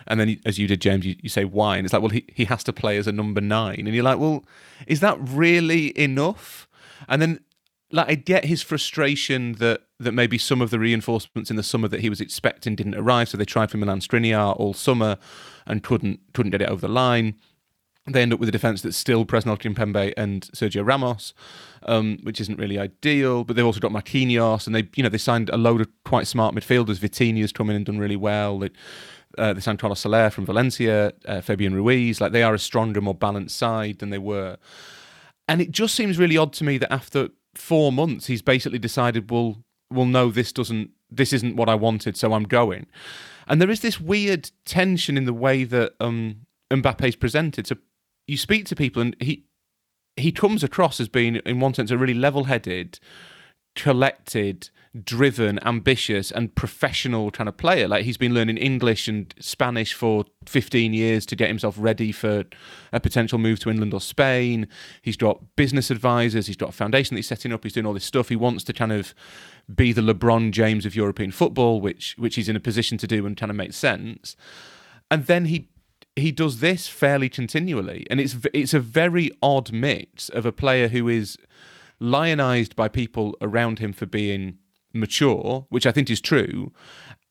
And 0.08 0.20
then, 0.20 0.40
as 0.46 0.58
you 0.58 0.68
did, 0.68 0.82
James, 0.82 1.06
you, 1.06 1.16
you 1.22 1.30
say 1.30 1.46
why. 1.46 1.78
And 1.78 1.86
it's 1.86 1.94
like, 1.94 2.02
well, 2.02 2.10
he, 2.10 2.26
he 2.34 2.46
has 2.46 2.64
to 2.64 2.74
play 2.74 2.98
as 2.98 3.06
a 3.06 3.12
number 3.12 3.42
nine. 3.42 3.82
And 3.86 3.94
you're 3.94 4.04
like, 4.04 4.20
well, 4.20 4.44
is 4.88 5.02
that 5.02 5.18
really 5.20 5.98
enough? 6.00 6.68
And 7.08 7.22
then 7.22 7.40
like 7.92 8.10
I 8.10 8.16
get 8.16 8.46
his 8.46 8.62
frustration 8.62 9.54
that 9.54 9.82
that 10.00 10.12
maybe 10.12 10.38
some 10.38 10.62
of 10.62 10.70
the 10.70 10.80
reinforcements 10.80 11.50
in 11.50 11.56
the 11.56 11.64
summer 11.64 11.88
that 11.88 12.02
he 12.02 12.10
was 12.10 12.20
expecting 12.20 12.76
didn't 12.76 12.96
arrive, 12.96 13.30
so 13.30 13.38
they 13.38 13.46
tried 13.46 13.72
for 13.72 13.78
Milan 13.78 14.00
Skriniar 14.00 14.60
all 14.60 14.74
summer 14.74 15.18
and 15.66 15.84
couldn't 15.84 16.20
couldn't 16.34 16.52
get 16.52 16.62
it 16.62 16.70
over 16.70 16.82
the 16.82 16.94
line. 16.94 17.36
They 18.08 18.22
end 18.22 18.34
up 18.34 18.40
with 18.40 18.50
a 18.50 18.52
defence 18.52 18.84
that's 18.84 18.98
still 18.98 19.26
Presnel 19.26 19.58
Kimpembe 19.58 20.14
and 20.16 20.44
Sergio 20.54 20.86
Ramos, 20.86 21.34
um, 21.84 22.20
which 22.22 22.40
isn't 22.40 22.60
really 22.60 22.78
ideal. 22.78 23.44
But 23.44 23.56
they've 23.56 23.66
also 23.66 23.80
got 23.80 23.92
Marquinhos, 23.92 24.68
and 24.68 24.76
they 24.76 24.88
you 24.96 25.02
know 25.02 25.10
they 25.10 25.18
signed 25.18 25.50
a 25.50 25.58
load 25.58 25.82
of 25.82 25.88
quite 26.04 26.28
smart 26.28 26.54
midfielders. 26.54 27.00
Vitinha's 27.00 27.52
come 27.52 27.70
in 27.70 27.76
and 27.76 27.86
done 27.86 27.98
really 27.98 28.16
well. 28.16 28.60
They, 28.60 28.70
uh, 29.38 29.54
they 29.54 29.76
Carlos 29.76 30.00
Soler 30.00 30.30
from 30.30 30.46
Valencia, 30.46 31.14
uh, 31.26 31.42
Fabian 31.42 31.74
Ruiz. 31.74 32.22
Like 32.22 32.32
they 32.32 32.44
are 32.44 32.54
a 32.54 32.60
stronger, 32.60 33.02
more 33.02 33.16
balanced 33.16 33.58
side 33.58 34.00
than 34.00 34.12
they 34.12 34.20
were. 34.20 34.58
And 35.48 35.62
it 35.62 35.72
just 35.72 35.96
seems 35.96 36.18
really 36.18 36.38
odd 36.38 36.54
to 36.54 36.64
me 36.64 36.78
that 36.78 36.92
after 36.92 37.30
four 37.54 37.92
months, 37.92 38.28
he's 38.28 38.42
basically 38.42 38.80
decided, 38.80 39.30
well, 39.30 39.64
well, 39.92 40.06
no, 40.06 40.32
this 40.32 40.52
doesn't, 40.52 40.92
this 41.10 41.34
isn't 41.34 41.56
what 41.56 41.70
I 41.70 41.76
wanted, 41.76 42.18
so 42.18 42.34
I'm 42.34 42.44
going. 42.44 42.88
And 43.48 43.62
there 43.62 43.70
is 43.70 43.82
this 43.82 44.00
weird 44.00 44.50
tension 44.66 45.18
in 45.18 45.26
the 45.26 45.34
way 45.34 45.64
that 45.64 45.94
um, 46.00 46.48
Mbappe's 46.72 47.16
presented. 47.16 47.68
So 47.68 47.76
you 48.28 48.38
speak 48.38 48.66
to 48.68 48.76
people, 48.76 49.02
and 49.02 49.16
he 49.20 49.46
he 50.18 50.32
comes 50.32 50.64
across 50.64 51.00
as 51.00 51.10
being, 51.10 51.36
in 51.38 51.60
one 51.60 51.74
sense, 51.74 51.92
a 51.92 51.98
really 51.98 52.14
level-headed, 52.14 53.00
collected, 53.76 54.70
driven, 55.04 55.60
ambitious, 55.66 56.32
and 56.32 56.56
professional 56.56 57.32
kind 57.32 57.50
of 57.50 57.58
player. 57.58 57.88
Like 57.88 58.06
he's 58.06 58.18
been 58.18 58.34
learning 58.34 58.58
English 58.58 59.10
and 59.10 59.34
Spanish 59.40 59.94
for 59.94 60.24
15 60.46 60.94
years 60.94 61.26
to 61.26 61.36
get 61.36 61.50
himself 61.50 61.76
ready 61.78 62.14
for 62.14 62.46
a 62.94 63.00
potential 63.00 63.38
move 63.38 63.60
to 63.60 63.70
England 63.70 63.94
or 63.94 64.00
Spain. 64.00 64.68
He's 65.02 65.18
got 65.18 65.56
business 65.58 65.92
advisors, 65.92 66.48
he's 66.48 66.56
got 66.56 66.70
a 66.70 66.74
foundation 66.74 67.16
that 67.16 67.20
he's 67.20 67.28
setting 67.28 67.52
up, 67.52 67.64
he's 67.64 67.74
doing 67.74 67.86
all 67.86 67.94
this 67.94 68.06
stuff. 68.06 68.30
He 68.30 68.38
wants 68.38 68.64
to 68.66 68.74
kind 68.74 68.94
of 68.94 69.14
be 69.74 69.92
the 69.92 70.02
LeBron 70.02 70.52
James 70.52 70.86
of 70.86 70.96
European 70.96 71.32
football, 71.32 71.82
which 71.82 72.16
which 72.18 72.36
he's 72.36 72.48
in 72.48 72.56
a 72.56 72.62
position 72.62 72.98
to 73.00 73.08
do 73.08 73.26
and 73.26 73.36
kind 73.36 73.50
of 73.50 73.58
makes 73.58 73.76
sense. 73.76 74.38
And 75.12 75.26
then 75.26 75.46
he 75.46 75.68
he 76.16 76.32
does 76.32 76.60
this 76.60 76.88
fairly 76.88 77.30
continually, 77.30 78.06
and 78.10 78.20
it's 78.20 78.38
it's 78.54 78.74
a 78.74 78.80
very 78.80 79.32
odd 79.42 79.72
mix 79.72 80.30
of 80.30 80.46
a 80.46 80.52
player 80.52 80.88
who 80.88 81.08
is 81.08 81.38
lionized 82.00 82.76
by 82.76 82.88
people 82.88 83.36
around 83.42 83.80
him 83.80 83.94
for 83.94 84.06
being 84.06 84.58
mature, 84.94 85.66
which 85.70 85.86
I 85.86 85.92
think 85.92 86.10
is 86.10 86.22
true, 86.22 86.72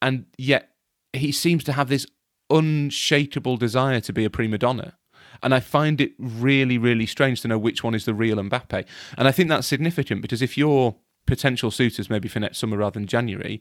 and 0.02 0.26
yet 0.36 0.70
he 1.12 1.32
seems 1.32 1.64
to 1.64 1.72
have 1.72 1.88
this 1.88 2.06
unshakable 2.50 3.56
desire 3.56 4.00
to 4.00 4.12
be 4.12 4.24
a 4.24 4.30
prima 4.30 4.58
donna. 4.58 4.94
And 5.42 5.54
I 5.54 5.60
find 5.60 6.00
it 6.00 6.12
really, 6.18 6.78
really 6.78 7.06
strange 7.06 7.40
to 7.42 7.48
know 7.48 7.58
which 7.58 7.82
one 7.82 7.94
is 7.94 8.04
the 8.04 8.14
real 8.14 8.36
Mbappe. 8.36 8.86
And 9.18 9.28
I 9.28 9.32
think 9.32 9.48
that's 9.48 9.66
significant 9.66 10.22
because 10.22 10.40
if 10.40 10.56
you're 10.56 10.94
potential 11.26 11.70
suitors 11.70 12.10
maybe 12.10 12.28
for 12.28 12.40
next 12.40 12.58
summer 12.58 12.76
rather 12.76 12.98
than 12.98 13.06
January, 13.06 13.60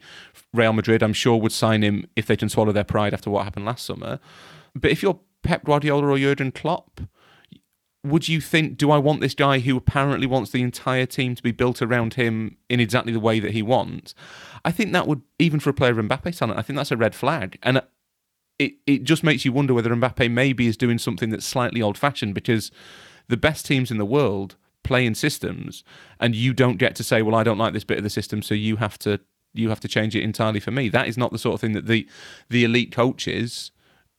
Real 0.54 0.74
Madrid, 0.74 1.02
I'm 1.02 1.14
sure, 1.14 1.38
would 1.38 1.52
sign 1.52 1.82
him 1.82 2.08
if 2.16 2.26
they 2.26 2.36
can 2.36 2.50
swallow 2.50 2.72
their 2.72 2.84
pride 2.84 3.14
after 3.14 3.30
what 3.30 3.44
happened 3.44 3.66
last 3.66 3.86
summer. 3.86 4.20
But 4.76 4.92
if 4.92 5.02
you're 5.02 5.20
Pep 5.44 5.66
Guardiola 5.66 6.08
or 6.08 6.18
Jurgen 6.18 6.52
Klopp, 6.52 7.02
would 8.04 8.28
you 8.28 8.42
think, 8.42 8.78
do 8.78 8.92
I 8.92 8.98
want 8.98 9.22
this 9.22 9.34
guy 9.34 9.60
who 9.60 9.78
apparently 9.78 10.28
wants 10.28 10.52
the 10.52 10.62
entire 10.62 11.06
team 11.06 11.36
to 11.36 11.44
be 11.44 11.52
built 11.52 11.82
around 11.82 12.16
him 12.16 12.58
in 12.70 12.80
exactly 12.80 13.14
the 13.14 13.20
way 13.20 13.40
that 13.40 13.52
he 13.52 13.62
wants? 13.62 14.14
I 14.66 14.72
think 14.72 14.92
that 14.92 15.08
would, 15.08 15.22
even 15.40 15.60
for 15.60 15.70
a 15.70 15.74
player 15.74 15.98
of 15.98 16.06
Mbappe's 16.06 16.40
talent, 16.40 16.60
I 16.60 16.64
think 16.64 16.76
that's 16.76 16.92
a 16.92 16.98
red 16.98 17.16
flag. 17.16 17.58
And 17.64 17.78
uh, 17.78 17.82
it, 18.60 18.74
it 18.86 19.04
just 19.04 19.24
makes 19.24 19.46
you 19.46 19.54
wonder 19.54 19.74
whether 19.74 19.90
Mbappe 19.90 20.30
maybe 20.30 20.68
is 20.68 20.76
doing 20.76 20.98
something 20.98 21.30
that's 21.30 21.46
slightly 21.46 21.82
old 21.82 21.98
fashioned 21.98 22.36
because 22.36 22.72
the 23.30 23.38
best 23.38 23.66
teams 23.66 23.90
in 23.90 23.98
the 23.98 24.06
world 24.06 24.58
play 24.84 25.06
in 25.06 25.16
systems 25.16 25.84
and 26.20 26.36
you 26.36 26.54
don't 26.54 26.78
get 26.78 26.96
to 26.96 27.04
say, 27.04 27.22
well, 27.22 27.36
I 27.36 27.44
don't 27.44 27.58
like 27.58 27.74
this 27.74 27.86
bit 27.86 27.98
of 27.98 28.04
the 28.04 28.10
system, 28.10 28.42
so 28.42 28.54
you 28.54 28.78
have 28.78 29.00
to 29.00 29.22
you 29.56 29.70
have 29.70 29.80
to 29.80 29.88
change 29.88 30.16
it 30.16 30.24
entirely 30.24 30.60
for 30.60 30.72
me. 30.72 30.90
That 30.90 31.08
is 31.08 31.16
not 31.16 31.32
the 31.32 31.38
sort 31.38 31.54
of 31.54 31.62
thing 31.62 31.74
that 31.74 31.86
the 31.86 32.08
the 32.50 32.64
elite 32.64 32.92
coaches 32.92 33.72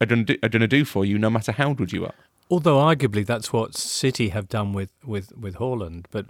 are 0.05 0.07
going 0.07 0.27
to 0.27 0.59
do, 0.59 0.67
do 0.67 0.85
for 0.85 1.05
you, 1.05 1.19
no 1.19 1.31
matter 1.31 1.53
how 1.53 1.73
good 1.73 1.93
you 1.93 2.05
are. 2.05 2.15
Although 2.51 2.77
arguably 2.77 3.25
that's 3.25 3.53
what 3.53 3.75
City 3.75 4.29
have 4.29 4.49
done 4.49 4.75
with 4.75 4.91
with 5.05 5.35
with 5.37 5.57
Haaland, 5.57 6.07
but 6.11 6.27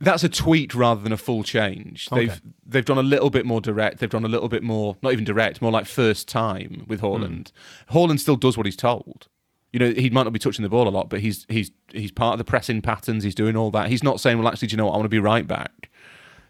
that's 0.00 0.24
a 0.24 0.28
tweet 0.28 0.74
rather 0.74 1.00
than 1.00 1.12
a 1.12 1.16
full 1.16 1.44
change. 1.44 2.08
Okay. 2.10 2.26
They've 2.26 2.42
they've 2.66 2.84
done 2.84 2.98
a 2.98 3.02
little 3.04 3.30
bit 3.30 3.46
more 3.46 3.60
direct. 3.60 4.00
They've 4.00 4.10
done 4.10 4.24
a 4.24 4.28
little 4.28 4.48
bit 4.48 4.64
more, 4.64 4.96
not 5.00 5.12
even 5.12 5.24
direct, 5.24 5.62
more 5.62 5.70
like 5.70 5.86
first 5.86 6.26
time 6.26 6.84
with 6.88 7.00
Haaland. 7.00 7.52
Mm. 7.52 7.92
Haaland 7.92 8.18
still 8.18 8.36
does 8.36 8.56
what 8.56 8.66
he's 8.66 8.76
told. 8.76 9.28
You 9.72 9.78
know, 9.78 9.92
he 9.92 10.10
might 10.10 10.24
not 10.24 10.32
be 10.32 10.38
touching 10.38 10.64
the 10.64 10.68
ball 10.68 10.88
a 10.88 10.90
lot, 10.90 11.08
but 11.08 11.20
he's 11.20 11.46
he's 11.48 11.70
he's 11.92 12.10
part 12.10 12.34
of 12.34 12.38
the 12.38 12.44
pressing 12.44 12.82
patterns. 12.82 13.22
He's 13.22 13.34
doing 13.34 13.56
all 13.56 13.70
that. 13.70 13.90
He's 13.90 14.02
not 14.02 14.20
saying, 14.20 14.38
"Well, 14.38 14.48
actually, 14.48 14.68
do 14.68 14.72
you 14.72 14.76
know 14.76 14.86
what? 14.86 14.94
I 14.94 14.96
want 14.96 15.06
to 15.06 15.08
be 15.08 15.20
right 15.20 15.46
back, 15.46 15.88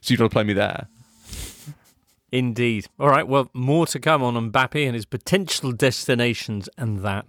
so 0.00 0.12
you've 0.12 0.18
got 0.18 0.24
to 0.24 0.30
play 0.30 0.44
me 0.44 0.54
there." 0.54 0.88
Indeed. 2.34 2.88
All 2.98 3.10
right. 3.10 3.28
Well, 3.28 3.48
more 3.54 3.86
to 3.86 4.00
come 4.00 4.20
on 4.20 4.34
Mbappe 4.50 4.84
and 4.84 4.96
his 4.96 5.06
potential 5.06 5.70
destinations 5.70 6.68
and 6.76 6.98
that 6.98 7.26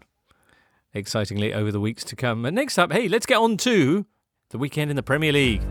excitingly 0.95 1.53
over 1.53 1.71
the 1.71 1.79
weeks 1.79 2.03
to 2.05 2.15
come. 2.15 2.43
And 2.43 2.55
next 2.55 2.79
up, 2.79 2.91
hey, 2.91 3.07
let's 3.07 3.27
get 3.27 3.37
on 3.37 3.57
to 3.57 4.07
the 4.49 4.57
weekend 4.57 4.89
in 4.89 4.95
the 4.95 5.03
Premier 5.03 5.31
League. 5.31 5.61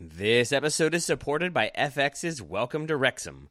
This 0.00 0.50
episode 0.50 0.94
is 0.94 1.04
supported 1.04 1.52
by 1.52 1.70
FX's 1.76 2.40
Welcome 2.40 2.86
to 2.86 2.96
Wrexham. 2.96 3.50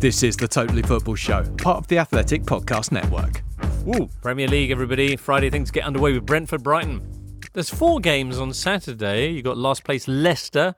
This 0.00 0.22
is 0.22 0.36
the 0.36 0.46
Totally 0.46 0.82
Football 0.82 1.16
Show, 1.16 1.42
part 1.56 1.78
of 1.78 1.88
the 1.88 1.98
Athletic 1.98 2.44
Podcast 2.44 2.92
Network. 2.92 3.42
Ooh, 3.88 4.08
Premier 4.22 4.46
League, 4.46 4.70
everybody. 4.70 5.16
Friday 5.16 5.50
things 5.50 5.72
get 5.72 5.82
underway 5.82 6.12
with 6.12 6.24
Brentford 6.24 6.62
Brighton. 6.62 7.40
There's 7.52 7.68
four 7.68 7.98
games 7.98 8.38
on 8.38 8.52
Saturday. 8.52 9.32
You've 9.32 9.42
got 9.42 9.58
last 9.58 9.82
place 9.82 10.06
Leicester 10.06 10.76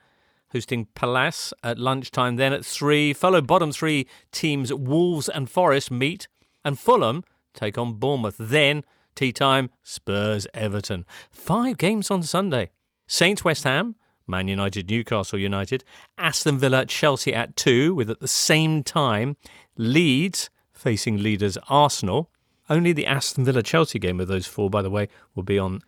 hosting 0.53 0.87
Palace 0.95 1.53
at 1.62 1.79
lunchtime. 1.79 2.37
Then 2.37 2.55
at 2.55 2.64
three, 2.64 3.12
fellow 3.12 3.43
bottom 3.43 3.73
three 3.73 4.07
teams 4.33 4.73
Wolves 4.73 5.29
and 5.29 5.51
Forest 5.51 5.91
meet 5.91 6.27
and 6.64 6.79
Fulham 6.79 7.23
take 7.53 7.77
on 7.77 7.97
Bournemouth. 7.99 8.37
Then, 8.39 8.85
tea 9.14 9.33
time, 9.33 9.68
Spurs 9.83 10.47
Everton. 10.55 11.05
Five 11.31 11.77
games 11.77 12.11
on 12.11 12.23
Sunday. 12.23 12.71
Saints 13.07 13.45
West 13.45 13.64
Ham, 13.64 13.97
Man 14.31 14.49
United 14.49 14.89
Newcastle 14.89 15.39
United, 15.39 15.85
Aston 16.16 16.59
Villa 16.59 16.87
Chelsea 16.87 17.35
at 17.35 17.57
2, 17.57 17.95
with 17.95 18.09
at 18.09 18.20
the 18.20 18.28
same 18.28 18.83
time 18.83 19.37
Leeds 19.76 20.49
facing 20.72 21.22
leaders 21.22 21.59
Arsenal. 21.68 22.31
Only 22.68 22.93
the 22.93 23.07
Aston 23.07 23.45
Villa 23.45 23.62
Chelsea 23.62 23.99
game 23.99 24.20
of 24.20 24.28
those 24.28 24.47
four, 24.47 24.70
by 24.70 24.81
the 24.81 24.91
way, 24.91 25.09
will 25.35 25.43
be 25.43 25.59
on 25.59 25.83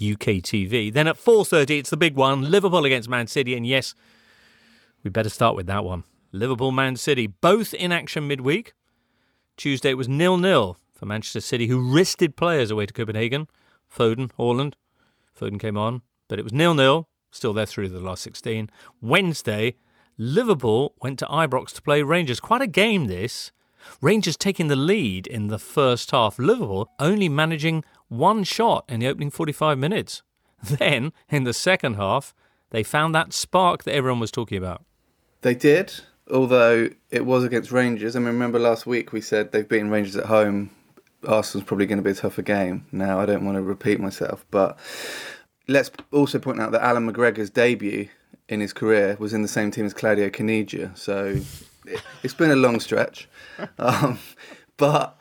UK 0.00 0.40
TV. 0.42 0.92
Then 0.92 1.08
at 1.08 1.16
4:30 1.16 1.78
it's 1.78 1.90
the 1.90 1.96
big 1.96 2.14
one, 2.14 2.50
Liverpool 2.50 2.84
against 2.84 3.08
Man 3.08 3.26
City 3.26 3.54
and 3.54 3.66
yes, 3.66 3.94
we 5.02 5.10
better 5.10 5.28
start 5.28 5.56
with 5.56 5.66
that 5.66 5.84
one. 5.84 6.04
Liverpool 6.32 6.70
Man 6.70 6.96
City 6.96 7.26
both 7.26 7.74
in 7.74 7.92
action 7.92 8.28
midweek. 8.28 8.74
Tuesday 9.56 9.90
it 9.90 9.98
was 9.98 10.08
nil-nil 10.08 10.76
for 10.94 11.06
Manchester 11.06 11.40
City, 11.40 11.66
who 11.66 11.94
rested 11.94 12.36
players 12.36 12.70
away 12.70 12.86
to 12.86 12.92
Copenhagen. 12.92 13.48
Foden, 13.94 14.30
Haaland. 14.38 14.74
Foden 15.38 15.58
came 15.58 15.76
on, 15.76 16.02
but 16.28 16.38
it 16.38 16.42
was 16.42 16.52
nil-nil. 16.52 17.08
Still 17.30 17.52
there 17.52 17.66
through 17.66 17.88
the 17.88 18.00
last 18.00 18.22
16. 18.22 18.70
Wednesday, 19.00 19.76
Liverpool 20.18 20.94
went 21.00 21.18
to 21.20 21.26
Ibrox 21.26 21.72
to 21.74 21.82
play 21.82 22.02
Rangers. 22.02 22.40
Quite 22.40 22.62
a 22.62 22.66
game, 22.66 23.06
this. 23.06 23.52
Rangers 24.00 24.36
taking 24.36 24.68
the 24.68 24.76
lead 24.76 25.26
in 25.26 25.48
the 25.48 25.58
first 25.58 26.10
half. 26.10 26.38
Liverpool 26.38 26.90
only 26.98 27.28
managing 27.28 27.84
one 28.08 28.44
shot 28.44 28.84
in 28.88 29.00
the 29.00 29.08
opening 29.08 29.30
45 29.30 29.78
minutes. 29.78 30.22
Then, 30.62 31.14
in 31.30 31.44
the 31.44 31.54
second 31.54 31.94
half, 31.94 32.34
they 32.68 32.82
found 32.82 33.14
that 33.14 33.32
spark 33.32 33.84
that 33.84 33.94
everyone 33.94 34.20
was 34.20 34.30
talking 34.30 34.58
about. 34.58 34.84
They 35.40 35.54
did 35.54 36.02
although 36.32 36.88
it 37.10 37.26
was 37.26 37.44
against 37.44 37.72
Rangers. 37.72 38.16
I 38.16 38.20
mean, 38.20 38.28
remember 38.28 38.58
last 38.58 38.86
week 38.86 39.12
we 39.12 39.20
said 39.20 39.52
they've 39.52 39.68
beaten 39.68 39.90
Rangers 39.90 40.16
at 40.16 40.26
home. 40.26 40.70
Arsenal's 41.26 41.66
probably 41.66 41.86
going 41.86 41.98
to 41.98 42.04
be 42.04 42.10
a 42.10 42.14
tougher 42.14 42.42
game. 42.42 42.86
Now, 42.92 43.20
I 43.20 43.26
don't 43.26 43.44
want 43.44 43.56
to 43.56 43.62
repeat 43.62 44.00
myself, 44.00 44.44
but 44.50 44.78
let's 45.70 45.90
also 46.12 46.38
point 46.38 46.60
out 46.60 46.72
that 46.72 46.82
Allan 46.82 47.10
McGregor's 47.10 47.50
debut 47.50 48.08
in 48.48 48.60
his 48.60 48.72
career 48.72 49.16
was 49.18 49.32
in 49.32 49.42
the 49.42 49.48
same 49.48 49.70
team 49.70 49.86
as 49.86 49.94
Claudio 49.94 50.28
Caniggia. 50.28 50.96
So 50.98 51.36
it, 51.86 52.02
has 52.22 52.34
been 52.34 52.50
a 52.50 52.56
long 52.56 52.80
stretch. 52.80 53.28
Um, 53.78 54.18
but, 54.78 55.18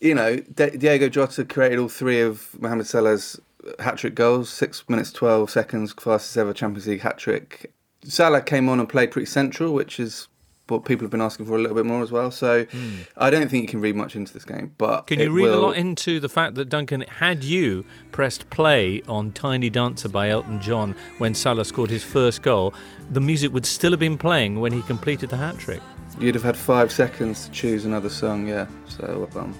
you 0.00 0.12
know, 0.12 0.34
Diogo 0.36 1.08
Jota 1.08 1.44
created 1.44 1.78
all 1.78 1.88
three 1.88 2.20
of 2.20 2.60
Mohamed 2.60 2.88
Salah's 2.88 3.40
hat 3.78 3.96
trick 3.96 4.16
goals, 4.16 4.50
six 4.50 4.82
minutes, 4.88 5.12
12 5.12 5.48
seconds, 5.48 5.92
fastest 5.92 6.36
ever 6.36 6.52
Champions 6.52 6.88
League 6.88 7.02
hat 7.02 7.16
trick. 7.16 7.72
Salah 8.02 8.40
came 8.40 8.68
on 8.68 8.80
and 8.80 8.88
played 8.88 9.12
pretty 9.12 9.26
central, 9.26 9.72
which 9.72 10.00
is 10.00 10.26
what 10.70 10.84
people 10.84 11.04
have 11.04 11.10
been 11.10 11.20
asking 11.20 11.46
for 11.46 11.56
a 11.56 11.58
little 11.58 11.74
bit 11.74 11.86
more 11.86 12.02
as 12.02 12.12
well. 12.12 12.30
So 12.30 12.64
mm. 12.64 13.06
I 13.16 13.30
don't 13.30 13.48
think 13.48 13.62
you 13.62 13.68
can 13.68 13.80
read 13.80 13.96
much 13.96 14.16
into 14.16 14.32
this 14.32 14.44
game. 14.44 14.74
But 14.78 15.06
can 15.06 15.20
you 15.20 15.30
read 15.30 15.44
will... 15.44 15.60
a 15.60 15.62
lot 15.66 15.76
into 15.76 16.20
the 16.20 16.28
fact 16.28 16.54
that 16.56 16.68
Duncan 16.68 17.02
had 17.02 17.44
you 17.44 17.84
pressed 18.12 18.48
play 18.50 19.02
on 19.08 19.32
"Tiny 19.32 19.70
Dancer" 19.70 20.08
by 20.08 20.30
Elton 20.30 20.60
John 20.60 20.94
when 21.18 21.34
Salah 21.34 21.64
scored 21.64 21.90
his 21.90 22.04
first 22.04 22.42
goal, 22.42 22.74
the 23.10 23.20
music 23.20 23.52
would 23.52 23.66
still 23.66 23.90
have 23.90 24.00
been 24.00 24.18
playing 24.18 24.60
when 24.60 24.72
he 24.72 24.82
completed 24.82 25.30
the 25.30 25.36
hat 25.36 25.58
trick. 25.58 25.80
You'd 26.18 26.34
have 26.34 26.44
had 26.44 26.56
five 26.56 26.92
seconds 26.92 27.46
to 27.46 27.50
choose 27.50 27.84
another 27.84 28.10
song, 28.10 28.46
yeah. 28.46 28.66
So 28.88 29.28
um, 29.36 29.54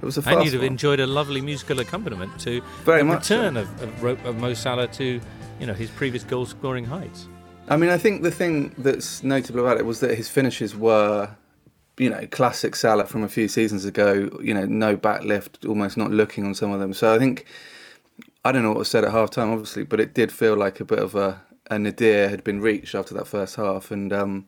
it 0.00 0.04
was 0.04 0.16
a 0.16 0.22
fast 0.22 0.36
and 0.36 0.44
you'd 0.44 0.52
have 0.54 0.62
one. 0.62 0.72
enjoyed 0.72 1.00
a 1.00 1.06
lovely 1.06 1.40
musical 1.40 1.80
accompaniment 1.80 2.38
to 2.40 2.62
Very 2.84 2.98
the 2.98 3.04
much 3.04 3.30
return 3.30 3.54
so. 3.54 3.60
of, 3.60 4.04
of, 4.04 4.26
of 4.26 4.36
Mo 4.36 4.54
Salah 4.54 4.88
to 4.88 5.20
you 5.60 5.66
know 5.66 5.74
his 5.74 5.90
previous 5.90 6.24
goal 6.24 6.46
scoring 6.46 6.84
heights. 6.84 7.28
I 7.72 7.76
mean, 7.78 7.88
I 7.88 7.96
think 7.96 8.22
the 8.22 8.30
thing 8.30 8.74
that's 8.76 9.22
notable 9.22 9.60
about 9.60 9.78
it 9.78 9.86
was 9.86 10.00
that 10.00 10.14
his 10.14 10.28
finishes 10.28 10.76
were, 10.76 11.34
you 11.96 12.10
know, 12.10 12.26
classic 12.26 12.76
Salah 12.76 13.06
from 13.06 13.24
a 13.24 13.30
few 13.30 13.48
seasons 13.48 13.86
ago. 13.86 14.28
You 14.42 14.52
know, 14.52 14.66
no 14.66 14.94
backlift, 14.94 15.66
almost 15.66 15.96
not 15.96 16.10
looking 16.10 16.44
on 16.44 16.54
some 16.54 16.70
of 16.70 16.80
them. 16.80 16.92
So 16.92 17.14
I 17.14 17.18
think 17.18 17.46
I 18.44 18.52
don't 18.52 18.62
know 18.62 18.68
what 18.68 18.80
was 18.80 18.90
said 18.90 19.04
at 19.04 19.12
half 19.12 19.30
time, 19.30 19.50
obviously, 19.50 19.84
but 19.84 20.00
it 20.00 20.12
did 20.12 20.30
feel 20.30 20.54
like 20.54 20.80
a 20.80 20.84
bit 20.84 20.98
of 20.98 21.14
a, 21.14 21.40
a 21.70 21.78
nadir 21.78 22.28
had 22.28 22.44
been 22.44 22.60
reached 22.60 22.94
after 22.94 23.14
that 23.14 23.26
first 23.26 23.56
half, 23.56 23.90
and 23.90 24.12
um, 24.12 24.46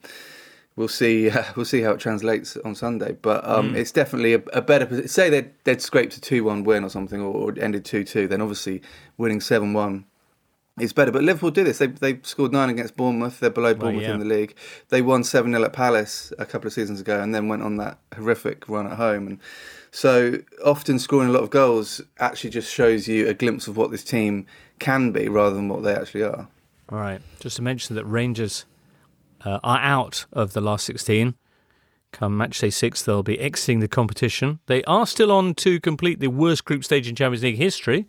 we'll 0.76 0.86
see. 0.86 1.30
Uh, 1.34 1.44
we'll 1.56 1.64
see 1.64 1.80
how 1.80 1.92
it 1.92 2.00
translates 2.00 2.58
on 2.58 2.74
Sunday. 2.74 3.16
But 3.22 3.48
um, 3.48 3.72
mm. 3.72 3.76
it's 3.76 3.90
definitely 3.90 4.34
a, 4.34 4.42
a 4.52 4.60
better. 4.60 5.08
Say 5.08 5.30
they'd, 5.30 5.50
they'd 5.64 5.80
scraped 5.80 6.14
a 6.18 6.20
two-one 6.20 6.62
win 6.62 6.84
or 6.84 6.90
something, 6.90 7.22
or, 7.22 7.32
or 7.32 7.54
ended 7.58 7.86
two-two, 7.86 8.28
then 8.28 8.42
obviously 8.42 8.82
winning 9.16 9.40
seven-one 9.40 10.04
it's 10.78 10.92
better. 10.92 11.12
But 11.12 11.22
Liverpool 11.22 11.50
do 11.50 11.64
this. 11.64 11.78
They 11.78 11.86
they 11.86 12.20
scored 12.22 12.52
nine 12.52 12.68
against 12.68 12.96
Bournemouth. 12.96 13.38
They're 13.38 13.50
below 13.50 13.74
Bournemouth 13.74 14.02
well, 14.02 14.10
yeah. 14.10 14.14
in 14.14 14.28
the 14.28 14.34
league. 14.34 14.56
They 14.88 15.02
won 15.02 15.22
seven 15.22 15.52
0 15.52 15.64
at 15.64 15.72
Palace 15.72 16.32
a 16.38 16.44
couple 16.44 16.66
of 16.66 16.72
seasons 16.72 17.00
ago, 17.00 17.20
and 17.20 17.34
then 17.34 17.48
went 17.48 17.62
on 17.62 17.76
that 17.76 17.98
horrific 18.14 18.68
run 18.68 18.86
at 18.86 18.96
home. 18.96 19.26
And 19.26 19.38
so 19.92 20.38
often 20.64 20.98
scoring 20.98 21.28
a 21.28 21.32
lot 21.32 21.42
of 21.42 21.50
goals 21.50 22.00
actually 22.18 22.50
just 22.50 22.72
shows 22.72 23.06
you 23.06 23.28
a 23.28 23.34
glimpse 23.34 23.68
of 23.68 23.76
what 23.76 23.92
this 23.92 24.02
team 24.02 24.46
can 24.80 25.12
be, 25.12 25.28
rather 25.28 25.54
than 25.54 25.68
what 25.68 25.84
they 25.84 25.94
actually 25.94 26.24
are. 26.24 26.48
All 26.88 26.98
right. 26.98 27.20
Just 27.38 27.56
to 27.56 27.62
mention 27.62 27.94
that 27.94 28.04
Rangers 28.04 28.64
uh, 29.44 29.60
are 29.62 29.78
out 29.78 30.26
of 30.32 30.54
the 30.54 30.60
last 30.60 30.84
sixteen. 30.84 31.34
Come 32.10 32.36
match 32.36 32.60
day 32.60 32.70
six, 32.70 33.02
they'll 33.02 33.24
be 33.24 33.40
exiting 33.40 33.80
the 33.80 33.88
competition. 33.88 34.60
They 34.66 34.84
are 34.84 35.04
still 35.04 35.32
on 35.32 35.54
to 35.54 35.80
complete 35.80 36.20
the 36.20 36.28
worst 36.28 36.64
group 36.64 36.84
stage 36.84 37.08
in 37.08 37.16
Champions 37.16 37.42
League 37.42 37.56
history 37.56 38.06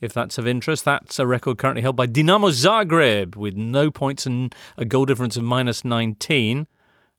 if 0.00 0.12
that's 0.12 0.38
of 0.38 0.46
interest. 0.46 0.84
That's 0.84 1.18
a 1.18 1.26
record 1.26 1.58
currently 1.58 1.82
held 1.82 1.96
by 1.96 2.06
Dinamo 2.06 2.50
Zagreb 2.50 3.36
with 3.36 3.54
no 3.56 3.90
points 3.90 4.26
and 4.26 4.54
a 4.76 4.84
goal 4.84 5.06
difference 5.06 5.36
of 5.36 5.44
minus 5.44 5.84
19. 5.84 6.66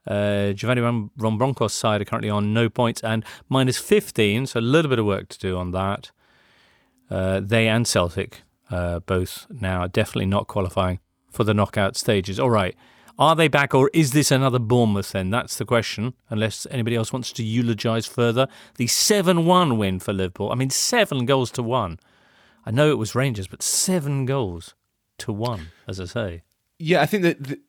Uh, 0.06 0.54
Giovanni 0.54 0.82
Ron, 0.82 1.10
Ron 1.18 1.38
Bronckhorst's 1.38 1.78
side 1.78 2.02
are 2.02 2.06
currently 2.06 2.30
on 2.30 2.54
no 2.54 2.70
points 2.70 3.04
and 3.04 3.26
minus 3.50 3.78
15, 3.78 4.48
so 4.48 4.60
a 4.60 4.62
little 4.62 4.90
bit 4.90 5.00
of 5.00 5.06
work 5.06 5.28
to 5.30 5.40
do 5.40 5.58
on 5.58 5.72
that. 5.72 6.12
Uh, 7.10 7.42
they 7.42 7.68
and 7.68 7.88
Celtic 7.88 8.44
uh, 8.70 9.00
both 9.00 9.48
now 9.50 9.88
definitely 9.88 10.26
not 10.26 10.48
qualifying 10.48 11.00
for 11.32 11.44
the 11.44 11.54
knockout 11.54 11.96
stages. 11.96 12.40
All 12.40 12.50
right. 12.50 12.76
Are 13.20 13.36
they 13.36 13.48
back, 13.48 13.74
or 13.74 13.90
is 13.96 14.12
this 14.12 14.30
another 14.30 14.60
Bournemouth 14.60 15.12
then? 15.12 15.32
That's 15.32 15.58
the 15.58 15.66
question, 15.66 16.14
unless 16.30 16.68
anybody 16.70 16.96
else 16.96 17.12
wants 17.12 17.32
to 17.34 17.44
eulogise 17.44 18.06
further. 18.06 18.48
The 18.76 18.86
7 18.86 19.44
1 19.44 19.78
win 19.78 20.00
for 20.00 20.14
Liverpool. 20.14 20.52
I 20.52 20.56
mean, 20.56 20.70
seven 20.70 21.26
goals 21.26 21.50
to 21.52 21.64
one. 21.64 22.00
I 22.68 22.72
know 22.72 22.92
it 22.92 22.98
was 22.98 23.16
Rangers, 23.16 23.48
but 23.48 23.64
seven 23.64 24.26
goals 24.26 24.76
to 25.20 25.32
one, 25.32 25.68
as 25.88 26.02
I 26.02 26.06
say. 26.06 26.44
Yeah, 26.78 27.02
I 27.02 27.06
think 27.06 27.24
that 27.24 27.42
the, 27.42 27.60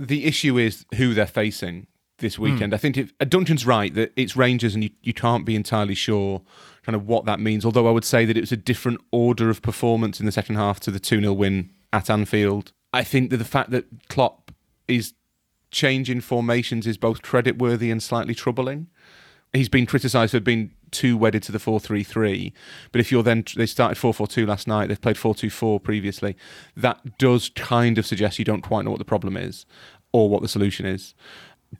the 0.00 0.24
issue 0.24 0.58
is 0.58 0.84
who 0.96 1.14
they're 1.14 1.28
facing 1.28 1.86
this 2.18 2.40
weekend. 2.40 2.74
I 2.74 2.76
think 2.76 2.96
if, 2.96 3.12
uh, 3.20 3.24
Duncan's 3.24 3.64
right 3.64 3.94
that 3.94 4.12
it's 4.16 4.36
Rangers 4.36 4.74
and 4.74 4.82
you, 4.82 4.90
you 5.00 5.14
can't 5.14 5.46
be 5.46 5.54
entirely 5.54 5.94
sure 5.94 6.42
kind 6.82 6.96
of 6.96 7.06
what 7.06 7.24
that 7.26 7.38
means. 7.38 7.64
Although 7.64 7.86
I 7.86 7.92
would 7.92 8.04
say 8.04 8.24
that 8.24 8.36
it 8.36 8.40
was 8.40 8.50
a 8.50 8.56
different 8.56 9.00
order 9.12 9.48
of 9.48 9.62
performance 9.62 10.18
in 10.18 10.26
the 10.26 10.32
second 10.32 10.56
half 10.56 10.80
to 10.80 10.90
the 10.90 10.98
2 10.98 11.20
0 11.20 11.32
win 11.34 11.70
at 11.92 12.10
Anfield. 12.10 12.72
I 12.92 13.04
think 13.04 13.30
that 13.30 13.36
the 13.36 13.44
fact 13.44 13.70
that 13.70 14.08
Klopp 14.08 14.50
is 14.88 15.14
changing 15.70 16.22
formations 16.22 16.84
is 16.84 16.96
both 16.96 17.22
creditworthy 17.22 17.92
and 17.92 18.02
slightly 18.02 18.34
troubling. 18.34 18.88
He's 19.52 19.68
been 19.68 19.86
criticised 19.86 20.32
for 20.32 20.40
being 20.40 20.72
too 20.92 21.16
wedded 21.16 21.42
to 21.44 21.52
the 21.52 21.58
4 21.58 21.80
3 21.80 22.02
3. 22.02 22.52
But 22.92 23.00
if 23.00 23.12
you're 23.12 23.22
then, 23.22 23.44
they 23.56 23.66
started 23.66 23.96
4 23.96 24.14
4 24.14 24.26
2 24.26 24.46
last 24.46 24.66
night, 24.66 24.88
they've 24.88 25.00
played 25.00 25.18
4 25.18 25.34
2 25.34 25.50
4 25.50 25.80
previously. 25.80 26.36
That 26.76 27.18
does 27.18 27.50
kind 27.50 27.98
of 27.98 28.06
suggest 28.06 28.38
you 28.38 28.44
don't 28.44 28.62
quite 28.62 28.84
know 28.84 28.90
what 28.90 28.98
the 28.98 29.04
problem 29.04 29.36
is 29.36 29.66
or 30.12 30.28
what 30.28 30.42
the 30.42 30.48
solution 30.48 30.86
is. 30.86 31.14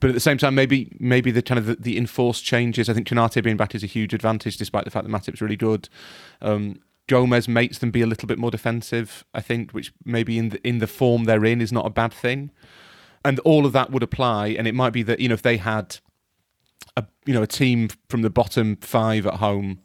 But 0.00 0.10
at 0.10 0.14
the 0.14 0.20
same 0.20 0.36
time, 0.36 0.54
maybe 0.54 0.94
maybe 0.98 1.30
the 1.30 1.42
kind 1.42 1.58
of 1.58 1.66
the, 1.66 1.76
the 1.76 1.96
enforced 1.96 2.44
changes. 2.44 2.88
I 2.88 2.92
think 2.92 3.08
Konate 3.08 3.42
being 3.42 3.56
back 3.56 3.74
is 3.74 3.82
a 3.82 3.86
huge 3.86 4.12
advantage, 4.12 4.56
despite 4.56 4.84
the 4.84 4.90
fact 4.90 5.06
that 5.06 5.12
Matip's 5.12 5.40
really 5.40 5.56
good. 5.56 5.88
Um, 6.42 6.80
Gomez 7.06 7.48
makes 7.48 7.78
them 7.78 7.90
be 7.90 8.02
a 8.02 8.06
little 8.06 8.26
bit 8.26 8.38
more 8.38 8.50
defensive. 8.50 9.24
I 9.32 9.40
think, 9.40 9.72
which 9.72 9.92
maybe 10.04 10.36
in 10.36 10.50
the 10.50 10.66
in 10.66 10.78
the 10.78 10.86
form 10.86 11.24
they're 11.24 11.44
in 11.44 11.62
is 11.62 11.72
not 11.72 11.86
a 11.86 11.90
bad 11.90 12.12
thing. 12.12 12.50
And 13.24 13.38
all 13.40 13.66
of 13.66 13.72
that 13.72 13.90
would 13.90 14.02
apply. 14.02 14.48
And 14.48 14.68
it 14.68 14.74
might 14.74 14.92
be 14.92 15.02
that 15.04 15.20
you 15.20 15.28
know 15.28 15.34
if 15.34 15.42
they 15.42 15.56
had 15.56 15.96
a 16.96 17.04
you 17.26 17.34
know 17.34 17.42
a 17.42 17.46
team 17.46 17.88
from 18.08 18.22
the 18.22 18.30
bottom 18.30 18.76
five 18.76 19.26
at 19.26 19.34
home 19.34 19.80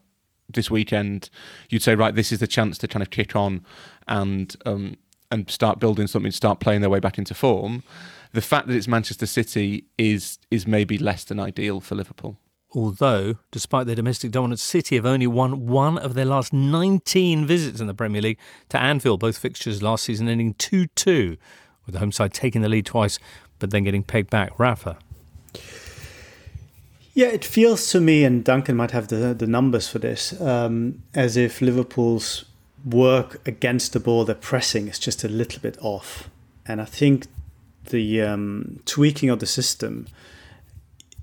this 0.49 0.69
weekend, 0.69 1.29
you'd 1.69 1.83
say 1.83 1.95
right, 1.95 2.15
this 2.15 2.31
is 2.31 2.39
the 2.39 2.47
chance 2.47 2.77
to 2.79 2.87
kind 2.87 3.01
of 3.01 3.09
kick 3.09 3.35
on 3.35 3.65
and 4.07 4.55
um, 4.65 4.97
and 5.31 5.49
start 5.49 5.79
building 5.79 6.07
something, 6.07 6.31
start 6.31 6.59
playing 6.59 6.81
their 6.81 6.89
way 6.89 6.99
back 6.99 7.17
into 7.17 7.33
form. 7.33 7.83
The 8.33 8.41
fact 8.41 8.67
that 8.67 8.75
it's 8.75 8.87
Manchester 8.87 9.25
City 9.25 9.85
is 9.97 10.39
is 10.51 10.65
maybe 10.67 10.97
less 10.97 11.23
than 11.23 11.39
ideal 11.39 11.79
for 11.79 11.95
Liverpool. 11.95 12.37
Although, 12.75 13.35
despite 13.51 13.85
their 13.85 13.95
domestic 13.95 14.31
dominance, 14.31 14.63
City 14.63 14.95
have 14.95 15.05
only 15.05 15.27
won 15.27 15.67
one 15.67 15.99
of 15.99 16.15
their 16.15 16.25
last 16.25 16.51
19 16.51 17.45
visits 17.45 17.79
in 17.79 17.85
the 17.85 17.93
Premier 17.93 18.21
League 18.21 18.39
to 18.69 18.81
Anfield, 18.81 19.19
both 19.19 19.37
fixtures 19.37 19.83
last 19.83 20.05
season 20.05 20.27
ending 20.27 20.55
2 20.55 20.87
2, 20.87 21.37
with 21.85 21.93
the 21.93 21.99
home 21.99 22.11
side 22.11 22.33
taking 22.33 22.63
the 22.63 22.69
lead 22.69 22.87
twice, 22.87 23.19
but 23.59 23.69
then 23.69 23.83
getting 23.83 24.01
pegged 24.01 24.31
back. 24.31 24.57
Rafa. 24.57 24.97
Yeah, 27.13 27.27
it 27.27 27.45
feels 27.45 27.91
to 27.91 28.01
me, 28.01 28.23
and 28.23 28.43
Duncan 28.43 28.75
might 28.75 28.91
have 28.91 29.07
the, 29.07 29.35
the 29.35 29.45
numbers 29.45 29.87
for 29.87 29.99
this, 29.99 30.39
um, 30.41 31.03
as 31.13 31.37
if 31.37 31.61
Liverpool's 31.61 32.45
work 32.83 33.39
against 33.47 33.93
the 33.93 33.99
ball, 33.99 34.25
their 34.25 34.35
pressing 34.35 34.87
is 34.87 34.97
just 34.97 35.23
a 35.23 35.27
little 35.27 35.61
bit 35.61 35.77
off. 35.79 36.29
And 36.65 36.81
I 36.81 36.85
think 36.85 37.27
the 37.89 38.21
um, 38.21 38.79
tweaking 38.85 39.29
of 39.29 39.39
the 39.39 39.45
system, 39.45 40.07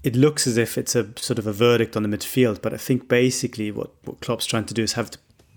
it 0.02 0.14
looks 0.14 0.46
as 0.46 0.56
if 0.56 0.78
it's 0.78 0.94
a 0.94 1.08
sort 1.16 1.38
of 1.38 1.46
a 1.46 1.52
verdict 1.52 1.96
on 1.96 2.02
the 2.02 2.16
midfield. 2.16 2.62
But 2.62 2.72
I 2.72 2.76
think 2.76 3.08
basically 3.08 3.70
what, 3.70 3.90
what 4.04 4.20
Klopp's 4.20 4.46
trying 4.46 4.66
to 4.66 4.74
do 4.74 4.82
is 4.82 4.94
have 4.94 5.10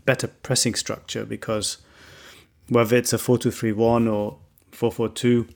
better 0.06 0.28
pressing 0.28 0.76
structure 0.76 1.26
because 1.26 1.78
whether 2.70 2.98
it's 2.98 3.14
a 3.14 3.18
4 3.18 3.38
2 3.38 3.52
3 3.52 3.72
1 3.72 4.08
or 4.08 4.38
4 4.72 4.92
4 4.92 5.10
2, 5.10 5.48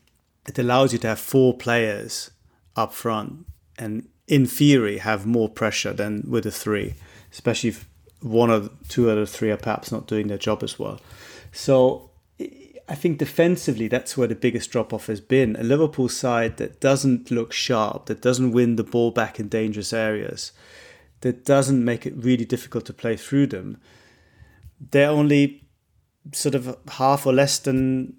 it 0.47 0.59
allows 0.59 0.93
you 0.93 0.99
to 0.99 1.07
have 1.07 1.19
four 1.19 1.57
players 1.57 2.32
up 2.75 2.93
front 2.93 3.45
and 3.78 4.07
in 4.28 4.45
theory 4.45 4.97
have 4.99 5.25
more 5.25 5.49
pressure 5.49 5.93
than 5.93 6.23
with 6.28 6.45
a 6.45 6.51
three, 6.51 6.95
especially 7.32 7.69
if 7.69 7.88
one 8.21 8.49
or 8.49 8.69
two 8.89 9.09
out 9.09 9.17
of 9.17 9.30
three 9.30 9.51
are 9.51 9.57
perhaps 9.57 9.91
not 9.91 10.07
doing 10.07 10.28
their 10.28 10.38
job 10.38 10.63
as 10.63 10.78
well. 10.78 10.99
So 11.51 12.11
I 12.89 12.95
think 12.95 13.17
defensively, 13.17 13.88
that's 13.88 14.15
where 14.17 14.28
the 14.28 14.36
biggest 14.36 14.71
drop 14.71 14.93
off 14.93 15.07
has 15.07 15.19
been. 15.19 15.55
A 15.57 15.63
Liverpool 15.63 16.07
side 16.07 16.57
that 16.57 16.80
doesn't 16.80 17.32
look 17.32 17.51
sharp, 17.51 18.05
that 18.05 18.21
doesn't 18.21 18.51
win 18.51 18.78
the 18.78 18.84
ball 18.84 19.11
back 19.11 19.39
in 19.39 19.49
dangerous 19.49 19.91
areas, 19.91 20.53
that 21.21 21.43
doesn't 21.43 21.84
make 21.84 22.05
it 22.05 22.13
really 22.15 22.45
difficult 22.45 22.86
to 22.86 22.93
play 22.93 23.17
through 23.17 23.47
them. 23.47 23.80
They're 24.91 25.09
only 25.09 25.63
sort 26.32 26.55
of 26.55 26.78
half 26.91 27.25
or 27.25 27.34
less 27.34 27.59
than 27.59 28.15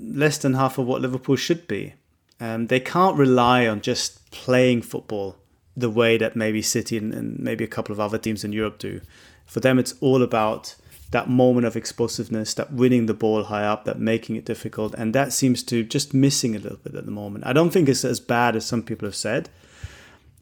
less 0.00 0.38
than 0.38 0.54
half 0.54 0.78
of 0.78 0.86
what 0.86 1.00
Liverpool 1.00 1.36
should 1.36 1.66
be. 1.66 1.94
Um, 2.40 2.68
they 2.68 2.80
can't 2.80 3.16
rely 3.16 3.66
on 3.66 3.80
just 3.80 4.20
playing 4.34 4.82
football 4.82 5.36
the 5.76 5.88
way 5.88 6.18
that 6.18 6.34
maybe 6.34 6.60
City 6.60 6.96
and, 6.96 7.14
and 7.14 7.38
maybe 7.38 7.62
a 7.62 7.68
couple 7.68 7.92
of 7.92 8.00
other 8.00 8.18
teams 8.18 8.42
in 8.42 8.52
Europe 8.52 8.78
do. 8.78 9.00
For 9.46 9.60
them, 9.60 9.78
it's 9.78 9.94
all 10.00 10.22
about 10.22 10.74
that 11.12 11.28
moment 11.28 11.66
of 11.66 11.76
explosiveness, 11.76 12.52
that 12.54 12.72
winning 12.72 13.06
the 13.06 13.14
ball 13.14 13.44
high 13.44 13.64
up, 13.64 13.84
that 13.84 14.00
making 14.00 14.34
it 14.34 14.44
difficult, 14.44 14.92
and 14.94 15.14
that 15.14 15.32
seems 15.32 15.62
to 15.62 15.84
just 15.84 16.12
missing 16.12 16.56
a 16.56 16.58
little 16.58 16.78
bit 16.78 16.96
at 16.96 17.04
the 17.04 17.12
moment. 17.12 17.46
I 17.46 17.52
don't 17.52 17.70
think 17.70 17.88
it's 17.88 18.04
as 18.04 18.18
bad 18.18 18.56
as 18.56 18.66
some 18.66 18.82
people 18.82 19.06
have 19.06 19.14
said. 19.14 19.48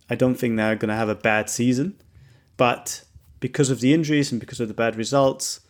I 0.08 0.14
don't 0.14 0.36
think 0.36 0.56
they're 0.56 0.76
going 0.76 0.88
to 0.88 0.94
have 0.94 1.10
a 1.10 1.14
bad 1.14 1.50
season, 1.50 2.00
but 2.56 3.04
because 3.40 3.68
of 3.68 3.80
the 3.80 3.92
injuries 3.92 4.32
and 4.32 4.40
because 4.40 4.60
of 4.60 4.68
the 4.68 4.74
bad 4.74 4.96
results, 4.96 5.60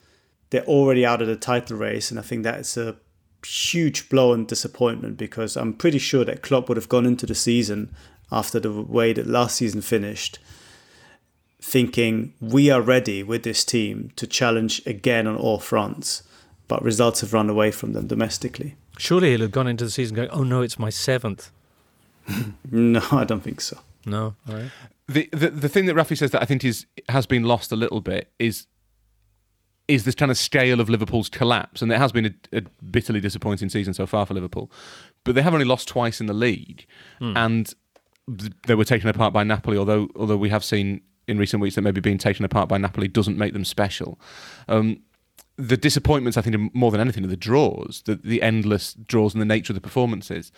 they're 0.51 0.65
already 0.67 1.05
out 1.05 1.21
of 1.21 1.27
the 1.27 1.37
title 1.37 1.77
race, 1.77 2.11
and 2.11 2.21
I 2.21 2.23
think 2.23 2.45
that's 2.45 2.77
a 2.77 2.97
huge 3.45 4.09
blow 4.09 4.33
and 4.33 4.47
disappointment 4.47 5.17
because 5.17 5.57
I'm 5.57 5.73
pretty 5.73 5.99
sure 5.99 6.25
that 6.25 6.43
Klopp 6.43 6.69
would 6.69 6.77
have 6.77 6.89
gone 6.89 7.07
into 7.07 7.27
the 7.27 7.35
season 7.35 7.93
after 8.33 8.59
the 8.59 8.73
way 8.73 9.13
that 9.13 9.27
last 9.27 9.57
season 9.57 9.83
finished 9.83 10.39
thinking 11.61 12.35
we 12.41 12.71
are 12.71 12.81
ready 12.81 13.23
with 13.23 13.45
this 13.45 13.65
team 13.65 14.11
to 14.17 14.27
challenge 14.27 14.85
again 14.85 15.29
on 15.29 15.37
all 15.37 15.61
fronts, 15.61 16.25
but 16.67 16.83
results 16.83 17.21
have 17.21 17.33
run 17.33 17.49
away 17.49 17.71
from 17.71 17.93
them 17.93 18.09
domestically. 18.09 18.75
Surely 18.99 19.31
he'll 19.31 19.43
have 19.43 19.53
gone 19.53 19.69
into 19.69 19.85
the 19.85 19.91
season 19.91 20.17
going, 20.17 20.29
oh 20.31 20.43
no, 20.43 20.61
it's 20.63 20.79
my 20.79 20.91
seventh. 20.91 21.51
no, 22.71 23.01
I 23.13 23.25
don't 23.25 23.43
think 23.43 23.61
so. 23.61 23.79
No, 24.05 24.35
all 24.49 24.55
right. 24.57 24.71
The, 25.09 25.29
the 25.33 25.51
the 25.51 25.69
thing 25.69 25.87
that 25.87 25.95
Rafi 25.95 26.17
says 26.17 26.31
that 26.33 26.43
I 26.43 26.45
think 26.45 26.65
is 26.65 26.87
has 27.09 27.27
been 27.27 27.45
lost 27.45 27.71
a 27.71 27.77
little 27.77 28.01
bit 28.01 28.33
is 28.39 28.67
is 29.89 30.05
this 30.05 30.15
kind 30.15 30.31
of 30.31 30.39
scale 30.39 30.81
of 30.81 30.89
Liverpool's 30.89 31.29
collapse, 31.29 31.83
and 31.83 31.93
it 31.93 31.99
has 31.99 32.13
been 32.13 32.27
a, 32.27 32.59
a, 32.59 32.63
bitterly 32.91 33.21
disappointing 33.21 33.69
season 33.69 33.93
so 33.93 34.07
far 34.07 34.25
for 34.25 34.33
Liverpool. 34.33 34.71
But 35.25 35.35
they 35.35 35.43
have 35.43 35.53
only 35.53 35.67
lost 35.67 35.89
twice 35.89 36.21
in 36.21 36.27
the 36.27 36.35
league, 36.35 36.87
Hmm. 37.19 37.37
and 37.37 37.75
they 38.29 38.75
were 38.75 38.85
taken 38.85 39.09
apart 39.09 39.33
by 39.33 39.45
Napoli. 39.45 39.77
Although 39.77 40.09
although 40.17 40.37
we 40.37 40.49
have 40.49 40.65
seen 40.65 41.03
in 41.27 41.39
recent 41.39 41.63
weeks 41.63 41.77
that 41.77 41.83
maybe 41.83 42.01
being 42.01 42.19
taken 42.19 42.45
apart 42.45 42.69
by 42.69 42.79
Napoli 42.79 43.09
doesn't 43.09 43.39
make 43.39 43.53
them 43.53 43.65
special. 43.65 44.21
Um, 44.69 45.03
the 45.57 45.77
disappointments, 45.77 46.37
I 46.37 46.43
think, 46.43 46.75
more 46.75 46.91
than 46.91 47.01
anything, 47.01 47.25
are 47.25 47.29
the 47.29 47.37
draws, 47.37 48.03
the, 48.07 48.15
the 48.17 48.43
endless 48.43 48.95
draws, 48.95 49.35
and 49.35 49.41
the 49.41 49.47
nature 49.47 49.73
of 49.73 49.75
the 49.75 49.81
performances. 49.81 50.51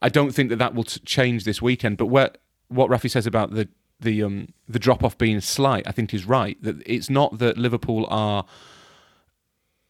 I 0.00 0.08
don't 0.08 0.32
think 0.32 0.48
that 0.50 0.56
that 0.56 0.74
will 0.74 0.84
t- 0.84 1.00
change 1.04 1.44
this 1.44 1.60
weekend. 1.60 1.98
But 1.98 2.06
where, 2.06 2.30
what 2.68 2.90
Rafi 2.90 3.10
says 3.10 3.26
about 3.26 3.52
the 3.52 3.68
the 4.00 4.22
um, 4.22 4.48
the 4.68 4.78
drop 4.78 5.04
off 5.04 5.18
being 5.18 5.40
slight, 5.40 5.86
I 5.86 5.92
think 5.92 6.14
is 6.14 6.24
right. 6.24 6.60
That 6.62 6.82
it's 6.86 7.10
not 7.10 7.38
that 7.38 7.58
Liverpool 7.58 8.06
are 8.08 8.46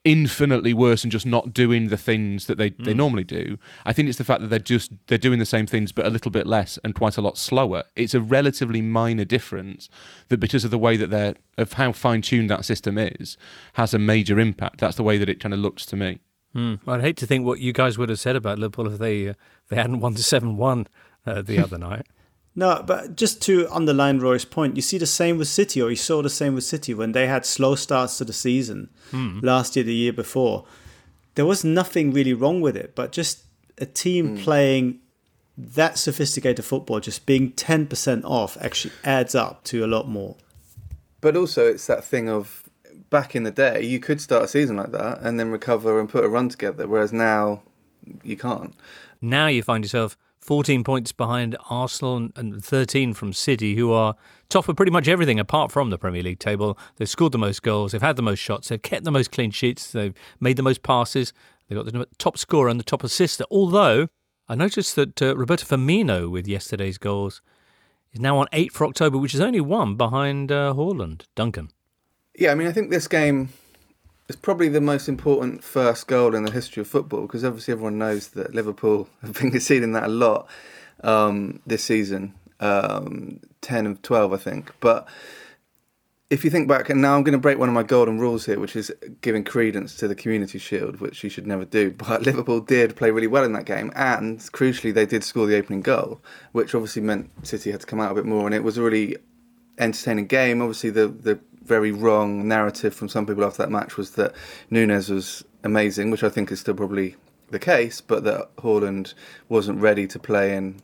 infinitely 0.08 0.72
worse 0.72 1.02
and 1.02 1.12
just 1.12 1.26
not 1.26 1.52
doing 1.52 1.88
the 1.88 1.96
things 1.98 2.46
that 2.46 2.56
they, 2.56 2.70
they 2.70 2.94
normally 2.94 3.24
do. 3.24 3.58
I 3.84 3.92
think 3.92 4.08
it's 4.08 4.16
the 4.16 4.24
fact 4.24 4.40
that 4.40 4.46
they're 4.48 4.58
just 4.58 4.90
they're 5.08 5.18
doing 5.18 5.38
the 5.38 5.44
same 5.44 5.66
things 5.66 5.92
but 5.92 6.06
a 6.06 6.10
little 6.10 6.30
bit 6.30 6.46
less 6.46 6.78
and 6.82 6.94
quite 6.94 7.18
a 7.18 7.20
lot 7.20 7.36
slower. 7.36 7.84
It's 7.94 8.14
a 8.14 8.20
relatively 8.20 8.80
minor 8.80 9.26
difference 9.26 9.90
that 10.28 10.38
because 10.38 10.64
of 10.64 10.70
the 10.70 10.78
way 10.78 10.96
that 10.96 11.10
they're 11.10 11.34
of 11.58 11.74
how 11.74 11.92
fine 11.92 12.22
tuned 12.22 12.48
that 12.48 12.64
system 12.64 12.96
is 12.96 13.36
has 13.74 13.92
a 13.92 13.98
major 13.98 14.40
impact. 14.40 14.78
That's 14.78 14.96
the 14.96 15.02
way 15.02 15.18
that 15.18 15.28
it 15.28 15.40
kind 15.40 15.52
of 15.52 15.60
looks 15.60 15.84
to 15.86 15.96
me. 15.96 16.20
Hmm. 16.54 16.76
I'd 16.86 17.02
hate 17.02 17.18
to 17.18 17.26
think 17.26 17.44
what 17.44 17.60
you 17.60 17.74
guys 17.74 17.98
would 17.98 18.08
have 18.08 18.18
said 18.18 18.34
about 18.34 18.58
Liverpool 18.58 18.90
if 18.90 18.98
they 18.98 19.28
uh, 19.28 19.34
they 19.68 19.76
hadn't 19.76 20.00
won 20.00 20.14
the 20.14 20.22
seven 20.22 20.56
one 20.56 20.86
uh, 21.26 21.42
the 21.42 21.58
other 21.62 21.76
night. 21.76 22.06
No, 22.58 22.82
but 22.84 23.14
just 23.14 23.40
to 23.42 23.68
underline 23.70 24.18
Roy's 24.18 24.44
point, 24.44 24.74
you 24.74 24.82
see 24.82 24.98
the 24.98 25.06
same 25.06 25.38
with 25.38 25.46
City, 25.46 25.80
or 25.80 25.90
you 25.90 25.96
saw 25.96 26.22
the 26.22 26.28
same 26.28 26.56
with 26.56 26.64
City 26.64 26.92
when 26.92 27.12
they 27.12 27.28
had 27.28 27.46
slow 27.46 27.76
starts 27.76 28.18
to 28.18 28.24
the 28.24 28.32
season 28.32 28.90
hmm. 29.12 29.38
last 29.44 29.76
year, 29.76 29.84
the 29.84 29.94
year 29.94 30.12
before. 30.12 30.64
There 31.36 31.46
was 31.46 31.62
nothing 31.62 32.12
really 32.12 32.34
wrong 32.34 32.60
with 32.60 32.76
it, 32.76 32.96
but 32.96 33.12
just 33.12 33.44
a 33.78 33.86
team 33.86 34.30
hmm. 34.30 34.42
playing 34.42 34.98
that 35.56 35.98
sophisticated 35.98 36.64
football, 36.64 36.98
just 36.98 37.26
being 37.26 37.52
10% 37.52 38.24
off, 38.24 38.56
actually 38.60 38.92
adds 39.04 39.36
up 39.36 39.62
to 39.64 39.84
a 39.84 39.86
lot 39.86 40.08
more. 40.08 40.34
But 41.20 41.36
also, 41.36 41.64
it's 41.64 41.86
that 41.86 42.02
thing 42.02 42.28
of 42.28 42.68
back 43.08 43.36
in 43.36 43.44
the 43.44 43.52
day, 43.52 43.84
you 43.84 44.00
could 44.00 44.20
start 44.20 44.42
a 44.42 44.48
season 44.48 44.78
like 44.78 44.90
that 44.90 45.20
and 45.20 45.38
then 45.38 45.52
recover 45.52 46.00
and 46.00 46.08
put 46.08 46.24
a 46.24 46.28
run 46.28 46.48
together, 46.48 46.88
whereas 46.88 47.12
now 47.12 47.62
you 48.24 48.36
can't. 48.36 48.74
Now 49.20 49.46
you 49.46 49.62
find 49.62 49.84
yourself 49.84 50.16
14 50.48 50.82
points 50.82 51.12
behind 51.12 51.58
Arsenal 51.68 52.30
and 52.34 52.64
13 52.64 53.12
from 53.12 53.34
City, 53.34 53.76
who 53.76 53.92
are 53.92 54.14
top 54.48 54.66
of 54.66 54.76
pretty 54.76 54.90
much 54.90 55.06
everything 55.06 55.38
apart 55.38 55.70
from 55.70 55.90
the 55.90 55.98
Premier 55.98 56.22
League 56.22 56.38
table. 56.38 56.78
They've 56.96 57.06
scored 57.06 57.32
the 57.32 57.38
most 57.38 57.62
goals, 57.62 57.92
they've 57.92 58.00
had 58.00 58.16
the 58.16 58.22
most 58.22 58.38
shots, 58.38 58.68
they've 58.68 58.80
kept 58.80 59.04
the 59.04 59.10
most 59.10 59.30
clean 59.30 59.50
sheets, 59.50 59.92
they've 59.92 60.14
made 60.40 60.56
the 60.56 60.62
most 60.62 60.82
passes, 60.82 61.34
they've 61.68 61.76
got 61.76 61.84
the 61.84 62.06
top 62.16 62.38
scorer 62.38 62.70
and 62.70 62.80
the 62.80 62.84
top 62.84 63.04
assister. 63.04 63.44
Although 63.50 64.08
I 64.48 64.54
noticed 64.54 64.96
that 64.96 65.20
uh, 65.20 65.36
Roberto 65.36 65.66
Firmino, 65.66 66.30
with 66.30 66.48
yesterday's 66.48 66.96
goals, 66.96 67.42
is 68.14 68.20
now 68.20 68.38
on 68.38 68.46
eight 68.54 68.72
for 68.72 68.86
October, 68.86 69.18
which 69.18 69.34
is 69.34 69.42
only 69.42 69.60
one 69.60 69.96
behind 69.96 70.50
uh, 70.50 70.72
Haaland. 70.74 71.24
Duncan. 71.34 71.68
Yeah, 72.34 72.52
I 72.52 72.54
mean, 72.54 72.68
I 72.68 72.72
think 72.72 72.88
this 72.88 73.06
game 73.06 73.50
is 74.28 74.36
probably 74.36 74.68
the 74.68 74.80
most 74.80 75.08
important 75.08 75.64
first 75.64 76.06
goal 76.06 76.34
in 76.34 76.44
the 76.44 76.52
history 76.52 76.82
of 76.82 76.86
football 76.86 77.22
because 77.22 77.44
obviously 77.44 77.72
everyone 77.72 77.98
knows 77.98 78.28
that 78.28 78.54
Liverpool 78.54 79.08
have 79.22 79.34
been 79.34 79.50
conceding 79.50 79.92
that 79.92 80.04
a 80.04 80.08
lot 80.08 80.48
um, 81.02 81.60
this 81.66 81.84
season, 81.84 82.34
um, 82.60 83.40
ten 83.60 83.86
of 83.86 84.02
twelve, 84.02 84.32
I 84.32 84.36
think. 84.36 84.72
But 84.80 85.08
if 86.30 86.44
you 86.44 86.50
think 86.50 86.68
back, 86.68 86.90
and 86.90 87.00
now 87.00 87.16
I'm 87.16 87.22
going 87.22 87.32
to 87.32 87.38
break 87.38 87.58
one 87.58 87.70
of 87.70 87.74
my 87.74 87.82
golden 87.82 88.18
rules 88.18 88.44
here, 88.44 88.60
which 88.60 88.76
is 88.76 88.92
giving 89.22 89.44
credence 89.44 89.96
to 89.96 90.08
the 90.08 90.14
Community 90.14 90.58
Shield, 90.58 91.00
which 91.00 91.24
you 91.24 91.30
should 91.30 91.46
never 91.46 91.64
do. 91.64 91.90
But 91.96 92.22
Liverpool 92.22 92.60
did 92.60 92.96
play 92.96 93.10
really 93.10 93.26
well 93.26 93.44
in 93.44 93.52
that 93.52 93.64
game, 93.64 93.92
and 93.94 94.38
crucially, 94.40 94.92
they 94.92 95.06
did 95.06 95.24
score 95.24 95.46
the 95.46 95.56
opening 95.56 95.80
goal, 95.80 96.20
which 96.52 96.74
obviously 96.74 97.02
meant 97.02 97.30
City 97.46 97.70
had 97.70 97.80
to 97.80 97.86
come 97.86 98.00
out 98.00 98.12
a 98.12 98.14
bit 98.14 98.26
more, 98.26 98.44
and 98.44 98.54
it 98.54 98.64
was 98.64 98.76
a 98.76 98.82
really 98.82 99.16
entertaining 99.78 100.26
game. 100.26 100.60
Obviously, 100.60 100.90
the 100.90 101.08
the 101.08 101.38
very 101.68 101.92
wrong 101.92 102.48
narrative 102.48 102.94
from 102.94 103.08
some 103.08 103.26
people 103.26 103.44
after 103.44 103.62
that 103.62 103.70
match 103.70 103.96
was 103.96 104.12
that 104.12 104.34
Nunez 104.70 105.10
was 105.10 105.44
amazing, 105.62 106.10
which 106.10 106.24
I 106.24 106.28
think 106.28 106.50
is 106.50 106.60
still 106.60 106.74
probably 106.74 107.16
the 107.50 107.58
case, 107.58 108.00
but 108.00 108.24
that 108.24 108.54
Haaland 108.56 109.14
wasn't 109.48 109.80
ready 109.80 110.06
to 110.08 110.18
play 110.18 110.56
in 110.56 110.80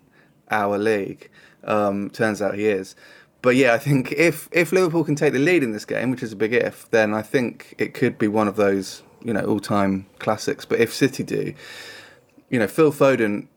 our 0.51 0.79
league. 0.79 1.31
Um, 1.65 2.11
turns 2.11 2.43
out 2.43 2.55
he 2.55 2.67
is 2.67 2.95
but 3.45 3.57
yeah, 3.57 3.75
I 3.75 3.79
think 3.79 4.11
if 4.13 4.49
if 4.53 4.73
Liverpool 4.73 5.05
can 5.05 5.17
take 5.17 5.35
the 5.35 5.39
lead 5.39 5.63
in 5.63 5.73
this 5.73 5.85
game, 5.85 6.11
which 6.11 6.23
is 6.23 6.33
a 6.33 6.37
big 6.37 6.55
if, 6.55 6.91
then 6.91 7.13
I 7.13 7.21
think 7.21 7.75
it 7.77 7.93
could 7.93 8.17
be 8.17 8.27
one 8.27 8.49
of 8.49 8.57
those 8.57 9.03
you 9.23 9.35
know 9.35 9.45
all 9.45 9.61
time 9.61 10.07
classics. 10.19 10.65
But 10.65 10.81
if 10.81 10.95
City 10.95 11.23
do, 11.23 11.53
you 12.49 12.59
know, 12.59 12.67
Phil 12.67 12.91
Foden 12.91 13.49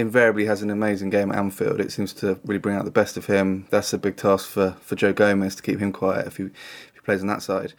invariably 0.00 0.46
has 0.46 0.62
an 0.62 0.70
amazing 0.70 1.10
game 1.10 1.30
at 1.30 1.38
Anfield. 1.38 1.80
It 1.80 1.92
seems 1.92 2.12
to 2.14 2.38
really 2.44 2.58
bring 2.58 2.76
out 2.76 2.84
the 2.84 2.90
best 2.90 3.16
of 3.16 3.26
him. 3.26 3.66
That's 3.70 3.92
a 3.92 3.98
big 3.98 4.16
task 4.16 4.48
for, 4.48 4.76
for 4.80 4.96
Joe 4.96 5.12
Gomez 5.12 5.54
to 5.56 5.62
keep 5.62 5.78
him 5.78 5.92
quiet 5.92 6.26
if 6.26 6.36
he 6.36 6.44
if 6.44 6.94
he 6.94 7.00
plays 7.00 7.20
on 7.20 7.28
that 7.28 7.42
side. 7.42 7.74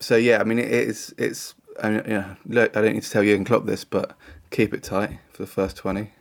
So 0.00 0.16
yeah, 0.16 0.40
I 0.40 0.44
mean 0.44 0.58
it 0.58 0.70
is 0.70 1.14
it's 1.18 1.54
I 1.82 1.90
mean, 1.90 2.02
you 2.06 2.14
know, 2.14 2.36
look, 2.46 2.76
I 2.76 2.80
don't 2.80 2.94
need 2.94 3.02
to 3.02 3.10
tell 3.10 3.22
Jurgen 3.22 3.44
Klopp 3.44 3.66
this, 3.66 3.84
but 3.84 4.16
keep 4.50 4.72
it 4.72 4.82
tight 4.82 5.18
for 5.32 5.42
the 5.42 5.46
first 5.46 5.76
twenty. 5.76 6.12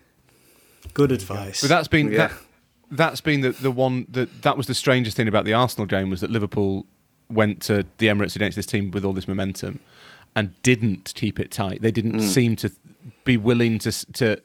Good 0.93 1.11
advice. 1.11 1.61
But 1.61 1.69
that's 1.69 1.87
been 1.87 2.11
Yeah. 2.11 2.27
that, 2.27 2.31
that's 2.91 3.21
been 3.21 3.41
the, 3.41 3.51
the 3.51 3.71
one 3.71 4.05
that 4.09 4.41
that 4.43 4.57
was 4.57 4.67
the 4.67 4.75
strangest 4.75 5.17
thing 5.17 5.27
about 5.27 5.45
the 5.45 5.53
Arsenal 5.53 5.85
game 5.85 6.09
was 6.09 6.21
that 6.21 6.29
Liverpool 6.29 6.85
went 7.29 7.61
to 7.63 7.85
the 7.97 8.07
Emirates 8.07 8.35
against 8.35 8.55
this 8.55 8.65
team 8.65 8.91
with 8.91 9.03
all 9.03 9.13
this 9.13 9.27
momentum 9.27 9.79
and 10.35 10.61
didn't 10.61 11.13
keep 11.15 11.39
it 11.39 11.51
tight. 11.51 11.81
They 11.81 11.91
didn't 11.91 12.17
mm. 12.17 12.21
seem 12.21 12.55
to 12.57 12.71
be 13.23 13.37
willing 13.37 13.79
to 13.79 13.91
to. 14.13 14.41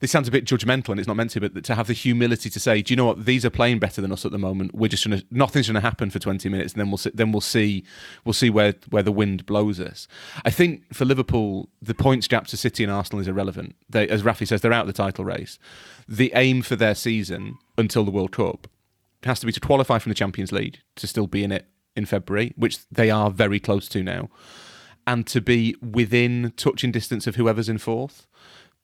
This 0.00 0.10
sounds 0.10 0.28
a 0.28 0.30
bit 0.30 0.46
judgmental, 0.46 0.88
and 0.88 0.98
it's 0.98 1.06
not 1.06 1.16
meant 1.16 1.30
to, 1.32 1.40
but 1.40 1.62
to 1.64 1.74
have 1.74 1.86
the 1.86 1.92
humility 1.92 2.48
to 2.48 2.58
say, 2.58 2.80
"Do 2.80 2.92
you 2.92 2.96
know 2.96 3.04
what? 3.04 3.26
These 3.26 3.44
are 3.44 3.50
playing 3.50 3.78
better 3.78 4.00
than 4.00 4.12
us 4.12 4.24
at 4.24 4.32
the 4.32 4.38
moment. 4.38 4.74
We're 4.74 4.88
just 4.88 5.04
gonna 5.04 5.22
nothing's 5.30 5.66
gonna 5.66 5.80
happen 5.80 6.08
for 6.10 6.18
twenty 6.18 6.48
minutes, 6.48 6.72
and 6.72 6.80
then 6.80 6.90
we'll 6.90 6.98
see, 6.98 7.10
then 7.12 7.32
we'll 7.32 7.42
see 7.42 7.84
we'll 8.24 8.32
see 8.32 8.48
where 8.48 8.74
where 8.88 9.02
the 9.02 9.12
wind 9.12 9.44
blows 9.44 9.78
us." 9.78 10.08
I 10.44 10.50
think 10.50 10.92
for 10.94 11.04
Liverpool, 11.04 11.68
the 11.82 11.94
points 11.94 12.28
gap 12.28 12.46
to 12.48 12.56
City 12.56 12.82
and 12.82 12.90
Arsenal 12.90 13.20
is 13.20 13.28
irrelevant. 13.28 13.76
They, 13.88 14.08
as 14.08 14.22
Rafi 14.22 14.48
says, 14.48 14.62
they're 14.62 14.72
out 14.72 14.88
of 14.88 14.94
the 14.94 15.02
title 15.02 15.24
race. 15.24 15.58
The 16.08 16.32
aim 16.34 16.62
for 16.62 16.76
their 16.76 16.94
season 16.94 17.58
until 17.76 18.04
the 18.04 18.10
World 18.10 18.32
Cup 18.32 18.68
has 19.24 19.38
to 19.40 19.46
be 19.46 19.52
to 19.52 19.60
qualify 19.60 19.98
from 19.98 20.10
the 20.10 20.14
Champions 20.14 20.50
League 20.50 20.78
to 20.96 21.06
still 21.06 21.26
be 21.26 21.44
in 21.44 21.52
it 21.52 21.66
in 21.94 22.06
February, 22.06 22.54
which 22.56 22.78
they 22.90 23.10
are 23.10 23.30
very 23.30 23.60
close 23.60 23.86
to 23.90 24.02
now, 24.02 24.30
and 25.06 25.26
to 25.26 25.42
be 25.42 25.76
within 25.82 26.54
touching 26.56 26.90
distance 26.90 27.26
of 27.26 27.36
whoever's 27.36 27.68
in 27.68 27.76
fourth. 27.76 28.26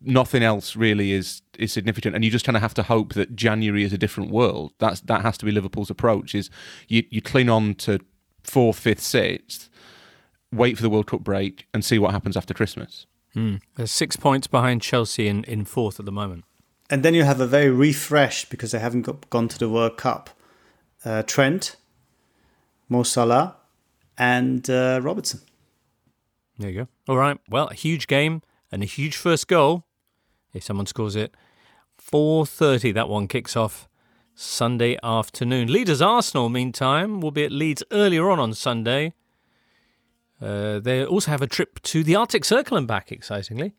Nothing 0.00 0.42
else 0.42 0.76
really 0.76 1.12
is 1.12 1.42
is 1.58 1.72
significant, 1.72 2.14
and 2.14 2.24
you 2.24 2.30
just 2.30 2.44
kind 2.44 2.56
of 2.56 2.62
have 2.62 2.74
to 2.74 2.82
hope 2.82 3.14
that 3.14 3.34
January 3.34 3.82
is 3.82 3.92
a 3.92 3.98
different 3.98 4.30
world. 4.30 4.72
That's 4.78 5.00
that 5.02 5.22
has 5.22 5.38
to 5.38 5.44
be 5.44 5.52
Liverpool's 5.52 5.90
approach. 5.90 6.34
Is 6.34 6.50
you 6.88 7.04
you 7.10 7.22
cling 7.22 7.48
on 7.48 7.74
to 7.76 8.00
fourth, 8.44 8.78
fifth, 8.78 9.00
sixth, 9.00 9.68
wait 10.52 10.76
for 10.76 10.82
the 10.82 10.90
World 10.90 11.06
Cup 11.06 11.20
break, 11.20 11.66
and 11.72 11.84
see 11.84 11.98
what 11.98 12.12
happens 12.12 12.36
after 12.36 12.54
Christmas. 12.54 13.06
They're 13.76 13.86
six 13.86 14.16
points 14.16 14.46
behind 14.46 14.80
Chelsea 14.80 15.28
in, 15.28 15.44
in 15.44 15.66
fourth 15.66 16.00
at 16.00 16.06
the 16.06 16.12
moment. 16.12 16.44
And 16.88 17.02
then 17.02 17.12
you 17.12 17.24
have 17.24 17.38
a 17.38 17.46
very 17.46 17.68
refreshed 17.68 18.48
because 18.48 18.70
they 18.70 18.78
haven't 18.78 19.02
got, 19.02 19.28
gone 19.28 19.48
to 19.48 19.58
the 19.58 19.68
World 19.68 19.98
Cup. 19.98 20.30
Uh, 21.04 21.22
Trent, 21.22 21.76
Mo 22.88 23.02
Salah, 23.02 23.56
and 24.16 24.70
uh, 24.70 25.00
Robertson. 25.02 25.40
There 26.58 26.70
you 26.70 26.84
go. 26.84 26.88
All 27.12 27.18
right. 27.18 27.38
Well, 27.50 27.66
a 27.68 27.74
huge 27.74 28.06
game 28.06 28.40
and 28.72 28.82
a 28.82 28.86
huge 28.86 29.16
first 29.16 29.48
goal. 29.48 29.84
If 30.56 30.64
someone 30.64 30.86
scores 30.86 31.16
it, 31.16 31.34
four 31.98 32.46
thirty. 32.46 32.92
That 32.92 33.08
one 33.08 33.28
kicks 33.28 33.56
off 33.56 33.88
Sunday 34.34 34.98
afternoon. 35.02 35.72
Leaders 35.72 36.02
Arsenal, 36.02 36.48
meantime, 36.48 37.20
will 37.20 37.30
be 37.30 37.44
at 37.44 37.52
Leeds 37.52 37.82
earlier 37.90 38.30
on 38.30 38.38
on 38.38 38.54
Sunday. 38.54 39.14
Uh, 40.40 40.78
they 40.78 41.04
also 41.04 41.30
have 41.30 41.42
a 41.42 41.46
trip 41.46 41.80
to 41.82 42.04
the 42.04 42.14
Arctic 42.14 42.44
Circle 42.44 42.76
and 42.76 42.86
back. 42.86 43.10
Excitingly, 43.10 43.74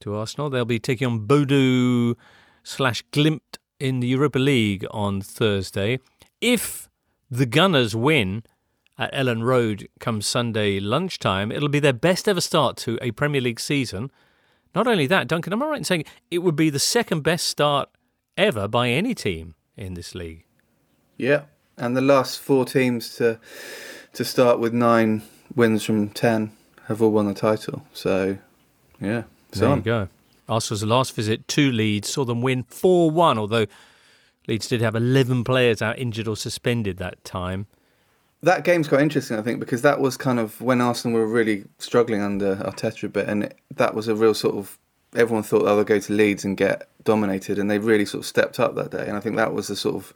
to 0.00 0.14
Arsenal, 0.14 0.48
they'll 0.48 0.64
be 0.64 0.78
taking 0.78 1.06
on 1.06 1.26
Bodo 1.26 2.16
slash 2.62 3.04
Glimt 3.12 3.58
in 3.78 4.00
the 4.00 4.08
Europa 4.08 4.38
League 4.38 4.86
on 4.90 5.20
Thursday. 5.20 6.00
If 6.40 6.88
the 7.30 7.46
Gunners 7.46 7.94
win 7.94 8.42
at 8.96 9.12
Elland 9.12 9.44
Road 9.44 9.88
come 10.00 10.20
Sunday 10.20 10.80
lunchtime, 10.80 11.52
it'll 11.52 11.68
be 11.68 11.80
their 11.80 11.92
best 11.92 12.26
ever 12.26 12.40
start 12.40 12.76
to 12.78 12.98
a 13.00 13.10
Premier 13.12 13.40
League 13.40 13.60
season. 13.60 14.10
Not 14.78 14.86
only 14.86 15.08
that, 15.08 15.26
Duncan, 15.26 15.52
am 15.52 15.60
I 15.60 15.66
right 15.66 15.78
in 15.78 15.82
saying 15.82 16.04
it 16.30 16.38
would 16.38 16.54
be 16.54 16.70
the 16.70 16.78
second 16.78 17.22
best 17.22 17.48
start 17.48 17.88
ever 18.36 18.68
by 18.68 18.90
any 18.90 19.12
team 19.12 19.56
in 19.76 19.94
this 19.94 20.14
league? 20.14 20.44
Yeah, 21.16 21.46
and 21.76 21.96
the 21.96 22.00
last 22.00 22.38
four 22.38 22.64
teams 22.64 23.16
to 23.16 23.40
to 24.12 24.24
start 24.24 24.60
with 24.60 24.72
nine 24.72 25.22
wins 25.56 25.82
from 25.82 26.10
ten 26.10 26.52
have 26.86 27.02
all 27.02 27.10
won 27.10 27.26
the 27.26 27.34
title. 27.34 27.82
So, 27.92 28.38
yeah, 29.00 29.24
it's 29.48 29.58
there 29.58 29.68
on. 29.68 29.78
you 29.78 29.82
go. 29.82 30.08
Arsenal's 30.48 30.84
last 30.84 31.12
visit 31.12 31.48
to 31.48 31.72
Leeds 31.72 32.10
saw 32.10 32.24
them 32.24 32.40
win 32.40 32.62
4 32.62 33.10
1, 33.10 33.36
although 33.36 33.66
Leeds 34.46 34.68
did 34.68 34.80
have 34.80 34.94
11 34.94 35.42
players 35.42 35.82
out 35.82 35.98
injured 35.98 36.28
or 36.28 36.36
suspended 36.36 36.98
that 36.98 37.24
time. 37.24 37.66
That 38.42 38.64
game's 38.64 38.88
quite 38.88 39.00
interesting, 39.00 39.36
I 39.36 39.42
think, 39.42 39.58
because 39.58 39.82
that 39.82 40.00
was 40.00 40.16
kind 40.16 40.38
of 40.38 40.60
when 40.60 40.80
Arsenal 40.80 41.18
were 41.18 41.26
really 41.26 41.64
struggling 41.78 42.22
under 42.22 42.56
Arteta 42.56 43.04
a 43.04 43.08
bit, 43.08 43.28
and 43.28 43.44
it, 43.44 43.58
that 43.74 43.94
was 43.94 44.08
a 44.08 44.14
real 44.14 44.34
sort 44.34 44.56
of 44.56 44.78
everyone 45.14 45.42
thought 45.42 45.62
oh, 45.62 45.74
they'll 45.74 45.84
go 45.84 45.98
to 45.98 46.12
Leeds 46.12 46.44
and 46.44 46.56
get 46.56 46.88
dominated, 47.04 47.58
and 47.58 47.70
they 47.70 47.78
really 47.78 48.04
sort 48.04 48.22
of 48.22 48.26
stepped 48.26 48.60
up 48.60 48.74
that 48.76 48.90
day, 48.90 49.06
and 49.06 49.16
I 49.16 49.20
think 49.20 49.36
that 49.36 49.52
was 49.52 49.68
the 49.68 49.76
sort 49.76 49.96
of 49.96 50.12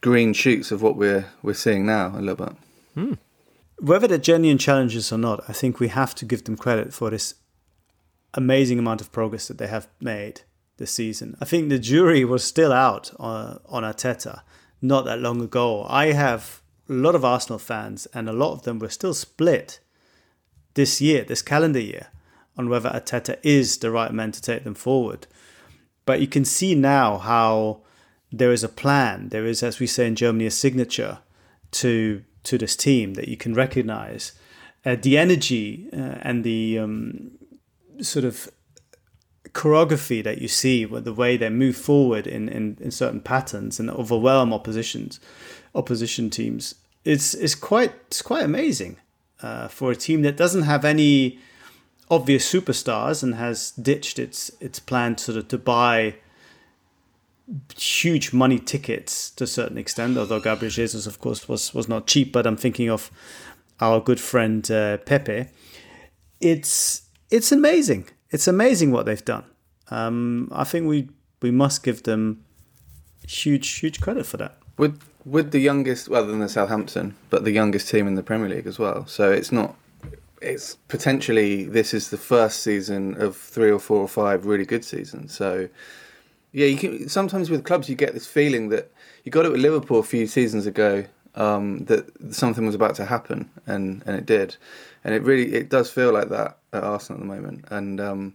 green 0.00 0.32
shoots 0.32 0.70
of 0.70 0.82
what 0.82 0.96
we're 0.96 1.26
we're 1.42 1.54
seeing 1.54 1.84
now 1.84 2.12
a 2.16 2.20
little 2.20 2.46
bit. 2.46 2.56
Hmm. 2.94 3.14
Whether 3.78 4.06
they're 4.06 4.18
genuine 4.18 4.58
challenges 4.58 5.12
or 5.12 5.18
not, 5.18 5.44
I 5.48 5.52
think 5.52 5.80
we 5.80 5.88
have 5.88 6.14
to 6.16 6.24
give 6.24 6.44
them 6.44 6.56
credit 6.56 6.94
for 6.94 7.10
this 7.10 7.34
amazing 8.34 8.78
amount 8.78 9.00
of 9.00 9.12
progress 9.12 9.48
that 9.48 9.58
they 9.58 9.66
have 9.66 9.88
made 10.00 10.42
this 10.76 10.92
season. 10.92 11.36
I 11.40 11.44
think 11.44 11.68
the 11.68 11.78
jury 11.78 12.24
was 12.24 12.44
still 12.44 12.72
out 12.72 13.10
on, 13.18 13.60
on 13.68 13.82
Arteta 13.82 14.42
not 14.80 15.04
that 15.04 15.18
long 15.20 15.40
ago. 15.40 15.84
I 15.88 16.12
have 16.12 16.61
a 16.88 16.92
lot 16.92 17.14
of 17.14 17.24
Arsenal 17.24 17.58
fans, 17.58 18.06
and 18.14 18.28
a 18.28 18.32
lot 18.32 18.52
of 18.52 18.62
them 18.62 18.78
were 18.78 18.88
still 18.88 19.14
split 19.14 19.80
this 20.74 21.00
year, 21.00 21.24
this 21.24 21.42
calendar 21.42 21.80
year, 21.80 22.08
on 22.56 22.68
whether 22.68 22.90
Arteta 22.90 23.38
is 23.42 23.78
the 23.78 23.90
right 23.90 24.12
man 24.12 24.32
to 24.32 24.42
take 24.42 24.64
them 24.64 24.74
forward. 24.74 25.26
But 26.04 26.20
you 26.20 26.26
can 26.26 26.44
see 26.44 26.74
now 26.74 27.18
how 27.18 27.80
there 28.30 28.52
is 28.52 28.64
a 28.64 28.68
plan. 28.68 29.28
There 29.28 29.46
is, 29.46 29.62
as 29.62 29.78
we 29.78 29.86
say 29.86 30.06
in 30.06 30.16
Germany, 30.16 30.46
a 30.46 30.50
signature 30.50 31.18
to 31.72 32.24
to 32.44 32.58
this 32.58 32.74
team 32.74 33.14
that 33.14 33.28
you 33.28 33.36
can 33.36 33.54
recognize. 33.54 34.32
Uh, 34.84 34.96
the 35.00 35.16
energy 35.16 35.88
uh, 35.92 36.18
and 36.22 36.42
the 36.42 36.76
um, 36.76 37.30
sort 38.00 38.24
of 38.24 38.50
choreography 39.50 40.24
that 40.24 40.40
you 40.40 40.48
see 40.48 40.84
with 40.84 41.04
the 41.04 41.12
way 41.12 41.36
they 41.36 41.50
move 41.50 41.76
forward 41.76 42.26
in, 42.26 42.48
in, 42.48 42.76
in 42.80 42.90
certain 42.90 43.20
patterns 43.20 43.78
and 43.78 43.90
overwhelm 43.90 44.52
oppositions 44.52 45.20
opposition 45.74 46.30
teams 46.30 46.74
it's 47.04 47.34
it's 47.34 47.54
quite 47.54 47.92
it's 48.06 48.22
quite 48.22 48.44
amazing 48.44 48.96
uh, 49.42 49.68
for 49.68 49.90
a 49.90 49.96
team 49.96 50.22
that 50.22 50.36
doesn't 50.36 50.62
have 50.62 50.84
any 50.84 51.38
obvious 52.10 52.50
superstars 52.50 53.22
and 53.22 53.34
has 53.34 53.70
ditched 53.72 54.18
its 54.18 54.50
its 54.60 54.78
plan 54.78 55.16
sort 55.16 55.38
of 55.38 55.48
to 55.48 55.58
buy 55.58 56.14
huge 57.76 58.32
money 58.32 58.58
tickets 58.58 59.30
to 59.30 59.44
a 59.44 59.46
certain 59.46 59.76
extent 59.76 60.16
although 60.16 60.40
Gabriel 60.40 60.70
Jesus 60.70 61.06
of 61.06 61.18
course 61.20 61.48
was 61.48 61.74
was 61.74 61.88
not 61.88 62.06
cheap 62.06 62.32
but 62.32 62.46
I'm 62.46 62.56
thinking 62.56 62.88
of 62.88 63.10
our 63.80 64.00
good 64.00 64.20
friend 64.20 64.70
uh, 64.70 64.98
Pepe 64.98 65.48
it's 66.42 67.02
it's 67.30 67.50
amazing. 67.52 68.08
It's 68.30 68.46
amazing 68.46 68.90
what 68.90 69.06
they've 69.06 69.24
done. 69.24 69.44
Um, 69.90 70.48
I 70.52 70.64
think 70.64 70.86
we 70.86 71.08
we 71.40 71.50
must 71.50 71.82
give 71.82 72.02
them 72.02 72.44
huge, 73.26 73.68
huge 73.78 74.00
credit 74.00 74.26
for 74.26 74.36
that. 74.36 74.58
With 74.76 75.00
with 75.24 75.52
the 75.52 75.60
youngest, 75.60 76.10
other 76.10 76.26
than 76.26 76.40
the 76.40 76.48
Southampton, 76.48 77.16
but 77.30 77.44
the 77.44 77.52
youngest 77.52 77.88
team 77.88 78.06
in 78.06 78.14
the 78.14 78.22
Premier 78.22 78.48
League 78.48 78.66
as 78.66 78.78
well. 78.78 79.06
So 79.06 79.30
it's 79.30 79.52
not. 79.52 79.76
It's 80.40 80.74
potentially 80.88 81.64
this 81.64 81.94
is 81.94 82.10
the 82.10 82.16
first 82.16 82.64
season 82.64 83.20
of 83.20 83.36
three 83.36 83.70
or 83.70 83.78
four 83.78 83.98
or 83.98 84.08
five 84.08 84.44
really 84.44 84.64
good 84.64 84.84
seasons. 84.84 85.32
So 85.32 85.68
yeah, 86.52 86.66
you 86.66 86.76
can 86.76 87.08
sometimes 87.08 87.48
with 87.48 87.64
clubs 87.64 87.88
you 87.88 87.94
get 87.94 88.12
this 88.12 88.26
feeling 88.26 88.68
that 88.70 88.90
you 89.24 89.30
got 89.30 89.46
it 89.46 89.52
with 89.52 89.60
Liverpool 89.60 90.00
a 90.00 90.02
few 90.02 90.26
seasons 90.26 90.66
ago 90.66 91.04
um, 91.34 91.84
that 91.86 92.10
something 92.34 92.66
was 92.66 92.74
about 92.74 92.94
to 92.96 93.04
happen, 93.04 93.50
and 93.66 94.02
and 94.04 94.16
it 94.16 94.26
did, 94.26 94.56
and 95.04 95.14
it 95.14 95.22
really 95.22 95.54
it 95.54 95.68
does 95.68 95.90
feel 95.90 96.12
like 96.12 96.28
that 96.28 96.58
at 96.72 96.82
Arsenal 96.82 97.22
at 97.22 97.26
the 97.26 97.34
moment, 97.34 97.64
and 97.70 98.00
um, 98.00 98.34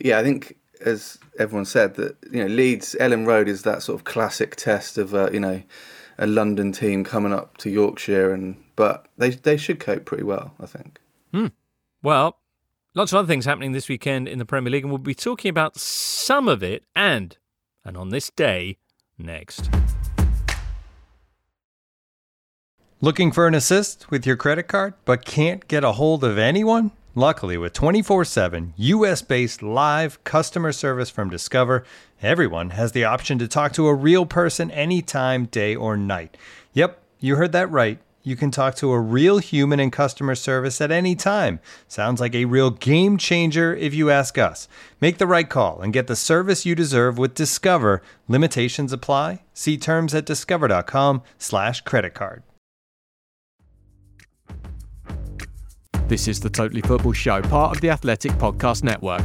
yeah, 0.00 0.18
I 0.18 0.22
think 0.22 0.56
as 0.84 1.18
everyone 1.38 1.64
said 1.64 1.94
that 1.96 2.16
you 2.30 2.42
know 2.42 2.48
Leeds 2.48 2.96
Elland 3.00 3.26
Road 3.26 3.48
is 3.48 3.62
that 3.62 3.82
sort 3.82 3.98
of 3.98 4.04
classic 4.04 4.56
test 4.56 4.96
of 4.96 5.14
uh, 5.14 5.28
you 5.32 5.40
know 5.40 5.62
a 6.18 6.26
London 6.26 6.72
team 6.72 7.04
coming 7.04 7.32
up 7.32 7.56
to 7.58 7.70
Yorkshire, 7.70 8.32
and 8.32 8.56
but 8.74 9.06
they 9.16 9.30
they 9.30 9.56
should 9.56 9.80
cope 9.80 10.04
pretty 10.04 10.24
well, 10.24 10.54
I 10.60 10.66
think. 10.66 11.00
Hmm. 11.32 11.48
Well, 12.02 12.38
lots 12.94 13.12
of 13.12 13.18
other 13.18 13.28
things 13.28 13.44
happening 13.44 13.72
this 13.72 13.88
weekend 13.88 14.28
in 14.28 14.38
the 14.38 14.44
Premier 14.44 14.70
League, 14.70 14.84
and 14.84 14.90
we'll 14.90 14.98
be 14.98 15.14
talking 15.14 15.48
about 15.48 15.76
some 15.76 16.48
of 16.48 16.62
it 16.62 16.84
and 16.94 17.36
and 17.84 17.96
on 17.96 18.10
this 18.10 18.30
day 18.30 18.78
next. 19.18 19.70
Looking 23.00 23.30
for 23.30 23.46
an 23.46 23.54
assist 23.54 24.10
with 24.10 24.26
your 24.26 24.36
credit 24.36 24.68
card 24.68 24.94
but 25.04 25.24
can't 25.24 25.68
get 25.68 25.84
a 25.84 25.92
hold 25.92 26.24
of 26.24 26.38
anyone? 26.38 26.92
Luckily, 27.14 27.56
with 27.56 27.72
24 27.72 28.24
7 28.24 28.74
US 28.76 29.22
based 29.22 29.62
live 29.62 30.22
customer 30.24 30.72
service 30.72 31.08
from 31.08 31.30
Discover, 31.30 31.84
everyone 32.22 32.70
has 32.70 32.92
the 32.92 33.04
option 33.04 33.38
to 33.38 33.48
talk 33.48 33.72
to 33.74 33.86
a 33.86 33.94
real 33.94 34.26
person 34.26 34.70
anytime, 34.70 35.46
day 35.46 35.74
or 35.74 35.96
night. 35.96 36.36
Yep, 36.72 37.00
you 37.20 37.36
heard 37.36 37.52
that 37.52 37.70
right. 37.70 37.98
You 38.22 38.34
can 38.34 38.50
talk 38.50 38.74
to 38.76 38.90
a 38.90 38.98
real 38.98 39.38
human 39.38 39.78
in 39.78 39.92
customer 39.92 40.34
service 40.34 40.80
at 40.80 40.90
any 40.90 41.14
time. 41.14 41.60
Sounds 41.86 42.20
like 42.20 42.34
a 42.34 42.44
real 42.44 42.70
game 42.70 43.18
changer 43.18 43.72
if 43.72 43.94
you 43.94 44.10
ask 44.10 44.36
us. 44.36 44.66
Make 45.00 45.18
the 45.18 45.28
right 45.28 45.48
call 45.48 45.80
and 45.80 45.92
get 45.92 46.08
the 46.08 46.16
service 46.16 46.66
you 46.66 46.74
deserve 46.74 47.18
with 47.18 47.34
Discover. 47.34 48.02
Limitations 48.26 48.92
apply. 48.92 49.42
See 49.54 49.78
terms 49.78 50.12
at 50.12 50.26
discover.com/slash 50.26 51.82
credit 51.82 52.14
card. 52.14 52.42
This 56.08 56.26
is 56.26 56.40
the 56.40 56.50
Totally 56.50 56.82
Football 56.82 57.12
Show, 57.12 57.42
part 57.42 57.76
of 57.76 57.80
the 57.80 57.90
Athletic 57.90 58.32
Podcast 58.32 58.82
Network. 58.82 59.22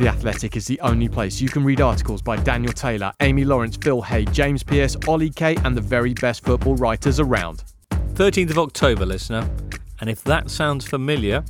The 0.00 0.08
Athletic 0.08 0.56
is 0.56 0.66
the 0.66 0.80
only 0.80 1.10
place 1.10 1.42
you 1.42 1.50
can 1.50 1.62
read 1.62 1.82
articles 1.82 2.22
by 2.22 2.38
Daniel 2.38 2.72
Taylor, 2.72 3.12
Amy 3.20 3.44
Lawrence, 3.44 3.76
Phil 3.76 4.00
Hay, 4.00 4.24
James 4.24 4.62
Pearce, 4.62 4.96
Ollie 5.06 5.28
Kay, 5.28 5.56
and 5.56 5.76
the 5.76 5.82
very 5.82 6.14
best 6.14 6.42
football 6.42 6.74
writers 6.74 7.20
around. 7.20 7.64
13th 8.14 8.48
of 8.48 8.56
October, 8.56 9.04
listener. 9.04 9.46
And 10.00 10.08
if 10.08 10.24
that 10.24 10.48
sounds 10.48 10.86
familiar, 10.86 11.44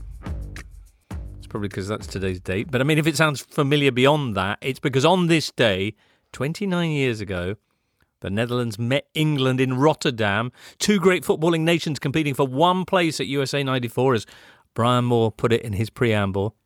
it's 1.39 1.47
probably 1.49 1.69
because 1.69 1.87
that's 1.87 2.09
today's 2.09 2.41
date. 2.41 2.73
But 2.73 2.81
I 2.81 2.85
mean, 2.85 2.99
if 2.99 3.07
it 3.07 3.17
sounds 3.17 3.41
familiar 3.41 3.93
beyond 3.93 4.35
that, 4.35 4.59
it's 4.63 4.81
because 4.81 5.05
on 5.05 5.29
this 5.29 5.53
day, 5.53 5.95
29 6.33 6.91
years 6.91 7.21
ago, 7.21 7.55
the 8.19 8.31
Netherlands 8.31 8.81
met 8.81 9.07
England 9.15 9.61
in 9.61 9.75
Rotterdam. 9.75 10.51
Two 10.81 10.99
great 10.99 11.23
footballing 11.23 11.61
nations 11.61 12.01
competing 12.01 12.35
for 12.35 12.49
one 12.49 12.85
place 12.85 13.21
at 13.21 13.29
USA 13.29 13.63
94, 13.63 14.15
as 14.15 14.27
Brian 14.75 15.05
Moore 15.05 15.31
put 15.31 15.53
it 15.53 15.63
in 15.63 15.75
his 15.75 15.89
preamble, 15.89 16.57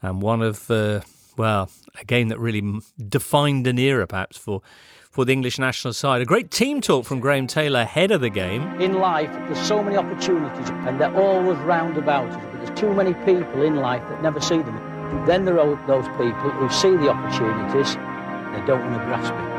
and 0.00 0.22
one 0.22 0.40
of, 0.40 0.70
uh, 0.70 1.02
well, 1.36 1.70
a 2.00 2.04
game 2.04 2.28
that 2.28 2.38
really 2.38 2.80
defined 3.08 3.66
an 3.66 3.78
era 3.78 4.06
perhaps 4.06 4.36
for, 4.36 4.62
for 5.10 5.24
the 5.24 5.32
English 5.32 5.58
national 5.58 5.92
side. 5.92 6.22
A 6.22 6.24
great 6.24 6.50
team 6.50 6.80
talk 6.80 7.06
from 7.06 7.20
Graham 7.20 7.46
Taylor 7.46 7.80
ahead 7.80 8.10
of 8.10 8.20
the 8.20 8.30
game. 8.30 8.62
In 8.80 8.94
life, 8.94 9.32
there's 9.32 9.58
so 9.58 9.82
many 9.82 9.96
opportunities, 9.96 10.70
and 10.70 11.00
they're 11.00 11.14
always 11.16 11.58
roundabouts, 11.58 12.36
but 12.36 12.64
there's 12.64 12.78
too 12.78 12.92
many 12.92 13.14
people 13.24 13.62
in 13.62 13.76
life 13.76 14.02
that 14.08 14.22
never 14.22 14.40
see 14.40 14.58
them. 14.58 15.26
Then 15.26 15.44
there 15.44 15.60
are 15.60 15.86
those 15.86 16.06
people 16.16 16.50
who 16.50 16.68
see 16.68 16.96
the 16.96 17.10
opportunities, 17.10 17.94
they 17.94 18.66
don't 18.66 18.80
want 18.80 19.00
to 19.00 19.04
grasp 19.06 19.32
it. 19.32 19.54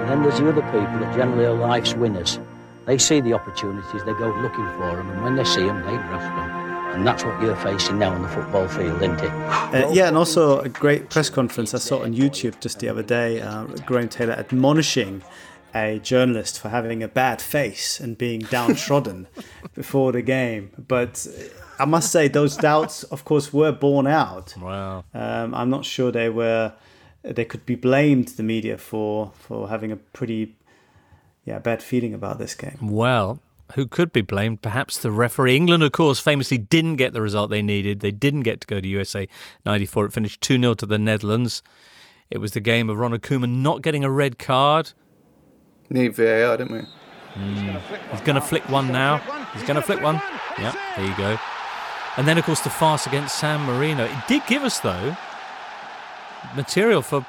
And 0.00 0.10
then 0.10 0.22
there's 0.22 0.38
the 0.38 0.48
other 0.48 0.62
people 0.62 0.98
that 1.00 1.16
generally 1.16 1.46
are 1.46 1.54
life's 1.54 1.94
winners. 1.94 2.38
They 2.84 2.98
see 2.98 3.20
the 3.20 3.32
opportunities, 3.32 4.04
they 4.04 4.12
go 4.12 4.28
looking 4.40 4.66
for 4.78 4.96
them, 4.96 5.10
and 5.10 5.24
when 5.24 5.34
they 5.34 5.44
see 5.44 5.64
them, 5.64 5.78
they 5.78 5.96
grasp 5.96 6.34
them. 6.36 6.65
And 6.96 7.06
that's 7.06 7.24
what 7.26 7.42
you're 7.42 7.54
facing 7.56 7.98
now 7.98 8.14
on 8.14 8.22
the 8.22 8.28
football 8.28 8.66
field, 8.68 9.02
isn't 9.02 9.20
it? 9.20 9.30
Uh, 9.30 9.90
yeah, 9.92 10.08
and 10.08 10.16
also 10.16 10.60
a 10.60 10.68
great 10.70 11.10
press 11.10 11.28
conference 11.28 11.74
I 11.74 11.78
saw 11.78 12.02
on 12.02 12.14
YouTube 12.14 12.58
just 12.58 12.78
the 12.78 12.88
other 12.88 13.02
day. 13.02 13.42
Uh, 13.42 13.64
Graham 13.84 14.08
Taylor 14.08 14.32
admonishing 14.32 15.22
a 15.74 15.98
journalist 15.98 16.58
for 16.58 16.70
having 16.70 17.02
a 17.02 17.08
bad 17.08 17.42
face 17.42 18.00
and 18.00 18.16
being 18.16 18.40
downtrodden 18.40 19.26
before 19.74 20.10
the 20.10 20.22
game. 20.22 20.70
But 20.78 21.26
I 21.78 21.84
must 21.84 22.10
say, 22.10 22.28
those 22.28 22.56
doubts, 22.56 23.02
of 23.04 23.26
course, 23.26 23.52
were 23.52 23.72
borne 23.72 24.06
out. 24.06 24.54
Wow. 24.56 25.04
Um, 25.12 25.54
I'm 25.54 25.68
not 25.68 25.84
sure 25.84 26.10
they 26.10 26.30
were. 26.30 26.72
They 27.22 27.44
could 27.44 27.66
be 27.66 27.74
blamed 27.74 28.28
the 28.28 28.42
media 28.42 28.78
for 28.78 29.32
for 29.34 29.68
having 29.68 29.92
a 29.92 29.96
pretty 29.96 30.56
yeah 31.44 31.58
bad 31.58 31.82
feeling 31.82 32.14
about 32.14 32.38
this 32.38 32.54
game. 32.54 32.78
Well, 32.80 33.40
who 33.74 33.86
could 33.86 34.12
be 34.12 34.22
blamed? 34.22 34.62
Perhaps 34.62 34.98
the 34.98 35.10
referee. 35.10 35.56
England, 35.56 35.82
of 35.82 35.92
course, 35.92 36.20
famously 36.20 36.58
didn't 36.58 36.96
get 36.96 37.12
the 37.12 37.22
result 37.22 37.50
they 37.50 37.62
needed. 37.62 38.00
They 38.00 38.10
didn't 38.10 38.42
get 38.42 38.60
to 38.60 38.66
go 38.66 38.80
to 38.80 38.88
USA 38.88 39.28
94. 39.64 40.06
It 40.06 40.12
finished 40.12 40.40
2 40.40 40.58
0 40.58 40.74
to 40.74 40.86
the 40.86 40.98
Netherlands. 40.98 41.62
It 42.30 42.38
was 42.38 42.52
the 42.52 42.60
game 42.60 42.90
of 42.90 42.98
Ronald 42.98 43.22
Koeman 43.22 43.62
not 43.62 43.82
getting 43.82 44.04
a 44.04 44.10
red 44.10 44.38
card. 44.38 44.92
Need 45.90 46.14
VAR, 46.14 46.56
didn't 46.56 46.72
we? 46.72 46.82
Mm. 47.34 47.80
He's 48.10 48.20
going 48.22 48.34
to 48.34 48.40
flick 48.40 48.68
one 48.68 48.90
now. 48.90 49.18
He's 49.52 49.62
going 49.62 49.76
to 49.76 49.82
flick 49.82 50.02
one. 50.02 50.16
Yeah, 50.58 50.74
there 50.96 51.06
you 51.06 51.16
go. 51.16 51.38
And 52.16 52.26
then, 52.26 52.38
of 52.38 52.44
course, 52.44 52.60
the 52.60 52.70
farce 52.70 53.06
against 53.06 53.38
San 53.38 53.60
Marino. 53.66 54.04
It 54.04 54.26
did 54.26 54.42
give 54.48 54.62
us, 54.62 54.80
though, 54.80 55.16
material 56.56 57.02
for 57.02 57.26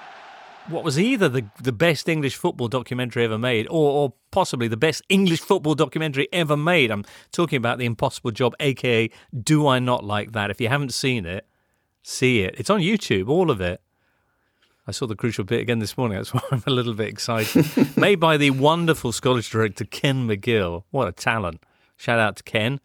what 0.67 0.83
was 0.83 0.99
either 0.99 1.29
the, 1.29 1.45
the 1.61 1.71
best 1.71 2.09
English 2.09 2.35
football 2.35 2.67
documentary 2.67 3.23
ever 3.23 3.37
made 3.37 3.67
or, 3.67 3.91
or 3.91 4.13
possibly 4.37 4.67
the 4.67 4.77
best 4.77 5.01
English 5.09 5.39
football 5.39 5.73
documentary 5.73 6.27
ever 6.31 6.55
made. 6.55 6.91
I'm 6.91 7.03
talking 7.31 7.57
about 7.57 7.79
The 7.79 7.85
Impossible 7.85 8.29
Job, 8.29 8.53
aka 8.59 9.09
Do 9.35 9.65
I 9.65 9.79
Not 9.79 10.03
Like 10.03 10.33
That? 10.33 10.51
If 10.51 10.61
you 10.61 10.67
haven't 10.67 10.93
seen 10.93 11.25
it, 11.25 11.47
see 12.03 12.41
it. 12.41 12.53
It's 12.59 12.69
on 12.69 12.79
YouTube, 12.79 13.29
all 13.29 13.49
of 13.49 13.61
it. 13.61 13.81
I 14.85 14.91
saw 14.91 15.07
the 15.07 15.15
crucial 15.15 15.43
bit 15.43 15.59
again 15.59 15.79
this 15.79 15.97
morning. 15.97 16.19
That's 16.19 16.33
why 16.35 16.41
I'm 16.51 16.61
a 16.67 16.69
little 16.69 16.93
bit 16.93 17.07
excited. 17.07 17.65
Made 17.97 18.19
by 18.19 18.37
the 18.37 18.51
wonderful 18.51 19.11
Scottish 19.11 19.49
director 19.49 19.85
Ken 19.85 20.27
McGill. 20.27 20.83
What 20.91 21.07
a 21.07 21.11
talent. 21.11 21.63
Shout 21.95 22.19
out 22.19 22.35
to 22.35 22.43
Ken. 22.43 22.79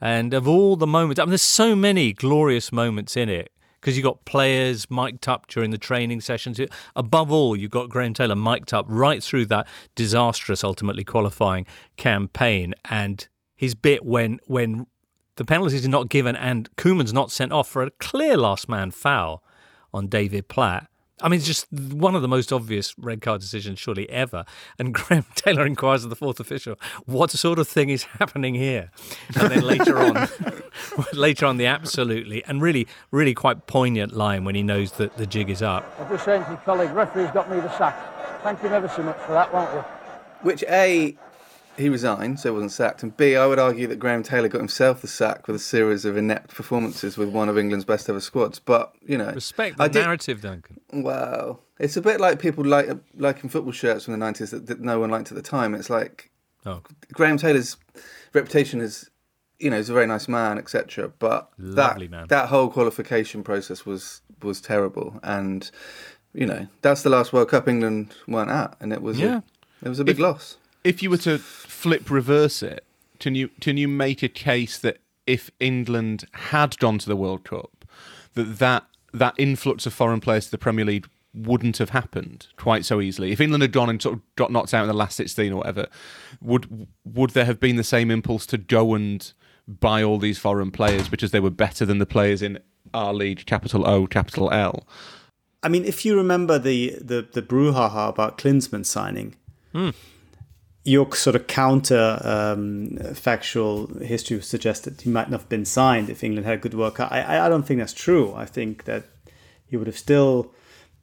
And 0.00 0.32
of 0.34 0.46
all 0.46 0.76
the 0.76 0.86
moments, 0.86 1.18
I 1.18 1.24
mean, 1.24 1.30
there's 1.30 1.42
so 1.42 1.74
many 1.74 2.12
glorious 2.12 2.70
moments 2.70 3.16
in 3.16 3.28
it 3.28 3.50
because 3.80 3.96
you've 3.96 4.04
got 4.04 4.24
players 4.24 4.90
mic'd 4.90 5.28
up 5.28 5.46
during 5.46 5.70
the 5.70 5.78
training 5.78 6.20
sessions. 6.20 6.60
Above 6.96 7.30
all, 7.30 7.56
you've 7.56 7.70
got 7.70 7.88
Graham 7.88 8.14
Taylor 8.14 8.36
mic'd 8.36 8.74
up 8.74 8.86
right 8.88 9.22
through 9.22 9.46
that 9.46 9.66
disastrous, 9.94 10.64
ultimately 10.64 11.04
qualifying 11.04 11.66
campaign. 11.96 12.74
And 12.90 13.26
his 13.54 13.74
bit 13.74 14.04
when 14.04 14.40
when 14.46 14.86
the 15.36 15.44
penalties 15.44 15.86
are 15.86 15.90
not 15.90 16.08
given 16.08 16.34
and 16.34 16.68
Koeman's 16.76 17.12
not 17.12 17.30
sent 17.30 17.52
off 17.52 17.68
for 17.68 17.82
a 17.82 17.90
clear 17.92 18.36
last 18.36 18.68
man 18.68 18.90
foul 18.90 19.42
on 19.94 20.08
David 20.08 20.48
Platt. 20.48 20.88
I 21.20 21.28
mean, 21.28 21.38
it's 21.38 21.46
just 21.46 21.70
one 21.72 22.14
of 22.14 22.22
the 22.22 22.28
most 22.28 22.52
obvious 22.52 22.94
red 22.98 23.20
card 23.20 23.40
decisions, 23.40 23.78
surely 23.78 24.08
ever. 24.10 24.44
And 24.78 24.94
Graham 24.94 25.26
Taylor 25.34 25.66
inquires 25.66 26.04
of 26.04 26.10
the 26.10 26.16
fourth 26.16 26.40
official, 26.40 26.76
"What 27.06 27.30
sort 27.30 27.58
of 27.58 27.68
thing 27.68 27.90
is 27.90 28.04
happening 28.04 28.54
here?" 28.54 28.90
And 29.38 29.50
then 29.50 29.62
later 29.62 29.98
on, 29.98 30.28
later 31.12 31.46
on, 31.46 31.56
the 31.56 31.66
absolutely 31.66 32.44
and 32.44 32.62
really, 32.62 32.86
really 33.10 33.34
quite 33.34 33.66
poignant 33.66 34.16
line 34.16 34.44
when 34.44 34.54
he 34.54 34.62
knows 34.62 34.92
that 34.92 35.16
the 35.16 35.26
jig 35.26 35.50
is 35.50 35.62
up. 35.62 35.84
I'm 35.98 36.08
just 36.08 36.24
saying 36.24 36.44
to 36.44 36.50
your 36.50 36.58
colleague, 36.58 36.90
referee's 36.92 37.30
got 37.30 37.50
me 37.50 37.58
the 37.60 37.76
sack. 37.76 37.96
Thank 38.42 38.62
you 38.62 38.68
ever 38.68 38.88
so 38.88 39.02
much 39.02 39.18
for 39.18 39.32
that, 39.32 39.52
won't 39.52 39.72
you? 39.74 39.84
Which 40.42 40.62
a 40.68 41.16
he 41.78 41.88
resigned, 41.88 42.40
so 42.40 42.50
he 42.50 42.54
wasn't 42.54 42.72
sacked, 42.72 43.02
and 43.02 43.16
B, 43.16 43.36
I 43.36 43.46
would 43.46 43.58
argue 43.58 43.86
that 43.86 43.98
Graham 43.98 44.22
Taylor 44.22 44.48
got 44.48 44.58
himself 44.58 45.00
the 45.00 45.06
sack 45.08 45.46
with 45.46 45.56
a 45.56 45.60
series 45.60 46.04
of 46.04 46.16
inept 46.16 46.54
performances 46.54 47.16
with 47.16 47.28
one 47.28 47.48
of 47.48 47.56
England's 47.56 47.84
best 47.84 48.08
ever 48.10 48.20
squads. 48.20 48.58
But 48.58 48.92
you 49.06 49.16
know, 49.16 49.30
respect 49.32 49.76
the 49.78 49.84
I 49.84 49.88
did- 49.88 50.00
narrative, 50.02 50.40
Duncan. 50.40 50.80
Well, 50.92 51.60
it's 51.78 51.96
a 51.96 52.02
bit 52.02 52.20
like 52.20 52.38
people 52.40 52.64
like 52.64 52.88
liking 53.16 53.48
football 53.50 53.72
shirts 53.72 54.04
from 54.04 54.12
the 54.12 54.18
nineties 54.18 54.50
that, 54.50 54.66
that 54.66 54.80
no 54.80 54.98
one 55.00 55.10
liked 55.10 55.30
at 55.30 55.36
the 55.36 55.42
time. 55.42 55.74
It's 55.74 55.88
like 55.90 56.30
Oh, 56.66 56.82
Graham 57.12 57.38
Taylor's 57.38 57.76
reputation 58.34 58.80
is, 58.80 59.08
you 59.60 59.70
know, 59.70 59.76
he's 59.76 59.88
a 59.88 59.92
very 59.94 60.06
nice 60.06 60.28
man, 60.28 60.58
etc. 60.58 61.08
But 61.18 61.48
Lovely 61.58 62.06
that 62.06 62.10
man. 62.10 62.26
that 62.28 62.48
whole 62.48 62.68
qualification 62.68 63.42
process 63.42 63.86
was 63.86 64.20
was 64.42 64.60
terrible, 64.60 65.20
and 65.22 65.70
you 66.34 66.46
know 66.46 66.66
that's 66.82 67.02
the 67.02 67.10
last 67.10 67.32
World 67.32 67.48
Cup 67.48 67.68
England 67.68 68.14
weren't 68.26 68.50
at, 68.50 68.76
and 68.80 68.92
it 68.92 69.00
was 69.02 69.18
Yeah. 69.18 69.40
a, 69.82 69.86
it 69.86 69.88
was 69.88 70.00
a 70.00 70.04
big 70.04 70.16
If- 70.16 70.20
loss. 70.22 70.56
If 70.88 71.02
you 71.02 71.10
were 71.10 71.18
to 71.18 71.36
flip 71.36 72.10
reverse 72.10 72.62
it, 72.62 72.82
can 73.20 73.34
you 73.34 73.50
can 73.60 73.76
you 73.76 73.88
make 73.88 74.22
a 74.22 74.28
case 74.28 74.78
that 74.78 74.96
if 75.26 75.50
England 75.60 76.24
had 76.32 76.78
gone 76.78 76.96
to 76.96 77.06
the 77.06 77.14
World 77.14 77.44
Cup, 77.44 77.84
that 78.32 78.58
that, 78.58 78.86
that 79.12 79.34
influx 79.36 79.84
of 79.84 79.92
foreign 79.92 80.20
players 80.20 80.46
to 80.46 80.50
the 80.50 80.56
Premier 80.56 80.86
League 80.86 81.06
wouldn't 81.34 81.76
have 81.76 81.90
happened 81.90 82.46
quite 82.56 82.86
so 82.86 83.02
easily. 83.02 83.32
If 83.32 83.40
England 83.40 83.60
had 83.60 83.72
gone 83.72 83.90
and 83.90 84.00
sort 84.00 84.14
of 84.14 84.22
got 84.36 84.50
knocked 84.50 84.72
out 84.72 84.80
in 84.80 84.88
the 84.88 84.94
last 84.94 85.16
16 85.16 85.52
or 85.52 85.56
whatever, 85.56 85.88
would 86.40 86.88
would 87.04 87.30
there 87.30 87.44
have 87.44 87.60
been 87.60 87.76
the 87.76 87.84
same 87.84 88.10
impulse 88.10 88.46
to 88.46 88.56
go 88.56 88.94
and 88.94 89.30
buy 89.68 90.02
all 90.02 90.18
these 90.18 90.38
foreign 90.38 90.70
players 90.70 91.06
because 91.06 91.32
they 91.32 91.40
were 91.40 91.50
better 91.50 91.84
than 91.84 91.98
the 91.98 92.06
players 92.06 92.40
in 92.40 92.60
our 92.94 93.12
league, 93.12 93.44
capital 93.44 93.86
O, 93.86 94.06
capital 94.06 94.50
L? 94.50 94.86
I 95.62 95.68
mean, 95.68 95.84
if 95.84 96.06
you 96.06 96.16
remember 96.16 96.58
the 96.58 96.96
the, 96.98 97.28
the 97.30 97.42
brouhaha 97.42 98.08
about 98.08 98.38
Klinsmann 98.38 98.86
signing, 98.86 99.34
hmm. 99.72 99.90
Your 100.88 101.14
sort 101.14 101.36
of 101.36 101.46
counter 101.46 102.18
um, 102.22 102.96
factual 103.14 103.86
history 104.00 104.36
would 104.36 104.44
suggest 104.44 104.84
that 104.84 105.02
he 105.02 105.10
might 105.10 105.28
not 105.30 105.40
have 105.40 105.48
been 105.48 105.66
signed 105.66 106.08
if 106.08 106.24
England 106.24 106.46
had 106.46 106.54
a 106.54 106.62
good 106.62 106.74
work. 106.74 106.98
I, 106.98 107.44
I 107.44 107.48
don't 107.48 107.64
think 107.64 107.78
that's 107.78 107.92
true. 107.92 108.34
I 108.34 108.46
think 108.46 108.84
that 108.84 109.04
he 109.66 109.76
would 109.76 109.86
have 109.86 109.98
still 109.98 110.52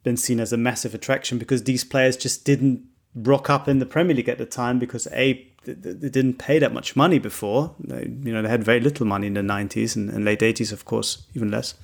been 0.04 0.18
seen 0.18 0.40
as 0.40 0.52
a 0.52 0.58
massive 0.58 0.96
attraction 0.96 1.38
because 1.38 1.64
these 1.64 1.84
players 1.84 2.18
just 2.18 2.46
didn't 2.46 2.84
rock 3.14 3.50
up 3.50 3.68
in 3.68 3.80
the 3.80 3.86
Premier 3.86 4.16
League 4.16 4.30
at 4.30 4.40
the 4.40 4.46
time 4.46 4.80
because 4.80 5.08
a 5.12 5.34
th- 5.64 5.82
th- 5.84 5.98
they 6.00 6.10
didn't 6.10 6.38
pay 6.40 6.58
that 6.60 6.74
much 6.74 6.96
money 6.96 7.20
before. 7.20 7.76
They, 7.80 8.04
you 8.24 8.34
know, 8.34 8.42
they 8.42 8.50
had 8.50 8.64
very 8.64 8.80
little 8.80 9.06
money 9.06 9.28
in 9.28 9.36
the 9.36 9.44
nineties 9.44 9.96
and, 9.96 10.10
and 10.10 10.26
late 10.26 10.42
eighties, 10.42 10.72
of 10.72 10.86
course, 10.86 11.28
even 11.36 11.52
less. 11.52 11.76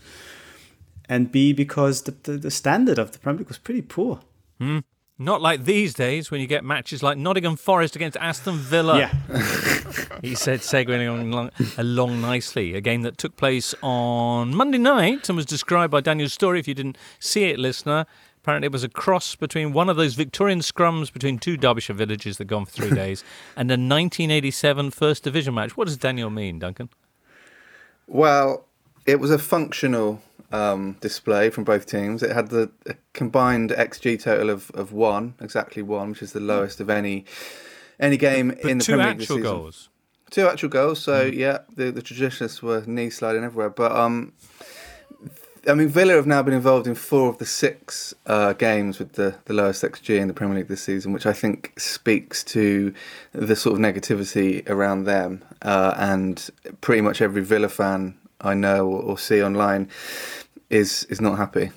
And 1.07 1.31
B 1.31 1.53
because 1.53 2.03
the, 2.03 2.15
the 2.23 2.37
the 2.37 2.51
standard 2.51 2.97
of 2.97 3.11
the 3.11 3.19
Premier 3.19 3.39
League 3.39 3.47
was 3.47 3.59
pretty 3.59 3.83
poor. 3.83 4.21
Not 5.21 5.39
like 5.39 5.65
these 5.65 5.93
days 5.93 6.31
when 6.31 6.41
you 6.41 6.47
get 6.47 6.63
matches 6.63 7.03
like 7.03 7.15
Nottingham 7.15 7.55
Forest 7.55 7.95
against 7.95 8.17
Aston 8.17 8.57
Villa. 8.57 8.97
Yeah. 8.97 9.13
He 10.21 10.35
said, 10.35 10.59
segueing 10.59 11.07
along, 11.07 11.49
along 11.77 12.21
nicely. 12.21 12.75
A 12.75 12.81
game 12.81 13.01
that 13.01 13.17
took 13.17 13.35
place 13.37 13.73
on 13.81 14.55
Monday 14.55 14.77
night 14.77 15.27
and 15.29 15.35
was 15.35 15.47
described 15.47 15.89
by 15.91 15.99
Daniel 15.99 16.29
Storey. 16.29 16.59
If 16.59 16.67
you 16.67 16.75
didn't 16.75 16.97
see 17.19 17.45
it, 17.45 17.57
listener, 17.57 18.05
apparently 18.37 18.67
it 18.67 18.71
was 18.71 18.83
a 18.83 18.89
cross 18.89 19.35
between 19.35 19.73
one 19.73 19.89
of 19.89 19.97
those 19.97 20.13
Victorian 20.13 20.59
scrums 20.59 21.11
between 21.11 21.39
two 21.39 21.57
Derbyshire 21.57 21.95
villages 21.95 22.37
that 22.37 22.45
gone 22.45 22.65
for 22.65 22.71
three 22.71 22.91
days 22.95 23.23
and 23.55 23.69
a 23.71 23.73
1987 23.73 24.91
First 24.91 25.23
Division 25.23 25.55
match. 25.55 25.75
What 25.75 25.87
does 25.87 25.97
Daniel 25.97 26.29
mean, 26.29 26.59
Duncan? 26.59 26.89
Well, 28.07 28.65
it 29.07 29.19
was 29.19 29.31
a 29.31 29.39
functional 29.39 30.21
um, 30.51 30.97
display 31.01 31.49
from 31.49 31.63
both 31.63 31.85
teams. 31.85 32.23
It 32.23 32.31
had 32.31 32.49
the 32.49 32.71
a 32.85 32.95
combined 33.13 33.71
XG 33.71 34.21
total 34.21 34.49
of, 34.49 34.71
of 34.71 34.91
one, 34.91 35.35
exactly 35.39 35.81
one, 35.81 36.11
which 36.11 36.21
is 36.21 36.33
the 36.33 36.39
lowest 36.39 36.79
of 36.79 36.89
any 36.89 37.25
any 37.99 38.17
game 38.17 38.49
But 38.49 38.65
in 38.65 38.77
the 38.79 38.83
two 38.83 38.93
Premier 38.93 39.13
League 39.13 39.21
actual 39.21 39.39
goals. 39.39 39.89
Two 40.29 40.47
actual 40.47 40.69
goals. 40.69 40.99
So 40.99 41.23
yeah, 41.23 41.59
the 41.75 41.91
the 41.91 42.01
traditionalists 42.01 42.61
were 42.61 42.83
knee 42.85 43.09
sliding 43.09 43.43
everywhere. 43.43 43.69
But 43.69 43.91
um, 43.91 44.33
I 45.67 45.75
mean, 45.75 45.89
Villa 45.89 46.13
have 46.13 46.25
now 46.25 46.41
been 46.41 46.55
involved 46.55 46.87
in 46.87 46.95
four 46.95 47.29
of 47.29 47.37
the 47.37 47.45
six 47.45 48.15
uh, 48.25 48.53
games 48.53 48.97
with 48.97 49.13
the, 49.13 49.35
the 49.45 49.53
lowest 49.53 49.83
XG 49.83 50.19
in 50.19 50.27
the 50.27 50.33
Premier 50.33 50.57
League 50.57 50.67
this 50.67 50.81
season, 50.81 51.13
which 51.13 51.27
I 51.27 51.33
think 51.33 51.79
speaks 51.79 52.43
to 52.45 52.93
the 53.31 53.55
sort 53.55 53.75
of 53.75 53.79
negativity 53.79 54.67
around 54.67 55.03
them. 55.03 55.43
Uh, 55.61 55.93
and 55.97 56.49
pretty 56.81 57.01
much 57.01 57.21
every 57.21 57.43
Villa 57.43 57.69
fan 57.69 58.17
I 58.41 58.53
know 58.53 58.87
or, 58.87 59.01
or 59.01 59.17
see 59.17 59.41
online 59.43 59.89
is 60.69 61.05
is 61.05 61.21
not 61.21 61.37
happy. 61.37 61.71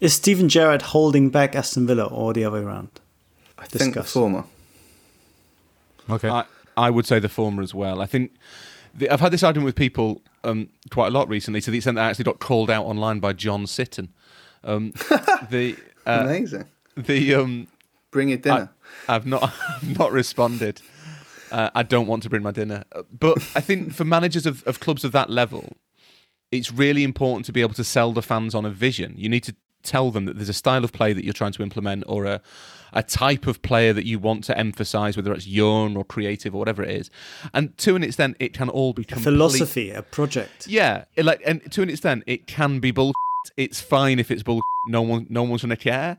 Is 0.00 0.14
Steven 0.14 0.48
Gerrard 0.48 0.82
holding 0.82 1.30
back 1.30 1.54
Aston 1.54 1.86
Villa 1.86 2.04
or 2.04 2.32
the 2.32 2.44
other 2.44 2.58
way 2.58 2.64
around? 2.64 3.00
I 3.58 3.66
think 3.66 3.94
the 3.94 4.02
former. 4.02 4.44
Okay. 6.10 6.28
I, 6.28 6.44
I 6.76 6.90
would 6.90 7.06
say 7.06 7.18
the 7.18 7.28
former 7.28 7.62
as 7.62 7.74
well. 7.74 8.00
I 8.00 8.06
think 8.06 8.32
the, 8.94 9.08
I've 9.08 9.20
had 9.20 9.32
this 9.32 9.42
argument 9.42 9.66
with 9.66 9.76
people 9.76 10.20
um, 10.44 10.68
quite 10.90 11.08
a 11.08 11.10
lot 11.10 11.28
recently, 11.28 11.60
to 11.60 11.70
the 11.70 11.78
extent 11.78 11.96
that 11.96 12.04
I 12.04 12.10
actually 12.10 12.24
got 12.24 12.40
called 12.40 12.70
out 12.70 12.84
online 12.86 13.20
by 13.20 13.32
John 13.32 13.64
Sitton. 13.64 14.08
Um, 14.64 14.92
the 15.50 15.76
uh, 16.06 16.22
Amazing. 16.24 16.64
the 16.96 17.34
um, 17.34 17.68
Bring 18.10 18.30
your 18.30 18.38
dinner. 18.38 18.70
I, 19.08 19.14
I've 19.14 19.26
not 19.26 19.42
I've 19.68 19.98
not 19.98 20.12
responded. 20.12 20.82
Uh, 21.52 21.70
I 21.74 21.82
don't 21.82 22.06
want 22.06 22.22
to 22.24 22.30
bring 22.30 22.42
my 22.42 22.50
dinner, 22.50 22.84
but 23.18 23.36
I 23.54 23.60
think 23.60 23.92
for 23.92 24.04
managers 24.04 24.46
of, 24.46 24.62
of 24.64 24.80
clubs 24.80 25.04
of 25.04 25.12
that 25.12 25.28
level, 25.30 25.76
it's 26.50 26.72
really 26.72 27.04
important 27.04 27.44
to 27.46 27.52
be 27.52 27.60
able 27.60 27.74
to 27.74 27.84
sell 27.84 28.12
the 28.12 28.22
fans 28.22 28.54
on 28.54 28.64
a 28.64 28.70
vision. 28.70 29.14
You 29.16 29.28
need 29.28 29.44
to 29.44 29.54
tell 29.82 30.10
them 30.10 30.24
that 30.26 30.36
there's 30.36 30.48
a 30.48 30.52
style 30.54 30.84
of 30.84 30.92
play 30.92 31.12
that 31.12 31.24
you're 31.24 31.32
trying 31.32 31.52
to 31.52 31.62
implement, 31.62 32.04
or 32.06 32.24
a 32.24 32.40
a 32.94 33.02
type 33.02 33.46
of 33.46 33.62
player 33.62 33.92
that 33.94 34.04
you 34.04 34.18
want 34.18 34.44
to 34.44 34.56
emphasize, 34.58 35.16
whether 35.16 35.32
it's 35.32 35.46
young 35.46 35.96
or 35.96 36.04
creative 36.04 36.54
or 36.54 36.58
whatever 36.58 36.82
it 36.82 36.90
is. 36.90 37.10
And 37.54 37.76
to 37.78 37.96
an 37.96 38.02
extent, 38.02 38.36
it 38.38 38.52
can 38.52 38.68
all 38.68 38.92
be 38.92 39.06
A 39.10 39.16
philosophy, 39.16 39.90
a 39.90 40.02
project. 40.02 40.66
yeah, 40.66 41.04
it 41.16 41.24
like 41.24 41.42
and 41.46 41.70
to 41.72 41.82
an 41.82 41.88
extent, 41.90 42.24
it 42.26 42.46
can 42.46 42.80
be 42.80 42.90
bull. 42.90 43.12
It's 43.56 43.80
fine 43.80 44.18
if 44.18 44.30
it's 44.30 44.42
bull. 44.42 44.60
No 44.88 45.02
one, 45.02 45.26
no 45.30 45.42
one's 45.42 45.62
gonna 45.62 45.76
care, 45.76 46.18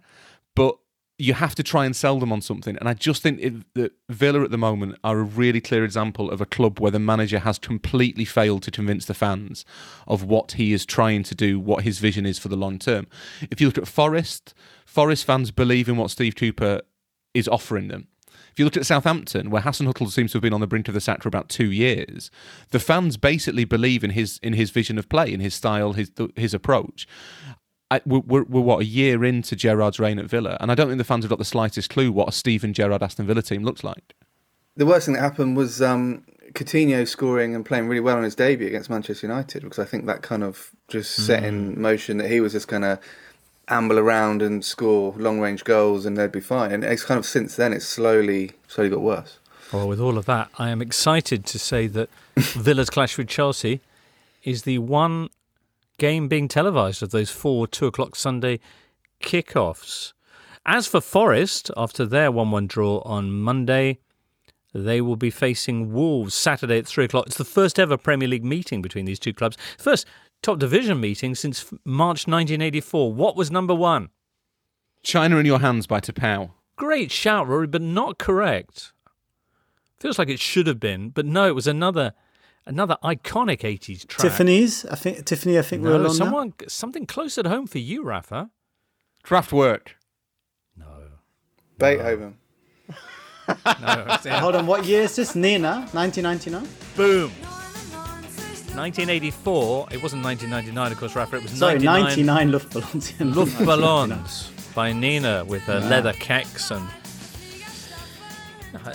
but 0.56 0.78
you 1.20 1.36
have 1.36 1.54
to 1.56 1.64
try 1.64 1.86
and 1.86 1.96
sell 1.96 2.20
them 2.20 2.32
on 2.32 2.42
something. 2.42 2.76
And 2.78 2.90
I 2.90 2.94
just 2.94 3.22
think 3.22 3.40
it, 3.40 3.74
that 3.76 3.94
Villa 4.10 4.42
at 4.44 4.52
the 4.52 4.58
moment 4.58 4.98
are 5.04 5.20
a 5.20 5.24
really 5.24 5.62
clear 5.62 5.86
example 5.86 6.32
of 6.32 6.42
a 6.42 6.46
club 6.46 6.80
where 6.80 6.92
the 6.92 7.00
manager 7.00 7.40
has 7.40 7.60
completely 7.60 8.26
failed 8.26 8.64
to 8.64 8.72
convince 8.72 9.06
the 9.06 9.14
fans 9.14 9.64
of 10.08 10.24
what 10.24 10.54
he 10.54 10.74
is 10.74 10.86
trying 10.86 11.24
to 11.24 11.36
do, 11.36 11.60
what 11.60 11.84
his 11.84 12.00
vision 12.00 12.26
is 12.26 12.40
for 12.40 12.48
the 12.48 12.56
long 12.56 12.80
term. 12.80 13.08
If 13.52 13.62
you 13.62 13.68
look 13.68 13.78
at 13.78 13.88
Forest, 13.88 14.54
Forest 14.86 15.26
fans 15.26 15.52
believe 15.52 15.88
in 15.88 15.98
what 15.98 16.10
Steve 16.12 16.36
Cooper 16.36 16.82
is 17.34 17.48
offering 17.48 17.90
them. 17.90 18.08
If 18.52 18.60
you 18.60 18.66
look 18.66 18.78
at 18.78 18.86
Southampton, 18.86 19.50
where 19.50 19.64
Hasenhüttl 19.64 20.12
seems 20.12 20.32
to 20.32 20.38
have 20.38 20.44
been 20.44 20.54
on 20.54 20.62
the 20.62 20.68
brink 20.68 20.88
of 20.88 20.94
the 20.94 21.02
sack 21.02 21.24
for 21.24 21.28
about 21.28 21.50
two 21.50 21.72
years, 21.72 22.30
the 22.70 22.80
fans 22.80 23.18
basically 23.18 23.66
believe 23.66 24.04
in 24.04 24.12
his 24.12 24.40
in 24.44 24.54
his 24.54 24.70
vision 24.70 25.00
of 25.00 25.10
play, 25.10 25.34
in 25.34 25.40
his 25.40 25.56
style, 25.56 25.94
his 25.94 26.12
his 26.36 26.54
approach. 26.54 27.08
I, 27.94 28.02
we're, 28.08 28.20
we're, 28.20 28.44
we're 28.44 28.62
what 28.62 28.82
a 28.82 28.86
year 28.86 29.24
into 29.24 29.56
Gerrard's 29.56 30.00
reign 30.00 30.18
at 30.18 30.26
Villa, 30.26 30.58
and 30.60 30.72
I 30.72 30.76
don't 30.76 30.88
think 30.88 30.98
the 30.98 31.04
fans 31.04 31.26
have 31.26 31.30
got 31.30 31.38
the 31.38 31.46
slightest 31.46 31.92
clue 31.92 32.12
what 32.12 32.28
a 32.28 32.32
Steven 32.32 32.74
Gerrard 32.74 33.04
Aston 33.04 33.28
Villa 33.28 33.44
team 33.44 33.64
looks 33.64 33.84
like. 33.84 34.16
The 34.76 34.88
worst 34.88 35.06
thing 35.06 35.14
that 35.14 35.22
happened 35.22 35.56
was 35.56 35.80
um, 35.80 36.24
Coutinho 36.54 37.08
scoring 37.08 37.54
and 37.54 37.64
playing 37.64 37.88
really 37.88 38.02
well 38.02 38.18
on 38.18 38.24
his 38.24 38.34
debut 38.34 38.66
against 38.68 38.90
Manchester 38.90 39.28
United 39.28 39.62
because 39.62 39.78
I 39.78 39.86
think 39.86 40.08
that 40.08 40.24
kind 40.24 40.44
of 40.44 40.72
just 40.88 41.28
set 41.28 41.44
in 41.44 41.80
motion 41.80 42.18
that 42.18 42.32
he 42.32 42.40
was 42.40 42.54
just 42.54 42.68
going 42.68 42.82
to 42.82 43.00
amble 43.68 44.00
around 44.00 44.42
and 44.42 44.66
score 44.66 45.14
long 45.16 45.40
range 45.40 45.64
goals 45.64 46.08
and 46.08 46.18
they'd 46.18 46.32
be 46.32 46.42
fine. 46.42 46.72
And 46.72 46.84
it's 46.84 47.04
kind 47.04 47.20
of 47.20 47.28
since 47.28 47.56
then 47.56 47.74
it's 47.74 47.86
slowly 47.86 48.54
slowly 48.68 48.90
got 48.90 49.02
worse. 49.02 49.38
Well, 49.72 49.88
with 49.88 50.00
all 50.00 50.18
of 50.18 50.26
that, 50.26 50.50
I 50.58 50.70
am 50.70 50.82
excited 50.82 51.46
to 51.46 51.60
say 51.60 51.86
that 51.88 52.10
Villa's 52.38 52.90
clash 52.90 53.20
with 53.20 53.28
Chelsea 53.28 53.82
is 54.44 54.64
the 54.64 54.80
one 54.80 55.30
game 55.98 56.28
being 56.28 56.48
televised 56.48 57.04
of 57.04 57.12
those 57.12 57.30
four 57.30 57.68
two 57.68 57.88
o'clock 57.88 58.16
Sunday 58.16 58.60
kickoffs. 59.22 60.14
As 60.66 60.88
for 60.88 61.02
Forest, 61.02 61.72
after 61.76 62.06
their 62.06 62.32
1 62.32 62.52
1 62.52 62.68
draw 62.68 63.00
on 63.00 63.32
Monday, 63.32 64.00
they 64.74 65.02
will 65.02 65.18
be 65.18 65.30
facing 65.30 65.92
Wolves 65.92 66.34
Saturday 66.34 66.80
at 66.80 66.88
3 66.88 67.06
o'clock. 67.06 67.28
It's 67.28 67.38
the 67.38 67.46
first 67.46 67.78
ever 67.78 67.98
Premier 67.98 68.28
League 68.28 68.46
meeting 68.46 68.82
between 68.82 69.06
these 69.06 69.20
two 69.20 69.34
clubs. 69.34 69.58
First 69.78 70.08
top 70.42 70.60
division 70.60 71.00
meeting 71.00 71.36
since 71.36 71.66
March 71.84 72.28
1984. 72.28 73.14
What 73.14 73.36
was 73.36 73.52
number 73.52 73.76
one? 73.76 74.10
China 75.04 75.38
in 75.38 75.46
Your 75.46 75.60
Hands 75.60 75.86
by 75.86 76.00
T'Pau. 76.00 76.52
Great 76.76 77.12
shout, 77.12 77.48
Rory, 77.48 77.68
but 77.68 77.82
not 77.82 78.18
correct. 78.18 78.94
Feels 80.00 80.18
like 80.18 80.30
it 80.30 80.40
should 80.40 80.68
have 80.68 80.80
been, 80.80 81.10
but 81.10 81.26
no, 81.26 81.48
it 81.48 81.56
was 81.56 81.68
another 81.68 82.14
another 82.66 82.98
iconic 83.04 83.62
80s 83.62 84.08
track. 84.08 84.22
Tiffany's, 84.32 84.86
I 84.86 84.96
think 84.96 85.26
Tiffany. 85.26 85.58
I 85.58 85.62
think 85.62 85.84
we're 85.84 85.90
No, 85.90 85.96
along 85.98 86.04
now. 86.08 86.14
someone 86.14 86.54
something 86.68 87.06
close 87.06 87.38
at 87.38 87.46
home 87.46 87.68
for 87.68 87.80
you, 87.80 88.04
Rafa. 88.04 88.50
Kraftwerk. 89.24 89.90
No. 90.78 90.86
Beethoven. 91.78 92.38
No. 93.48 93.54
Hold 94.40 94.56
on, 94.56 94.68
what 94.68 94.86
year 94.86 95.02
is 95.04 95.16
this? 95.16 95.36
Nena, 95.36 95.88
1999. 95.92 96.68
Boom. 96.96 97.32
1984. 98.76 99.88
It 99.92 100.02
wasn't 100.02 100.24
1999, 100.24 100.92
of 100.92 100.98
course, 100.98 101.16
Rafa. 101.16 101.36
It 101.38 101.44
was 101.44 101.52
Sorry, 101.52 101.80
99 101.80 102.26
99 102.28 102.52
Luftballons. 102.52 103.12
yeah, 103.20 103.28
Luftballons 103.28 104.74
by 104.74 104.92
Nena 104.92 105.46
with 105.46 105.62
her 105.64 105.80
leather 105.82 106.14
kecks 106.14 106.76
and 106.76 106.88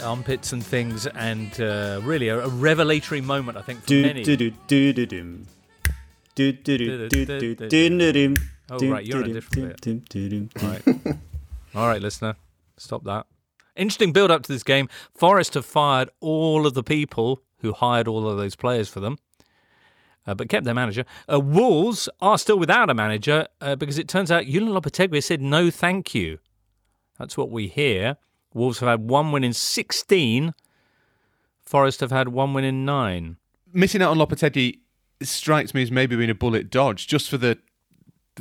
armpits 0.03 0.53
and 0.53 0.64
things, 0.64 1.07
and 1.07 1.61
uh, 1.61 2.01
really 2.03 2.28
a, 2.28 2.41
a 2.45 2.49
revelatory 2.49 3.20
moment, 3.20 3.57
I 3.59 3.62
think, 3.62 3.80
for 3.82 3.86
Do 3.89 4.03
many. 4.03 4.22
do 4.22 4.36
do 4.36 4.51
do 4.66 4.93
do 4.93 5.07
dum. 5.07 5.47
Do 6.34 6.53
do 6.53 6.78
do 6.78 7.09
do 7.09 7.24
do 7.26 7.55
do 7.57 7.68
do 7.68 8.12
dum. 8.12 8.36
Oh, 8.70 8.78
right, 8.91 9.05
you're 9.05 9.22
on 9.22 9.30
a 9.30 9.32
different 9.32 9.82
bit. 9.82 10.62
Right. 10.62 11.16
All 11.74 11.86
right, 11.89 12.03
listener, 12.03 12.36
stop 12.76 13.05
that. 13.05 13.26
Interesting 13.76 14.12
build 14.12 14.30
up 14.30 14.43
to 14.43 14.53
this 14.53 14.62
game. 14.62 14.89
Forest 15.14 15.55
have 15.55 15.64
fired 15.64 16.11
all 16.20 16.66
of 16.66 16.74
the 16.74 16.82
people 16.82 17.43
who 17.61 17.72
hired 17.72 18.07
all 18.09 18.28
of 18.28 18.36
those 18.36 18.57
players 18.57 18.89
for 18.89 19.01
them, 19.01 19.18
uh, 20.26 20.34
but 20.34 20.49
kept 20.49 20.64
their 20.64 20.74
manager. 20.74 21.05
Uh, 21.32 21.41
Wolves 21.41 22.09
are 22.20 22.36
still 22.39 22.59
without 22.59 22.91
a 22.91 22.95
manager 22.95 23.47
uh, 23.61 23.74
because 23.76 23.99
it 23.99 24.09
turns 24.09 24.30
out 24.30 24.45
Julian 24.45 24.72
Lopetegui 24.72 25.22
said 25.22 25.41
no 25.41 25.70
thank 25.70 26.14
you. 26.14 26.39
That's 27.18 27.36
what 27.36 27.51
we 27.51 27.68
hear. 27.68 28.16
Wolves 28.59 28.80
have 28.80 28.88
had 28.88 29.09
one 29.09 29.32
win 29.32 29.44
in 29.44 29.52
16. 29.52 30.54
Forest 31.61 32.00
have 32.00 32.11
had 32.11 32.28
one 32.28 32.52
win 32.52 32.64
in 32.64 32.84
nine. 32.84 33.36
Missing 33.72 34.02
out 34.02 34.11
on 34.11 34.18
Lopetegui 34.18 34.80
strikes 35.22 35.74
me 35.74 35.82
as 35.82 35.90
maybe 35.90 36.16
being 36.16 36.30
a 36.30 36.34
bullet 36.34 36.70
dodge, 36.70 37.06
just 37.06 37.30
for 37.30 37.38
the 37.38 37.59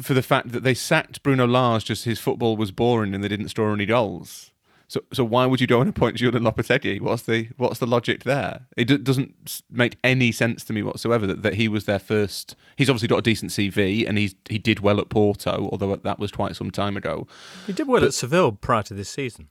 for 0.01 0.13
the 0.13 0.21
fact 0.21 0.51
that 0.51 0.63
they 0.63 0.73
sacked 0.73 1.23
Bruno 1.23 1.47
Lage 1.47 1.85
just 1.85 2.05
his 2.05 2.19
football 2.19 2.55
was 2.55 2.71
boring 2.71 3.15
and 3.15 3.23
they 3.23 3.27
didn't 3.27 3.49
score 3.49 3.73
any 3.73 3.85
goals. 3.85 4.51
So, 4.89 5.01
so 5.11 5.25
why 5.25 5.45
would 5.45 5.59
you 5.59 5.67
go 5.67 5.81
and 5.81 5.89
appoint 5.89 6.15
Julian 6.15 6.43
Lopetegui? 6.43 7.01
What's 7.01 7.23
the 7.23 7.49
what's 7.57 7.79
the 7.79 7.87
logic 7.87 8.23
there? 8.23 8.67
It 8.77 8.85
d- 8.85 8.97
doesn't 8.97 9.61
make 9.69 9.97
any 10.01 10.31
sense 10.31 10.63
to 10.65 10.73
me 10.73 10.81
whatsoever 10.81 11.27
that, 11.27 11.43
that 11.43 11.55
he 11.55 11.67
was 11.67 11.83
their 11.85 11.99
first. 11.99 12.55
He's 12.77 12.89
obviously 12.89 13.09
got 13.09 13.17
a 13.17 13.21
decent 13.21 13.51
CV 13.51 14.07
and 14.07 14.17
he's 14.17 14.35
he 14.47 14.57
did 14.57 14.79
well 14.79 15.01
at 15.01 15.09
Porto, 15.09 15.67
although 15.71 15.93
that 15.95 16.19
was 16.19 16.31
quite 16.31 16.55
some 16.55 16.71
time 16.71 16.95
ago. 16.95 17.27
He 17.65 17.73
did 17.73 17.87
well 17.87 17.99
but, 17.99 18.07
at 18.07 18.13
Seville 18.13 18.53
prior 18.53 18.83
to 18.83 18.93
this 18.93 19.09
season. 19.09 19.49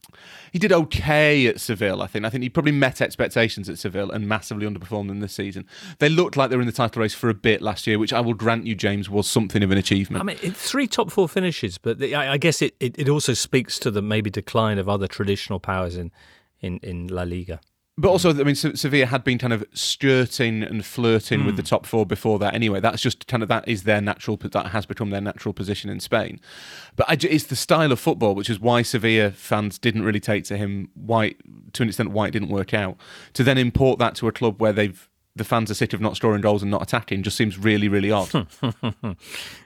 He 0.53 0.59
did 0.59 0.72
okay 0.72 1.47
at 1.47 1.61
Seville, 1.61 2.01
I 2.01 2.07
think. 2.07 2.24
I 2.24 2.30
think 2.30 2.43
he 2.43 2.49
probably 2.49 2.72
met 2.72 3.03
expectations 3.03 3.68
at 3.68 3.78
Seville 3.78 4.11
and 4.11 4.26
massively 4.26 4.66
underperformed 4.66 5.11
in 5.11 5.20
this 5.20 5.34
season. 5.34 5.66
They 5.99 6.09
looked 6.09 6.39
like 6.39 6.49
they 6.49 6.57
were 6.57 6.62
in 6.62 6.66
the 6.66 6.72
title 6.72 7.03
race 7.03 7.14
for 7.14 7.28
a 7.28 7.34
bit 7.34 7.61
last 7.61 7.87
year, 7.87 7.99
which 7.99 8.14
I 8.14 8.20
will 8.20 8.34
grant 8.34 8.66
you, 8.66 8.74
James, 8.74 9.11
was 9.11 9.28
something 9.28 9.62
of 9.62 9.70
an 9.70 9.76
achievement. 9.76 10.22
I 10.22 10.24
mean, 10.24 10.37
three 10.55 10.87
top 10.87 11.11
four 11.11 11.28
finishes, 11.28 11.76
but 11.76 11.99
the, 11.99 12.14
I, 12.14 12.32
I, 12.32 12.39
guess 12.39 12.62
it, 12.62 12.74
it, 12.80 12.99
it 12.99 13.11
also 13.11 13.34
speaks 13.34 13.78
to 13.80 13.91
the 13.91 14.01
maybe 14.01 14.30
decline 14.30 14.78
of 14.78 14.89
other 14.89 15.07
traditional 15.27 15.61
powers 15.61 15.97
in, 15.97 16.12
in, 16.61 16.79
in 16.83 17.09
La 17.09 17.22
Liga. 17.22 17.61
But 17.99 18.11
also, 18.11 18.29
I 18.29 18.45
mean, 18.45 18.55
Sevilla 18.55 19.07
had 19.07 19.24
been 19.24 19.39
kind 19.39 19.55
of 19.55 19.64
skirting 19.72 20.62
and 20.62 20.85
flirting 20.85 21.41
mm. 21.41 21.47
with 21.47 21.57
the 21.57 21.62
hmm. 21.62 21.68
top 21.68 21.87
four 21.87 22.05
before 22.05 22.39
that. 22.41 22.53
Anyway, 22.53 22.79
that's 22.79 23.01
just 23.01 23.27
kind 23.27 23.43
of 23.43 23.49
that 23.49 23.66
is 23.66 23.85
their 23.85 24.03
natural 24.03 24.37
that 24.37 24.66
has 24.66 24.85
become 24.85 25.09
their 25.09 25.22
natural 25.22 25.55
position 25.55 25.89
in 25.89 25.99
Spain. 25.99 26.39
But 26.95 27.09
I, 27.09 27.16
it's 27.27 27.45
the 27.45 27.57
style 27.57 27.91
of 27.91 27.99
football, 27.99 28.35
which 28.35 28.51
is 28.51 28.61
why 28.61 28.83
Sevilla 28.83 29.31
fans 29.31 29.79
didn't 29.79 30.03
really 30.03 30.20
take 30.20 30.45
to 30.45 30.59
him. 30.59 30.91
Why, 30.93 31.37
to 31.72 31.83
an 31.83 31.89
extent, 31.89 32.11
why 32.11 32.27
it 32.27 32.33
didn't 32.33 32.51
work 32.51 32.74
out. 32.74 32.99
To 33.33 33.43
then 33.43 33.57
import 33.57 33.99
that 33.99 34.14
to 34.16 34.29
a 34.29 34.33
club 34.33 34.61
where 34.61 34.74
they've 34.74 35.09
the 35.37 35.45
fans 35.45 35.70
are 35.70 35.74
sick 35.74 35.93
of 35.93 36.01
not 36.01 36.16
scoring 36.16 36.41
goals 36.41 36.62
and 36.62 36.70
not 36.70 36.82
attacking 36.82 37.22
just 37.22 37.37
seems 37.37 37.59
really, 37.59 37.89
really 37.89 38.11
odd. 38.11 38.32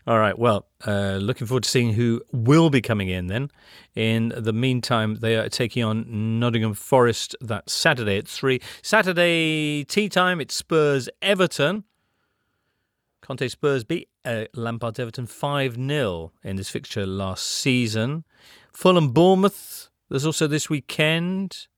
All 0.06 0.18
right. 0.18 0.36
Well, 0.36 0.66
uh, 0.86 1.18
looking 1.22 1.46
forward 1.46 1.62
to 1.62 1.70
seeing 1.70 1.92
who 1.92 2.20
will 2.32 2.70
be 2.70 2.80
coming 2.82 3.08
in 3.08 3.28
then. 3.28 3.50
In 3.94 4.32
the 4.36 4.52
meantime, 4.52 5.16
they 5.16 5.36
are 5.36 5.48
taking 5.48 5.84
on 5.84 6.40
Nottingham 6.40 6.74
Forest 6.74 7.36
that 7.40 7.70
Saturday 7.70 8.18
at 8.18 8.26
3. 8.26 8.60
Saturday 8.82 9.84
tea 9.84 10.08
time, 10.08 10.40
it's 10.40 10.54
Spurs 10.54 11.08
Everton. 11.22 11.84
Conte 13.22 13.46
Spurs 13.46 13.84
beat 13.84 14.08
uh, 14.24 14.46
Lampard 14.54 14.98
Everton 14.98 15.26
5 15.26 15.76
0 15.76 16.32
in 16.42 16.56
this 16.56 16.68
fixture 16.68 17.06
last 17.06 17.46
season. 17.46 18.24
Fulham 18.72 19.12
Bournemouth, 19.12 19.88
there's 20.08 20.26
also 20.26 20.48
this 20.48 20.68
weekend. 20.68 21.68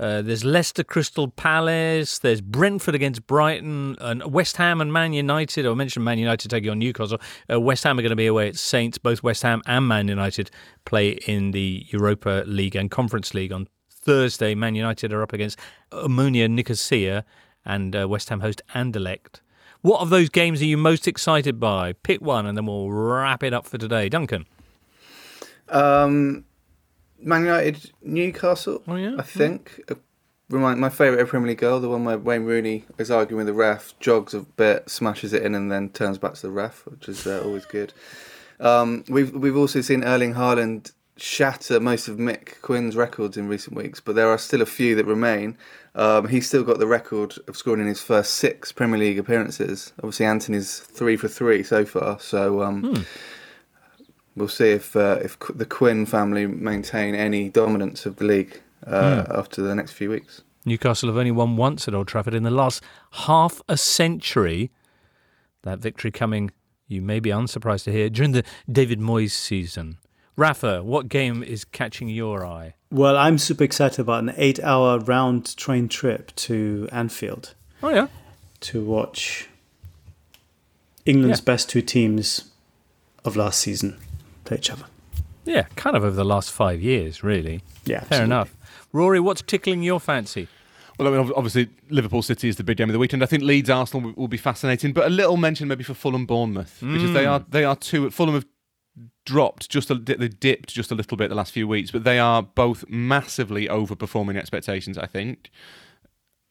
Uh, 0.00 0.22
there's 0.22 0.44
Leicester 0.44 0.84
Crystal 0.84 1.28
Palace. 1.28 2.20
There's 2.20 2.40
Brentford 2.40 2.94
against 2.94 3.26
Brighton. 3.26 3.96
And 4.00 4.32
West 4.32 4.56
Ham 4.56 4.80
and 4.80 4.92
Man 4.92 5.12
United. 5.12 5.66
I 5.66 5.74
mentioned 5.74 6.04
Man 6.04 6.18
United 6.18 6.48
taking 6.48 6.70
on 6.70 6.78
Newcastle. 6.78 7.20
Uh, 7.50 7.60
West 7.60 7.82
Ham 7.84 7.98
are 7.98 8.02
going 8.02 8.10
to 8.10 8.16
be 8.16 8.26
away 8.26 8.48
at 8.48 8.56
Saints. 8.56 8.98
Both 8.98 9.22
West 9.22 9.42
Ham 9.42 9.60
and 9.66 9.88
Man 9.88 10.06
United 10.06 10.50
play 10.84 11.10
in 11.26 11.50
the 11.50 11.84
Europa 11.88 12.44
League 12.46 12.76
and 12.76 12.90
Conference 12.90 13.34
League 13.34 13.52
on 13.52 13.66
Thursday. 13.90 14.54
Man 14.54 14.76
United 14.76 15.12
are 15.12 15.22
up 15.22 15.32
against 15.32 15.58
Omonia 15.90 16.48
Nicosia 16.48 17.24
and 17.64 17.96
uh, 17.96 18.08
West 18.08 18.28
Ham 18.28 18.40
host 18.40 18.62
Anderlecht. 18.74 19.40
What 19.80 20.00
of 20.00 20.10
those 20.10 20.28
games 20.28 20.62
are 20.62 20.66
you 20.66 20.76
most 20.76 21.06
excited 21.06 21.58
by? 21.58 21.92
Pick 21.92 22.20
one 22.20 22.46
and 22.46 22.56
then 22.56 22.66
we'll 22.66 22.90
wrap 22.90 23.42
it 23.42 23.52
up 23.52 23.66
for 23.66 23.78
today. 23.78 24.08
Duncan. 24.08 24.46
Um, 25.68 26.44
Man 27.20 27.44
United, 27.44 27.90
Newcastle. 28.02 28.82
Oh 28.86 28.96
yeah, 28.96 29.16
I 29.18 29.22
think. 29.22 29.80
Yeah. 29.88 29.96
Remind 30.50 30.80
my 30.80 30.88
favourite 30.88 31.28
Premier 31.28 31.48
League 31.48 31.58
goal, 31.58 31.78
the 31.78 31.90
one 31.90 32.06
where 32.06 32.16
Wayne 32.16 32.44
Rooney 32.44 32.86
is 32.96 33.10
arguing 33.10 33.36
with 33.36 33.48
the 33.48 33.52
ref, 33.52 33.92
jogs 34.00 34.32
a 34.32 34.40
bit, 34.40 34.88
smashes 34.88 35.34
it 35.34 35.42
in, 35.42 35.54
and 35.54 35.70
then 35.70 35.90
turns 35.90 36.16
back 36.16 36.32
to 36.34 36.42
the 36.42 36.50
ref, 36.50 36.86
which 36.86 37.06
is 37.06 37.26
uh, 37.26 37.42
always 37.44 37.66
good. 37.66 37.92
Um, 38.58 39.04
we've 39.08 39.32
we've 39.34 39.56
also 39.56 39.82
seen 39.82 40.04
Erling 40.04 40.34
Haaland 40.34 40.92
shatter 41.18 41.80
most 41.80 42.08
of 42.08 42.16
Mick 42.16 42.60
Quinn's 42.62 42.96
records 42.96 43.36
in 43.36 43.48
recent 43.48 43.76
weeks, 43.76 44.00
but 44.00 44.14
there 44.14 44.28
are 44.28 44.38
still 44.38 44.62
a 44.62 44.66
few 44.66 44.94
that 44.94 45.04
remain. 45.04 45.58
Um, 45.94 46.28
he's 46.28 46.46
still 46.46 46.62
got 46.62 46.78
the 46.78 46.86
record 46.86 47.34
of 47.48 47.56
scoring 47.56 47.80
in 47.80 47.88
his 47.88 48.00
first 48.00 48.34
six 48.34 48.72
Premier 48.72 48.98
League 48.98 49.18
appearances. 49.18 49.92
Obviously, 49.98 50.26
Antony's 50.26 50.78
three 50.78 51.16
for 51.16 51.28
three 51.28 51.62
so 51.62 51.84
far. 51.84 52.18
So 52.20 52.62
um, 52.62 52.82
hmm. 52.82 53.02
We'll 54.38 54.48
see 54.48 54.70
if 54.70 54.94
uh, 54.94 55.18
if 55.20 55.36
the 55.52 55.66
Quinn 55.66 56.06
family 56.06 56.46
maintain 56.46 57.16
any 57.16 57.48
dominance 57.48 58.06
of 58.06 58.16
the 58.16 58.24
league 58.24 58.60
uh, 58.86 59.24
mm. 59.24 59.38
after 59.38 59.62
the 59.62 59.74
next 59.74 59.92
few 59.92 60.10
weeks. 60.10 60.42
Newcastle 60.64 61.08
have 61.08 61.16
only 61.16 61.32
won 61.32 61.56
once 61.56 61.88
at 61.88 61.94
Old 61.94 62.06
Trafford 62.06 62.34
in 62.34 62.44
the 62.44 62.50
last 62.50 62.82
half 63.12 63.60
a 63.68 63.76
century. 63.76 64.70
That 65.62 65.80
victory 65.80 66.12
coming, 66.12 66.52
you 66.86 67.02
may 67.02 67.18
be 67.18 67.30
unsurprised 67.30 67.84
to 67.84 67.92
hear, 67.92 68.08
during 68.08 68.30
the 68.30 68.44
David 68.70 69.00
Moyes 69.00 69.32
season. 69.32 69.98
Rafa, 70.36 70.84
what 70.84 71.08
game 71.08 71.42
is 71.42 71.64
catching 71.64 72.08
your 72.08 72.46
eye? 72.46 72.74
Well, 72.92 73.16
I'm 73.16 73.38
super 73.38 73.64
excited 73.64 74.00
about 74.00 74.22
an 74.22 74.34
eight 74.36 74.60
hour 74.60 75.00
round 75.00 75.56
train 75.56 75.88
trip 75.88 76.34
to 76.36 76.88
Anfield. 76.92 77.54
Oh, 77.82 77.88
yeah. 77.88 78.06
To 78.60 78.84
watch 78.84 79.48
England's 81.04 81.40
yeah. 81.40 81.44
best 81.44 81.68
two 81.68 81.82
teams 81.82 82.52
of 83.24 83.34
last 83.34 83.58
season 83.58 83.98
to 84.48 84.56
each 84.56 84.70
other. 84.70 84.84
Yeah, 85.44 85.62
kind 85.76 85.96
of 85.96 86.04
over 86.04 86.14
the 86.14 86.24
last 86.24 86.50
five 86.50 86.82
years, 86.82 87.22
really. 87.22 87.62
Yeah, 87.84 88.04
fair 88.04 88.24
enough. 88.24 88.54
Rory, 88.92 89.20
what's 89.20 89.42
tickling 89.42 89.82
your 89.82 90.00
fancy? 90.00 90.48
Well, 90.98 91.08
I 91.08 91.16
mean, 91.16 91.32
obviously, 91.36 91.68
Liverpool 91.90 92.22
City 92.22 92.48
is 92.48 92.56
the 92.56 92.64
big 92.64 92.76
game 92.76 92.88
of 92.88 92.92
the 92.92 92.98
weekend. 92.98 93.22
I 93.22 93.26
think 93.26 93.44
Leeds 93.44 93.70
Arsenal 93.70 94.12
will 94.16 94.28
be 94.28 94.36
fascinating, 94.36 94.92
but 94.92 95.06
a 95.06 95.10
little 95.10 95.36
mention 95.36 95.68
maybe 95.68 95.84
for 95.84 95.94
Fulham 95.94 96.26
Bournemouth 96.26 96.80
mm. 96.82 96.92
because 96.92 97.12
they 97.12 97.24
are 97.24 97.44
they 97.48 97.64
are 97.64 97.76
two. 97.76 98.10
Fulham 98.10 98.34
have 98.34 98.46
dropped 99.24 99.70
just 99.70 99.90
a, 99.90 99.94
they 99.94 100.28
dipped 100.28 100.70
just 100.70 100.90
a 100.90 100.94
little 100.94 101.16
bit 101.16 101.28
the 101.28 101.36
last 101.36 101.52
few 101.52 101.68
weeks, 101.68 101.90
but 101.90 102.04
they 102.04 102.18
are 102.18 102.42
both 102.42 102.84
massively 102.88 103.68
overperforming 103.68 104.36
expectations. 104.36 104.98
I 104.98 105.06
think 105.06 105.50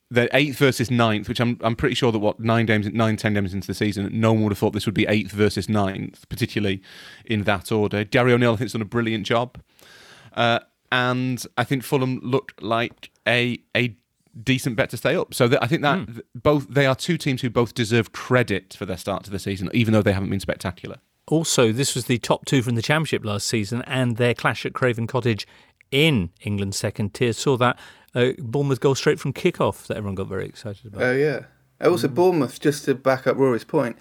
they're 0.10 0.30
eighth 0.32 0.58
versus 0.58 0.90
ninth, 0.90 1.28
which 1.28 1.40
I'm 1.40 1.58
I'm 1.62 1.76
pretty 1.76 1.96
sure 1.96 2.12
that 2.12 2.20
what 2.20 2.40
nine 2.40 2.66
games, 2.66 2.88
nine 2.88 3.18
ten 3.18 3.34
games 3.34 3.54
into 3.54 3.68
the 3.68 3.74
season, 3.74 4.10
no 4.12 4.34
one 4.34 4.44
would 4.44 4.52
have 4.52 4.58
thought 4.58 4.74
this 4.74 4.86
would 4.86 4.96
be 4.96 5.08
eighth 5.08 5.32
versus 5.32 5.68
ninth, 5.68 6.28
particularly 6.30 6.82
in 7.26 7.44
that 7.44 7.72
order. 7.72 8.04
Gary 8.04 8.34
O'Neill, 8.34 8.54
I 8.54 8.56
think, 8.56 8.66
has 8.66 8.74
done 8.74 8.82
a 8.82 8.86
brilliant 8.86 9.26
job, 9.26 9.62
uh, 10.34 10.60
and 10.92 11.44
I 11.58 11.64
think 11.64 11.84
Fulham 11.84 12.20
looked 12.24 12.62
like 12.62 13.12
a 13.28 13.60
a 13.76 13.98
decent 14.44 14.76
bet 14.76 14.90
to 14.92 14.98
stay 14.98 15.16
up. 15.16 15.34
So 15.34 15.50
I 15.62 15.68
think 15.68 15.82
that 15.82 16.00
mm. 16.00 16.22
both 16.36 16.68
they 16.70 16.86
are 16.86 16.96
two 16.96 17.18
teams 17.18 17.42
who 17.42 17.50
both 17.50 17.74
deserve 17.74 18.12
credit 18.12 18.76
for 18.78 18.86
their 18.86 18.98
start 18.98 19.24
to 19.26 19.32
the 19.32 19.40
season, 19.40 19.70
even 19.74 19.94
though 19.94 20.02
they 20.02 20.14
haven't 20.14 20.30
been 20.30 20.40
spectacular. 20.40 20.98
Also, 21.30 21.74
this 21.74 21.94
was 21.94 22.06
the 22.06 22.18
top 22.18 22.46
two 22.46 22.62
from 22.62 22.76
the 22.76 22.82
Championship 22.82 23.26
last 23.26 23.48
season, 23.48 23.82
and 23.82 24.16
their 24.16 24.34
clash 24.34 24.66
at 24.66 24.74
Craven 24.74 25.08
Cottage 25.08 25.46
in 25.92 26.32
England's 26.42 26.78
second 26.78 27.14
tier 27.14 27.34
saw 27.34 27.58
that 27.58 27.80
uh, 28.16 28.32
Bournemouth 28.40 28.80
goal 28.80 28.96
straight 28.96 29.20
from 29.20 29.34
kick-off 29.34 29.88
that 29.88 29.98
everyone 29.98 30.16
got 30.16 30.28
very 30.28 30.46
excited 30.46 30.86
about. 30.88 31.02
Oh 31.04 31.12
yeah. 31.14 31.42
Also, 31.82 32.08
mm. 32.08 32.16
Bournemouth, 32.16 32.60
just 32.60 32.86
to 32.86 32.96
back 32.96 33.28
up 33.28 33.38
Rory's 33.38 33.64
point, 33.64 33.98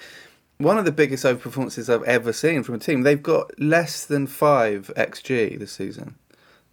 one 0.59 0.79
of 0.79 0.85
the 0.85 0.93
biggest 0.93 1.25
overperformances 1.25 1.93
I've 1.93 2.03
ever 2.05 2.33
seen 2.33 2.63
from 2.63 2.77
a 2.77 2.79
team. 2.79 3.03
They've 3.03 3.23
got 3.23 3.59
less 3.61 4.07
than 4.07 4.27
five 4.27 4.91
xG 4.97 5.59
this 5.59 5.73
season, 5.73 6.17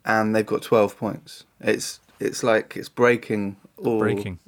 and 0.05 0.35
they've 0.35 0.45
got 0.45 0.61
twelve 0.61 0.97
points. 0.97 1.43
It's 1.59 1.99
it's 2.19 2.43
like 2.43 2.77
it's 2.77 2.89
breaking 2.89 3.57
all. 3.77 3.99
Breaking. 3.99 4.39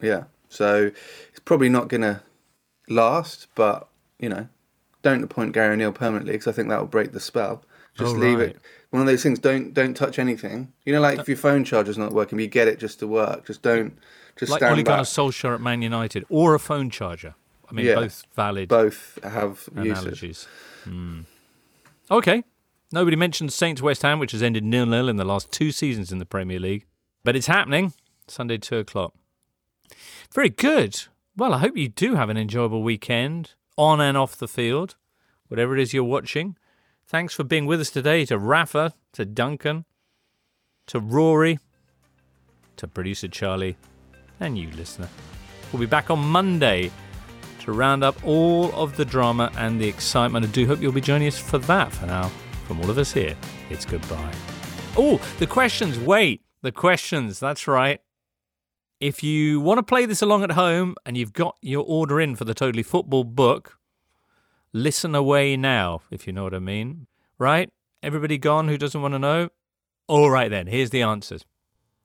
Yeah. 0.00 0.24
So 0.48 0.92
it's 1.30 1.40
probably 1.44 1.68
not 1.68 1.88
going 1.88 2.02
to 2.02 2.22
last, 2.88 3.48
but 3.56 3.88
you 4.20 4.28
know, 4.28 4.48
don't 5.02 5.24
appoint 5.24 5.52
Gary 5.52 5.72
O'Neill 5.72 5.92
permanently 5.92 6.32
because 6.32 6.46
I 6.46 6.52
think 6.52 6.68
that 6.68 6.78
will 6.78 6.86
break 6.86 7.12
the 7.12 7.20
spell. 7.20 7.64
Just 7.96 8.14
oh, 8.14 8.18
leave 8.18 8.38
right. 8.38 8.48
it 8.50 8.58
one 8.90 9.02
of 9.02 9.06
those 9.06 9.22
things. 9.22 9.38
Don't 9.38 9.74
don't 9.74 9.94
touch 9.94 10.18
anything. 10.18 10.72
You 10.84 10.92
know, 10.92 11.00
like 11.00 11.18
if 11.18 11.28
your 11.28 11.36
phone 11.36 11.64
charger's 11.64 11.98
not 11.98 12.12
working, 12.12 12.38
you 12.38 12.46
get 12.46 12.68
it 12.68 12.78
just 12.78 12.98
to 13.00 13.06
work. 13.06 13.46
Just 13.46 13.62
don't. 13.62 13.96
Just 14.36 14.50
like 14.50 14.60
stand 14.60 14.78
Ole 14.78 14.82
Gunnar. 14.82 15.02
Solskjaer 15.02 15.54
at 15.54 15.60
Man 15.60 15.82
United, 15.82 16.24
or 16.28 16.54
a 16.54 16.58
phone 16.58 16.90
charger. 16.90 17.34
I 17.68 17.74
mean, 17.74 17.86
yeah, 17.86 17.94
both 17.96 18.24
valid. 18.34 18.68
Both 18.68 19.18
have 19.22 19.68
analogies. 19.74 20.46
Hmm. 20.84 21.20
Okay. 22.10 22.44
Nobody 22.92 23.16
mentioned 23.16 23.52
Saints 23.52 23.82
West 23.82 24.02
Ham, 24.02 24.20
which 24.20 24.32
has 24.32 24.42
ended 24.42 24.62
nil 24.62 24.86
nil 24.86 25.08
in 25.08 25.16
the 25.16 25.24
last 25.24 25.50
two 25.50 25.72
seasons 25.72 26.12
in 26.12 26.18
the 26.18 26.26
Premier 26.26 26.60
League, 26.60 26.86
but 27.24 27.34
it's 27.34 27.48
happening 27.48 27.92
Sunday 28.28 28.58
two 28.58 28.78
o'clock. 28.78 29.12
Very 30.32 30.50
good. 30.50 31.04
Well, 31.36 31.52
I 31.52 31.58
hope 31.58 31.76
you 31.76 31.88
do 31.88 32.14
have 32.14 32.30
an 32.30 32.36
enjoyable 32.36 32.82
weekend 32.82 33.54
on 33.76 34.00
and 34.00 34.16
off 34.16 34.36
the 34.36 34.48
field, 34.48 34.94
whatever 35.48 35.76
it 35.76 35.82
is 35.82 35.92
you're 35.92 36.04
watching. 36.04 36.56
Thanks 37.08 37.34
for 37.34 37.44
being 37.44 37.66
with 37.66 37.80
us 37.80 37.90
today 37.90 38.24
to 38.24 38.36
Rafa, 38.36 38.92
to 39.12 39.24
Duncan, 39.24 39.84
to 40.88 40.98
Rory, 40.98 41.60
to 42.78 42.88
producer 42.88 43.28
Charlie, 43.28 43.76
and 44.40 44.58
you, 44.58 44.72
listener. 44.72 45.08
We'll 45.72 45.78
be 45.78 45.86
back 45.86 46.10
on 46.10 46.18
Monday 46.18 46.90
to 47.60 47.70
round 47.70 48.02
up 48.02 48.16
all 48.24 48.72
of 48.74 48.96
the 48.96 49.04
drama 49.04 49.52
and 49.56 49.80
the 49.80 49.86
excitement. 49.86 50.46
I 50.46 50.48
do 50.48 50.66
hope 50.66 50.80
you'll 50.80 50.90
be 50.90 51.00
joining 51.00 51.28
us 51.28 51.38
for 51.38 51.58
that. 51.58 51.92
For 51.92 52.06
now, 52.06 52.28
from 52.66 52.80
all 52.80 52.90
of 52.90 52.98
us 52.98 53.12
here, 53.12 53.36
it's 53.70 53.84
goodbye. 53.84 54.34
Oh, 54.96 55.20
the 55.38 55.46
questions. 55.46 56.00
Wait, 56.00 56.42
the 56.62 56.72
questions. 56.72 57.38
That's 57.38 57.68
right. 57.68 58.00
If 58.98 59.22
you 59.22 59.60
want 59.60 59.78
to 59.78 59.84
play 59.84 60.06
this 60.06 60.22
along 60.22 60.42
at 60.42 60.50
home 60.50 60.96
and 61.06 61.16
you've 61.16 61.34
got 61.34 61.56
your 61.62 61.84
order 61.86 62.20
in 62.20 62.34
for 62.34 62.44
the 62.44 62.54
Totally 62.54 62.82
Football 62.82 63.22
book, 63.22 63.78
listen 64.72 65.14
away 65.14 65.56
now, 65.56 66.02
if 66.10 66.26
you 66.26 66.32
know 66.32 66.44
what 66.44 66.54
I 66.54 66.58
mean. 66.58 67.06
Right? 67.38 67.70
Everybody 68.02 68.38
gone 68.38 68.68
who 68.68 68.78
doesn't 68.78 69.00
want 69.00 69.14
to 69.14 69.18
know? 69.18 69.48
All 70.08 70.30
right 70.30 70.50
then, 70.50 70.66
here's 70.68 70.90
the 70.90 71.02
answers. 71.02 71.44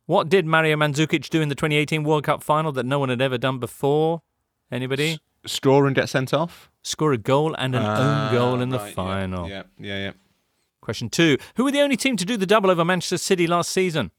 What 0.07 0.27
did 0.29 0.45
Mario 0.45 0.75
Mandzukic 0.75 1.29
do 1.29 1.41
in 1.41 1.49
the 1.49 1.55
2018 1.55 2.03
World 2.03 2.23
Cup 2.23 2.43
final 2.43 2.71
that 2.73 2.85
no 2.85 2.99
one 2.99 3.09
had 3.09 3.21
ever 3.21 3.37
done 3.37 3.59
before? 3.59 4.21
Anybody? 4.71 5.19
Score 5.45 5.85
and 5.87 5.95
get 5.95 6.09
sent 6.09 6.33
off. 6.33 6.69
Score 6.83 7.13
a 7.13 7.17
goal 7.17 7.53
and 7.55 7.75
an 7.75 7.83
Ah, 7.85 8.27
own 8.29 8.33
goal 8.33 8.61
in 8.61 8.69
the 8.69 8.77
right, 8.79 8.87
yeah, 8.89 8.93
final. 8.93 9.47
Yeah, 9.49 9.63
yeah, 9.79 9.97
yeah. 9.99 10.11
Question 10.81 11.09
two 11.09 11.37
Who 11.55 11.63
were 11.63 11.71
the 11.71 11.81
only 11.81 11.97
team 11.97 12.17
to 12.17 12.25
do 12.25 12.37
the 12.37 12.45
double 12.47 12.71
over 12.71 12.83
Manchester 12.83 13.17
City 13.19 13.47
last 13.47 13.69
season? 13.69 14.11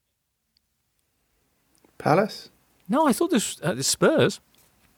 Palace? 1.99 2.51
No, 2.89 3.07
I 3.07 3.13
thought 3.13 3.31
this 3.31 3.61
uh, 3.63 3.75
the 3.75 3.83
Spurs. 3.85 4.41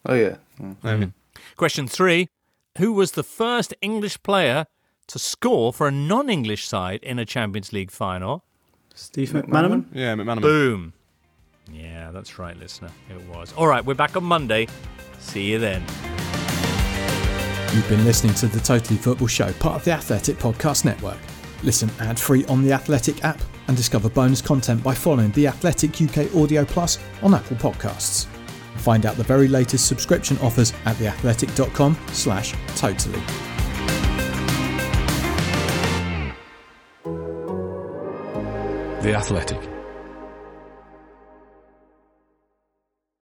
Oh, 0.05 0.13
yeah. 0.13 0.37
Um, 0.83 1.13
Question 1.55 1.87
three 1.87 2.27
Who 2.77 2.91
was 2.91 3.11
the 3.11 3.23
first 3.23 3.73
English 3.81 4.21
player 4.21 4.65
to 5.07 5.17
score 5.17 5.71
for 5.71 5.87
a 5.87 5.91
non 5.91 6.29
English 6.29 6.67
side 6.67 7.01
in 7.03 7.19
a 7.19 7.25
Champions 7.25 7.71
League 7.71 7.89
final? 7.89 8.43
Steve 8.93 9.29
McManaman? 9.29 9.45
McManaman? 9.47 9.85
Yeah, 9.93 10.15
McManaman. 10.15 10.41
Boom. 10.41 10.93
Yeah, 11.71 12.11
that's 12.11 12.37
right, 12.37 12.57
listener. 12.57 12.89
It 13.09 13.21
was. 13.33 13.53
All 13.53 13.67
right, 13.67 13.83
we're 13.83 13.93
back 13.93 14.17
on 14.17 14.25
Monday. 14.25 14.67
See 15.19 15.51
you 15.51 15.57
then. 15.57 15.83
You've 17.73 17.87
been 17.87 18.03
listening 18.03 18.33
to 18.35 18.47
the 18.47 18.59
Totally 18.59 18.97
Football 18.97 19.27
Show, 19.27 19.53
part 19.53 19.77
of 19.77 19.85
the 19.85 19.91
Athletic 19.91 20.35
Podcast 20.37 20.83
Network. 20.83 21.17
Listen 21.63 21.89
ad 22.01 22.19
free 22.19 22.43
on 22.45 22.61
the 22.61 22.73
Athletic 22.73 23.23
app 23.23 23.39
and 23.69 23.77
discover 23.77 24.09
bonus 24.09 24.41
content 24.41 24.83
by 24.83 24.93
following 24.93 25.31
the 25.31 25.47
Athletic 25.47 26.01
UK 26.01 26.35
Audio 26.35 26.65
Plus 26.65 26.99
on 27.23 27.33
Apple 27.33 27.55
Podcasts. 27.55 28.27
Find 28.77 29.05
out 29.05 29.15
the 29.17 29.23
very 29.23 29.47
latest 29.47 29.87
subscription 29.87 30.37
offers 30.39 30.73
at 30.85 30.95
theathletic.com 30.97 31.97
slash 32.11 32.53
totally. 32.75 33.21
The 39.01 39.13
Athletic. 39.13 39.74